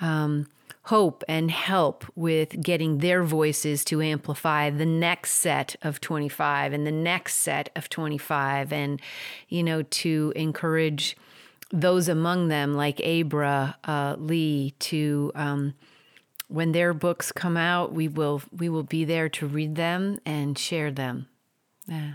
um, 0.00 0.48
hope 0.84 1.24
and 1.28 1.50
help 1.50 2.04
with 2.14 2.60
getting 2.62 2.98
their 2.98 3.22
voices 3.22 3.84
to 3.84 4.02
amplify 4.02 4.70
the 4.70 4.86
next 4.86 5.32
set 5.32 5.76
of 5.82 6.00
25 6.00 6.72
and 6.72 6.86
the 6.86 6.92
next 6.92 7.36
set 7.36 7.70
of 7.74 7.88
25 7.88 8.72
and 8.72 9.00
you 9.48 9.62
know 9.62 9.82
to 9.82 10.32
encourage 10.36 11.16
those 11.72 12.08
among 12.08 12.48
them 12.48 12.74
like 12.74 13.00
abra 13.00 13.76
uh, 13.84 14.14
lee 14.18 14.72
to 14.78 15.32
um, 15.34 15.74
when 16.48 16.72
their 16.72 16.94
books 16.94 17.32
come 17.32 17.56
out, 17.56 17.92
we 17.92 18.08
will 18.08 18.42
we 18.52 18.68
will 18.68 18.82
be 18.82 19.04
there 19.04 19.28
to 19.28 19.46
read 19.46 19.74
them 19.74 20.18
and 20.24 20.58
share 20.58 20.90
them. 20.90 21.26
Yeah. 21.86 22.14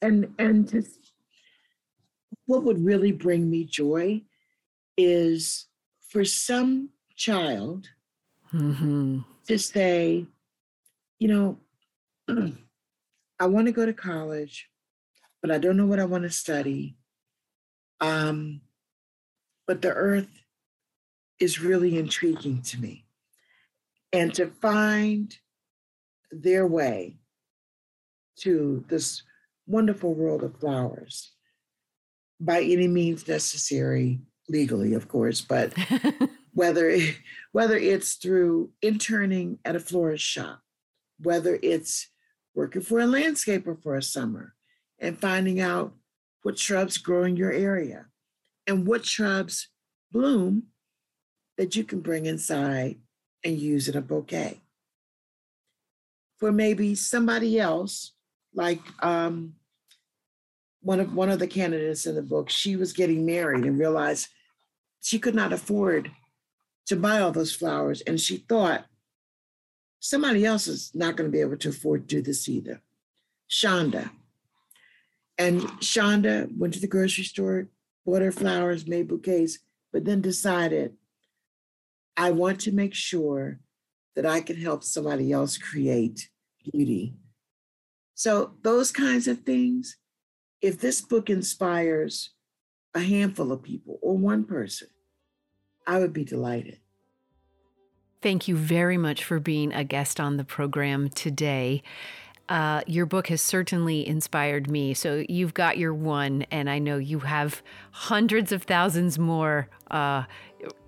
And 0.00 0.34
and 0.38 0.68
to, 0.70 0.82
what 2.46 2.64
would 2.64 2.84
really 2.84 3.12
bring 3.12 3.50
me 3.50 3.64
joy 3.64 4.22
is 4.96 5.66
for 6.08 6.24
some 6.24 6.90
child 7.22 7.88
mm-hmm. 8.52 9.20
to 9.46 9.58
say, 9.58 10.26
you 11.20 11.28
know, 11.28 11.58
I 13.38 13.46
want 13.46 13.66
to 13.66 13.72
go 13.72 13.86
to 13.86 13.92
college, 13.92 14.68
but 15.40 15.52
I 15.52 15.58
don't 15.58 15.76
know 15.76 15.86
what 15.86 16.00
I 16.00 16.04
want 16.04 16.24
to 16.24 16.30
study. 16.30 16.96
Um, 18.00 18.62
but 19.68 19.82
the 19.82 19.92
earth 19.92 20.42
is 21.38 21.60
really 21.60 21.96
intriguing 21.96 22.62
to 22.62 22.80
me 22.80 23.06
and 24.12 24.34
to 24.34 24.46
find 24.46 25.36
their 26.32 26.66
way 26.66 27.18
to 28.38 28.84
this 28.88 29.22
wonderful 29.68 30.14
world 30.14 30.42
of 30.42 30.58
flowers 30.58 31.32
by 32.40 32.62
any 32.62 32.88
means 32.88 33.28
necessary 33.28 34.18
legally 34.48 34.94
of 34.94 35.06
course 35.06 35.40
but 35.40 35.72
whether 36.52 36.96
whether 37.52 37.76
it's 37.76 38.14
through 38.14 38.70
interning 38.82 39.58
at 39.64 39.76
a 39.76 39.80
florist 39.80 40.24
shop 40.24 40.60
whether 41.22 41.58
it's 41.62 42.08
working 42.54 42.82
for 42.82 43.00
a 43.00 43.04
landscaper 43.04 43.80
for 43.80 43.96
a 43.96 44.02
summer 44.02 44.54
and 44.98 45.18
finding 45.18 45.60
out 45.60 45.94
what 46.42 46.58
shrubs 46.58 46.98
grow 46.98 47.24
in 47.24 47.36
your 47.36 47.52
area 47.52 48.06
and 48.66 48.86
what 48.86 49.06
shrubs 49.06 49.68
bloom 50.10 50.64
that 51.56 51.76
you 51.76 51.84
can 51.84 52.00
bring 52.00 52.26
inside 52.26 52.96
and 53.44 53.58
use 53.58 53.88
in 53.88 53.96
a 53.96 54.00
bouquet. 54.00 54.60
For 56.38 56.52
maybe 56.52 56.94
somebody 56.94 57.58
else, 57.58 58.12
like 58.54 58.80
um, 59.02 59.54
one 60.80 61.00
of 61.00 61.14
one 61.14 61.30
of 61.30 61.38
the 61.38 61.46
candidates 61.46 62.06
in 62.06 62.16
the 62.16 62.22
book, 62.22 62.50
she 62.50 62.74
was 62.74 62.92
getting 62.92 63.24
married 63.24 63.64
and 63.64 63.78
realized 63.78 64.28
she 65.00 65.18
could 65.18 65.34
not 65.34 65.52
afford 65.52 66.10
to 66.86 66.96
buy 66.96 67.20
all 67.20 67.32
those 67.32 67.54
flowers, 67.54 68.00
and 68.02 68.20
she 68.20 68.38
thought 68.38 68.86
somebody 70.00 70.44
else 70.44 70.66
is 70.66 70.90
not 70.94 71.16
going 71.16 71.28
to 71.30 71.32
be 71.32 71.40
able 71.40 71.56
to 71.56 71.68
afford 71.68 72.08
to 72.08 72.16
do 72.16 72.22
this 72.22 72.48
either. 72.48 72.82
Shonda. 73.48 74.10
And 75.38 75.60
Shonda 75.80 76.48
went 76.56 76.74
to 76.74 76.80
the 76.80 76.86
grocery 76.86 77.24
store, 77.24 77.68
bought 78.04 78.22
her 78.22 78.32
flowers, 78.32 78.86
made 78.86 79.08
bouquets, 79.08 79.58
but 79.92 80.04
then 80.04 80.20
decided 80.20 80.94
I 82.16 82.30
want 82.30 82.60
to 82.62 82.72
make 82.72 82.94
sure 82.94 83.60
that 84.14 84.26
I 84.26 84.40
can 84.40 84.56
help 84.56 84.84
somebody 84.84 85.32
else 85.32 85.56
create 85.56 86.28
beauty. 86.72 87.14
So, 88.14 88.52
those 88.62 88.92
kinds 88.92 89.26
of 89.26 89.40
things, 89.40 89.96
if 90.60 90.78
this 90.78 91.00
book 91.00 91.30
inspires 91.30 92.30
a 92.94 93.00
handful 93.00 93.52
of 93.52 93.62
people 93.62 93.98
or 94.02 94.16
one 94.16 94.44
person, 94.44 94.88
I 95.86 95.98
would 95.98 96.12
be 96.12 96.24
delighted. 96.24 96.78
Thank 98.20 98.46
you 98.46 98.56
very 98.56 98.96
much 98.96 99.24
for 99.24 99.40
being 99.40 99.72
a 99.72 99.82
guest 99.82 100.20
on 100.20 100.36
the 100.36 100.44
program 100.44 101.08
today. 101.08 101.82
Uh, 102.48 102.82
your 102.86 103.06
book 103.06 103.28
has 103.28 103.40
certainly 103.40 104.06
inspired 104.06 104.70
me. 104.70 104.94
So 104.94 105.24
you've 105.28 105.54
got 105.54 105.78
your 105.78 105.94
one, 105.94 106.42
and 106.50 106.68
I 106.70 106.78
know 106.78 106.98
you 106.98 107.20
have 107.20 107.62
hundreds 107.90 108.52
of 108.52 108.62
thousands 108.62 109.18
more 109.18 109.68
uh, 109.90 110.24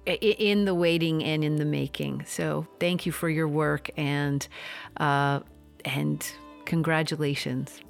in 0.06 0.64
the 0.64 0.74
waiting 0.74 1.24
and 1.24 1.42
in 1.42 1.56
the 1.56 1.64
making. 1.64 2.24
So 2.26 2.66
thank 2.78 3.06
you 3.06 3.12
for 3.12 3.28
your 3.28 3.48
work 3.48 3.90
and 3.96 4.46
uh, 4.98 5.40
and 5.84 6.30
congratulations. 6.66 7.80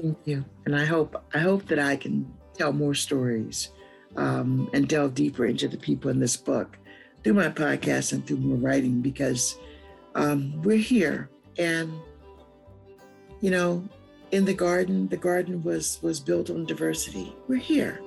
Thank 0.00 0.18
you, 0.24 0.44
and 0.64 0.74
I 0.74 0.84
hope 0.84 1.22
I 1.34 1.38
hope 1.38 1.66
that 1.66 1.78
I 1.78 1.96
can 1.96 2.32
tell 2.54 2.72
more 2.72 2.94
stories 2.94 3.70
um, 4.16 4.68
and 4.72 4.88
delve 4.88 5.14
deeper 5.14 5.46
into 5.46 5.68
the 5.68 5.76
people 5.76 6.10
in 6.10 6.20
this 6.20 6.36
book 6.36 6.78
through 7.22 7.34
my 7.34 7.48
podcast 7.48 8.12
and 8.12 8.26
through 8.26 8.38
more 8.38 8.56
writing 8.56 9.00
because 9.00 9.58
um, 10.14 10.60
we're 10.62 10.76
here. 10.76 11.30
And 11.58 11.92
you 13.40 13.50
know 13.50 13.86
in 14.32 14.44
the 14.44 14.54
garden 14.54 15.08
the 15.08 15.16
garden 15.16 15.62
was 15.62 15.98
was 16.02 16.20
built 16.20 16.50
on 16.50 16.64
diversity. 16.66 17.34
We're 17.48 17.56
here 17.56 18.00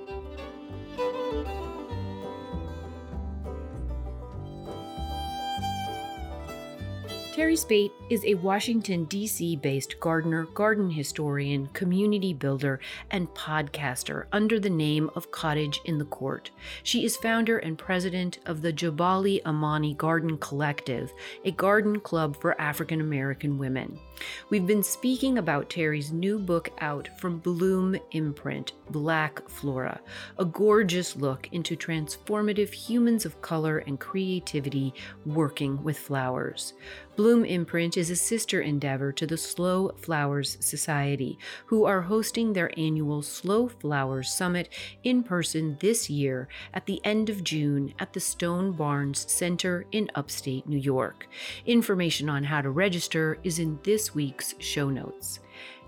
Teri 7.50 7.58
Speight 7.58 7.91
is 8.12 8.24
a 8.26 8.36
Washington, 8.36 9.06
D.C. 9.06 9.56
based 9.56 10.00
gardener, 10.00 10.43
garden 10.54 10.91
historian, 10.91 11.66
community 11.74 12.32
builder, 12.32 12.80
and 13.10 13.28
podcaster 13.30 14.26
under 14.32 14.60
the 14.60 14.70
name 14.70 15.10
of 15.16 15.32
Cottage 15.32 15.82
in 15.86 15.97
the 15.97 16.06
Court. 16.06 16.52
She 16.84 17.04
is 17.06 17.18
founder 17.18 17.58
and 17.58 17.76
president 17.76 18.38
of 18.45 18.62
the 18.62 18.72
Jabali 18.72 19.43
Amani 19.47 19.95
Garden 19.95 20.38
Collective, 20.38 21.12
a 21.43 21.50
garden 21.50 22.00
club 22.00 22.39
for 22.39 22.60
African 22.62 23.02
American 23.02 23.58
women. 23.58 23.97
We've 24.52 24.68
been 24.68 24.84
speaking 24.84 25.39
about 25.39 25.70
Teri's 25.70 26.12
new 26.12 26.38
book 26.38 26.70
out 26.82 27.10
from 27.20 27.39
Bloom 27.39 27.95
Imprint, 28.12 28.74
Black 28.91 29.47
Flora, 29.50 30.02
a 30.38 30.45
gorgeous 30.45 31.16
look 31.16 31.47
into 31.52 31.76
transformative 31.76 32.72
humans 32.74 33.26
of 33.26 33.41
color 33.41 33.80
and 33.80 34.00
creativity 34.00 34.93
working 35.26 35.82
with 35.84 35.97
flowers. 35.97 36.74
Bloom 37.16 37.43
Imprint 37.43 37.97
is 37.97 38.10
a 38.10 38.16
sister 38.16 38.62
endeavor 38.62 39.12
to 39.12 39.28
the 39.28 39.38
Slow 39.38 39.89
Flowers 39.97 40.57
Society, 40.62 41.38
who 41.66 41.84
are 41.84 42.03
hosting 42.03 42.53
their 42.53 42.72
annual 42.80 43.22
Slow 43.22 43.68
Flowers 43.68 44.32
Summit 44.32 44.70
in 45.03 45.24
person 45.24 45.78
this 45.82 46.10
year 46.10 46.47
at 46.74 46.86
the 46.86 47.01
end 47.03 47.30
of 47.30 47.43
June 47.43 47.93
at 47.99 48.14
the 48.14 48.20
Stone 48.22 48.72
Barns 48.72 49.30
Center 49.30 49.86
in 49.91 50.10
upstate 50.16 50.68
New 50.68 50.78
York. 50.78 51.28
Information 51.66 52.30
on 52.30 52.45
how 52.45 52.62
to 52.62 52.70
register 52.70 53.38
is 53.43 53.60
in 53.60 53.80
this 53.84 54.16
week's 54.16 54.55
show 54.60 54.89
notes. 54.89 55.41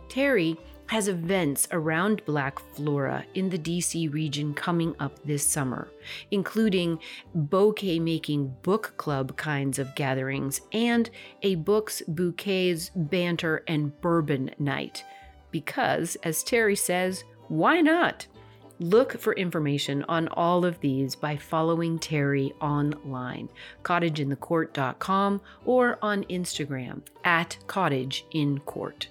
Teri 0.10 0.58
has 0.92 1.08
events 1.08 1.70
around 1.72 2.22
Black 2.26 2.60
Flora 2.76 3.24
in 3.34 3.50
the 3.50 3.58
DC 3.58 4.14
region 4.14 4.54
coming 4.54 4.94
up 5.00 5.18
this 5.24 5.42
summer, 5.42 5.88
including 6.32 7.00
bouquet 7.34 7.98
making 7.98 8.54
book 8.62 8.94
club 8.98 9.38
kinds 9.38 9.80
of 9.80 9.96
gatherings 9.96 10.60
and 10.74 11.10
a 11.44 11.56
books, 11.56 12.02
bouquets, 12.10 12.92
banter, 12.94 13.64
and 13.70 14.02
bourbon 14.02 14.52
night. 14.60 15.06
Because, 15.50 16.18
as 16.24 16.44
Teri 16.44 16.78
says, 16.78 17.24
why 17.48 17.80
not? 17.80 18.28
Look 18.82 19.18
for 19.18 19.32
information 19.36 20.04
on 20.10 20.28
all 20.28 20.66
of 20.66 20.78
these 20.82 21.16
by 21.16 21.38
following 21.38 22.00
Teri 22.00 22.52
online, 22.60 23.48
cottageinthecourt.com, 23.84 25.40
or 25.64 26.00
on 26.02 26.26
Instagram 26.26 27.02
at 27.24 27.58
cottageincourt. 27.68 29.06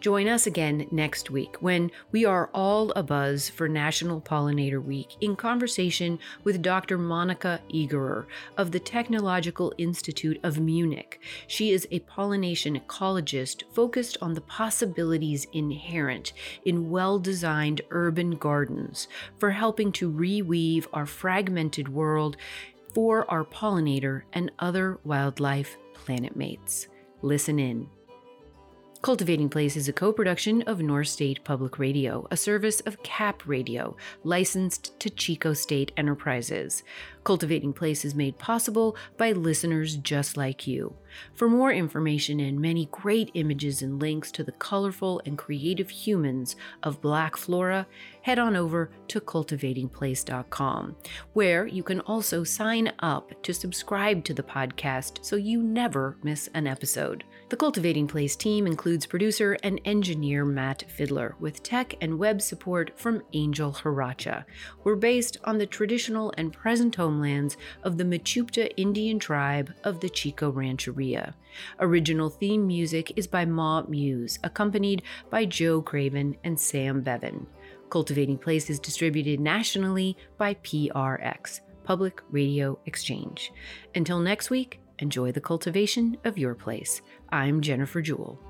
Join 0.00 0.28
us 0.28 0.46
again 0.46 0.86
next 0.90 1.30
week 1.30 1.56
when 1.60 1.90
we 2.12 2.24
are 2.24 2.50
all 2.54 2.92
abuzz 2.94 3.50
for 3.50 3.68
National 3.68 4.20
Pollinator 4.20 4.82
Week 4.82 5.16
in 5.20 5.36
conversation 5.36 6.18
with 6.42 6.62
Dr. 6.62 6.98
Monika 6.98 7.60
Egerer 7.72 8.26
of 8.56 8.72
the 8.72 8.80
Technological 8.80 9.72
Institute 9.78 10.38
of 10.42 10.60
Munich. 10.60 11.20
She 11.46 11.70
is 11.70 11.88
a 11.90 12.00
pollination 12.00 12.78
ecologist 12.78 13.62
focused 13.72 14.18
on 14.20 14.34
the 14.34 14.40
possibilities 14.40 15.46
inherent 15.52 16.32
in 16.64 16.90
well 16.90 17.18
designed 17.18 17.82
urban 17.90 18.32
gardens 18.32 19.08
for 19.38 19.50
helping 19.50 19.92
to 19.92 20.10
reweave 20.10 20.86
our 20.92 21.06
fragmented 21.06 21.88
world 21.88 22.36
for 22.94 23.28
our 23.30 23.44
pollinator 23.44 24.22
and 24.32 24.50
other 24.58 24.98
wildlife 25.04 25.76
planet 25.94 26.36
mates. 26.36 26.88
Listen 27.22 27.58
in. 27.58 27.88
Cultivating 29.04 29.50
Place 29.50 29.76
is 29.76 29.86
a 29.86 29.92
co 29.92 30.14
production 30.14 30.62
of 30.62 30.80
North 30.80 31.08
State 31.08 31.44
Public 31.44 31.78
Radio, 31.78 32.26
a 32.30 32.38
service 32.38 32.80
of 32.86 33.02
CAP 33.02 33.46
Radio, 33.46 33.98
licensed 34.22 34.98
to 34.98 35.10
Chico 35.10 35.52
State 35.52 35.92
Enterprises. 35.98 36.82
Cultivating 37.24 37.72
Place 37.72 38.04
is 38.04 38.14
made 38.14 38.38
possible 38.38 38.96
by 39.16 39.32
listeners 39.32 39.96
just 39.96 40.36
like 40.36 40.66
you. 40.66 40.94
For 41.32 41.48
more 41.48 41.72
information 41.72 42.40
and 42.40 42.60
many 42.60 42.86
great 42.90 43.30
images 43.34 43.82
and 43.82 44.00
links 44.00 44.30
to 44.32 44.44
the 44.44 44.52
colorful 44.52 45.22
and 45.24 45.38
creative 45.38 45.90
humans 45.90 46.56
of 46.82 47.00
Black 47.00 47.36
Flora, 47.36 47.86
head 48.22 48.38
on 48.38 48.56
over 48.56 48.90
to 49.08 49.20
cultivatingplace.com, 49.20 50.96
where 51.32 51.66
you 51.66 51.82
can 51.82 52.00
also 52.00 52.44
sign 52.44 52.92
up 52.98 53.42
to 53.42 53.54
subscribe 53.54 54.24
to 54.24 54.34
the 54.34 54.42
podcast 54.42 55.24
so 55.24 55.36
you 55.36 55.62
never 55.62 56.16
miss 56.22 56.48
an 56.54 56.66
episode. 56.66 57.24
The 57.50 57.56
Cultivating 57.56 58.08
Place 58.08 58.34
team 58.34 58.66
includes 58.66 59.06
producer 59.06 59.56
and 59.62 59.80
engineer 59.84 60.44
Matt 60.44 60.84
Fiddler, 60.88 61.36
with 61.38 61.62
tech 61.62 61.94
and 62.00 62.18
web 62.18 62.42
support 62.42 62.98
from 62.98 63.22
Angel 63.32 63.72
Haracha. 63.72 64.44
We're 64.82 64.96
based 64.96 65.36
on 65.44 65.58
the 65.58 65.66
traditional 65.66 66.32
and 66.36 66.52
present 66.52 66.98
homelands 67.14 67.56
of 67.84 67.96
the 67.96 68.04
Mechoopda 68.04 68.72
Indian 68.76 69.20
tribe 69.20 69.72
of 69.84 70.00
the 70.00 70.08
Chico 70.08 70.50
Rancheria. 70.50 71.34
Original 71.78 72.28
theme 72.28 72.66
music 72.66 73.12
is 73.16 73.28
by 73.28 73.44
Ma 73.44 73.82
Muse, 73.82 74.40
accompanied 74.42 75.02
by 75.30 75.44
Joe 75.44 75.80
Craven 75.80 76.36
and 76.42 76.58
Sam 76.58 77.02
Bevan. 77.02 77.46
Cultivating 77.88 78.38
Place 78.38 78.68
is 78.68 78.80
distributed 78.80 79.38
nationally 79.38 80.16
by 80.38 80.54
PRX, 80.54 81.60
Public 81.84 82.20
Radio 82.30 82.80
Exchange. 82.86 83.52
Until 83.94 84.18
next 84.18 84.50
week, 84.50 84.80
enjoy 84.98 85.30
the 85.30 85.40
cultivation 85.40 86.16
of 86.24 86.36
your 86.36 86.56
place. 86.56 87.00
I'm 87.30 87.60
Jennifer 87.60 88.02
Jewell. 88.02 88.40